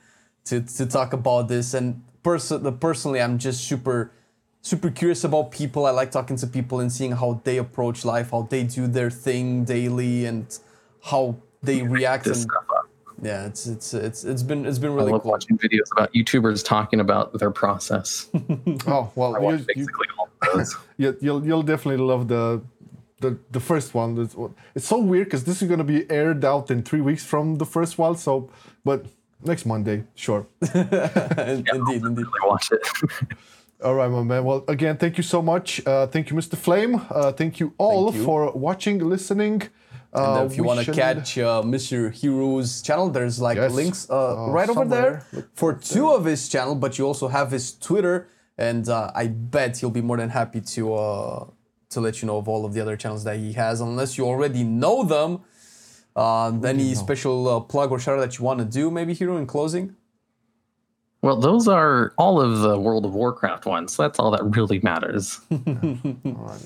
to 0.46 0.62
to 0.78 0.86
talk 0.86 1.14
about 1.14 1.48
this 1.48 1.74
and 1.74 2.04
person 2.24 2.78
personally 2.78 3.20
i'm 3.20 3.38
just 3.40 3.64
super 3.68 4.12
super 4.62 4.90
curious 4.90 5.24
about 5.24 5.52
people 5.52 5.86
i 5.86 5.92
like 5.92 6.12
talking 6.12 6.36
to 6.36 6.48
people 6.48 6.80
and 6.80 6.92
seeing 6.92 7.12
how 7.12 7.42
they 7.44 7.58
approach 7.58 8.06
life 8.06 8.32
how 8.32 8.44
they 8.44 8.64
do 8.64 8.88
their 8.88 9.10
thing 9.10 9.64
daily 9.64 10.26
and 10.26 10.60
how 11.04 11.36
they 11.64 11.82
react 11.82 12.28
and 12.28 12.36
stuff 12.36 12.66
up. 12.78 12.88
yeah 13.22 13.46
it's 13.46 13.68
it's 13.68 13.94
it's 13.94 14.24
it's 14.24 14.44
been 14.44 14.66
it's 14.66 14.80
been 14.80 14.94
really 14.94 15.10
I 15.10 15.14
love 15.14 15.24
cool 15.24 15.32
watching 15.32 15.58
videos 15.58 15.92
about 15.92 16.14
YouTubers 16.14 16.64
talking 16.64 17.00
about 17.00 17.38
their 17.38 17.52
process. 17.52 18.30
Oh 18.88 19.12
well, 19.16 19.36
I 19.36 19.40
you, 19.40 19.58
basically 19.60 20.08
all 20.18 20.30
of 20.42 20.54
those. 20.54 20.76
you, 20.98 21.18
you'll 21.22 21.46
you'll 21.46 21.64
definitely 21.64 22.04
love 22.04 22.28
the 22.28 22.62
the 23.22 23.38
the 23.52 23.60
first 23.60 23.94
one. 23.94 24.18
It's, 24.18 24.36
it's 24.76 24.88
so 24.88 25.00
weird 25.00 25.28
because 25.28 25.44
this 25.44 25.62
is 25.62 25.70
gonna 25.70 25.84
be 25.84 26.10
aired 26.10 26.44
out 26.44 26.70
in 26.70 26.84
three 26.84 27.02
weeks 27.02 27.24
from 27.24 27.56
the 27.56 27.66
first 27.66 27.98
one. 27.98 28.18
So, 28.18 28.50
but 28.84 29.06
next 29.44 29.66
Monday, 29.66 30.04
sure. 30.16 30.46
indeed 30.74 32.04
indeed 32.04 32.26
I 32.44 32.48
watch 32.48 32.72
it. 32.72 32.82
All 33.84 33.96
right, 33.96 34.10
my 34.12 34.22
man. 34.22 34.44
Well, 34.44 34.64
again, 34.68 34.98
thank 34.98 35.18
you 35.18 35.24
so 35.24 35.42
much. 35.42 35.82
Uh, 35.88 36.06
thank 36.08 36.30
you, 36.30 36.36
Mr. 36.36 36.56
Flame. 36.56 37.02
Uh, 37.10 37.32
thank 37.32 37.60
you 37.60 37.74
all 37.80 38.12
Thank 38.12 38.18
you. 38.18 38.26
for 38.26 38.52
watching, 38.52 39.00
listening. 39.00 39.64
Uh, 40.14 40.46
if 40.50 40.58
you 40.58 40.64
want 40.64 40.86
to 40.86 40.92
catch 40.94 41.38
uh, 41.38 41.62
Mr. 41.64 42.12
Hiru's 42.14 42.82
channel, 42.82 43.10
there's 43.10 43.40
like 43.42 43.58
Yes. 43.58 43.72
links 43.74 44.10
uh, 44.10 44.46
Uh, 44.48 44.52
right 44.52 44.70
over 44.70 44.86
there 44.86 45.24
for 45.54 45.74
two 45.74 46.10
of 46.12 46.26
his 46.26 46.48
channel, 46.50 46.76
but 46.76 46.98
you 47.00 47.08
also 47.08 47.28
have 47.30 47.50
his 47.50 47.74
Twitter, 47.74 48.28
and 48.58 48.88
uh, 48.90 49.10
I 49.16 49.28
bet 49.28 49.78
he'll 49.78 49.90
be 49.90 50.02
more 50.02 50.18
than 50.18 50.30
happy 50.30 50.62
to 50.76 50.94
uh, 50.94 51.46
to 51.90 52.02
let 52.02 52.22
you 52.22 52.26
know 52.28 52.38
of 52.38 52.48
all 52.48 52.66
of 52.66 52.74
the 52.74 52.82
other 52.82 52.98
channels 52.98 53.24
that 53.24 53.38
he 53.38 53.54
has, 53.54 53.82
unless 53.82 54.18
you 54.18 54.26
already 54.26 54.64
know 54.64 55.04
them. 55.04 55.40
Uh, 56.14 56.52
any 56.66 56.94
special 56.94 57.48
uh, 57.48 57.60
plug 57.62 57.90
or 57.92 57.98
shout 57.98 58.18
out 58.18 58.22
that 58.22 58.38
you 58.38 58.44
want 58.44 58.60
to 58.60 58.66
do, 58.66 58.92
maybe 58.92 59.14
Hero 59.14 59.38
in 59.38 59.48
closing? 59.48 59.96
Well, 61.24 61.38
those 61.38 61.68
are 61.68 62.14
all 62.18 62.42
of 62.42 62.60
the 62.62 62.80
World 62.80 63.06
of 63.06 63.14
Warcraft 63.14 63.68
ones. 63.68 63.96
That's 63.96 64.18
all 64.18 64.32
that 64.32 64.44
really 64.44 64.80
matters. 64.80 65.40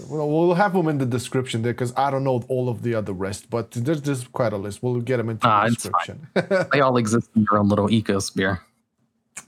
Well, 0.07 0.29
we'll 0.29 0.53
have 0.53 0.73
them 0.73 0.87
in 0.87 0.97
the 0.99 1.05
description 1.05 1.61
there 1.61 1.73
because 1.73 1.93
I 1.97 2.09
don't 2.11 2.23
know 2.23 2.43
all 2.47 2.69
of 2.69 2.83
the 2.83 2.95
other 2.95 3.11
rest, 3.11 3.49
but 3.49 3.71
there's 3.71 3.99
just 4.01 4.31
quite 4.31 4.53
a 4.53 4.57
list. 4.57 4.81
We'll 4.83 5.01
get 5.01 5.17
them 5.17 5.29
into 5.29 5.45
Ah, 5.47 5.65
the 5.67 5.73
it's 5.73 5.87
fine. 5.87 6.27
description. 6.33 6.67
they 6.71 6.79
all 6.79 6.95
exist 6.97 7.29
in 7.35 7.45
their 7.49 7.59
own 7.59 7.67
little 7.69 7.87
ecosphere. 7.89 8.59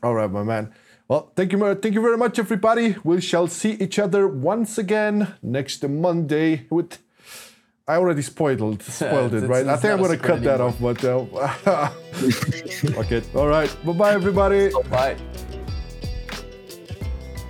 all 0.03 0.13
right, 0.15 0.29
my 0.29 0.43
man. 0.43 0.73
Well, 1.07 1.31
thank 1.35 1.51
you, 1.53 1.59
thank 1.75 1.93
you 1.95 2.01
very 2.01 2.17
much, 2.17 2.37
everybody. 2.39 2.95
We 3.03 3.21
shall 3.21 3.47
see 3.47 3.71
each 3.73 3.97
other 3.99 4.27
once 4.27 4.77
again 4.77 5.35
next 5.41 5.87
Monday 5.87 6.65
with. 6.69 6.99
I 7.89 7.95
already 7.95 8.21
spoiled 8.21 8.83
spoiled 8.99 9.33
it, 9.33 9.47
right? 9.47 9.65
I 9.65 9.77
think 9.77 9.93
I'm 9.93 10.01
gonna 10.01 10.17
cut 10.17 10.43
that 10.43 10.59
off, 10.59 10.75
but 10.81 11.03
uh, 11.05 11.89
okay. 12.99 13.21
All 13.33 13.47
right, 13.47 13.73
bye 13.85 13.93
bye, 13.93 14.11
everybody. 14.13 14.71
Bye. 14.89 15.15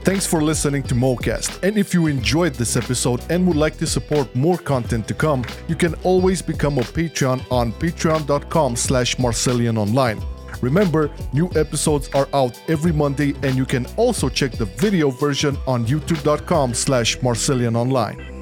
Thanks 0.03 0.25
for 0.25 0.41
listening 0.41 0.83
to 0.83 0.95
MoCast. 0.95 1.61
And 1.63 1.77
if 1.77 1.93
you 1.93 2.07
enjoyed 2.07 2.53
this 2.53 2.77
episode 2.77 3.21
and 3.29 3.45
would 3.45 3.57
like 3.57 3.77
to 3.79 3.85
support 3.87 4.33
more 4.33 4.57
content 4.57 5.05
to 5.09 5.13
come, 5.13 5.43
you 5.67 5.75
can 5.75 5.95
always 5.95 6.41
become 6.41 6.77
a 6.77 6.81
Patreon 6.81 7.43
on 7.51 7.73
patreon.com 7.73 8.77
slash 8.77 9.19
Online. 9.19 10.23
Remember, 10.61 11.11
new 11.33 11.49
episodes 11.55 12.09
are 12.13 12.29
out 12.33 12.57
every 12.69 12.93
Monday 12.93 13.33
and 13.43 13.57
you 13.57 13.65
can 13.65 13.85
also 13.97 14.29
check 14.29 14.53
the 14.53 14.65
video 14.65 15.09
version 15.09 15.57
on 15.67 15.85
youtube.com 15.85 16.73
slash 16.73 17.21
Online. 17.21 18.36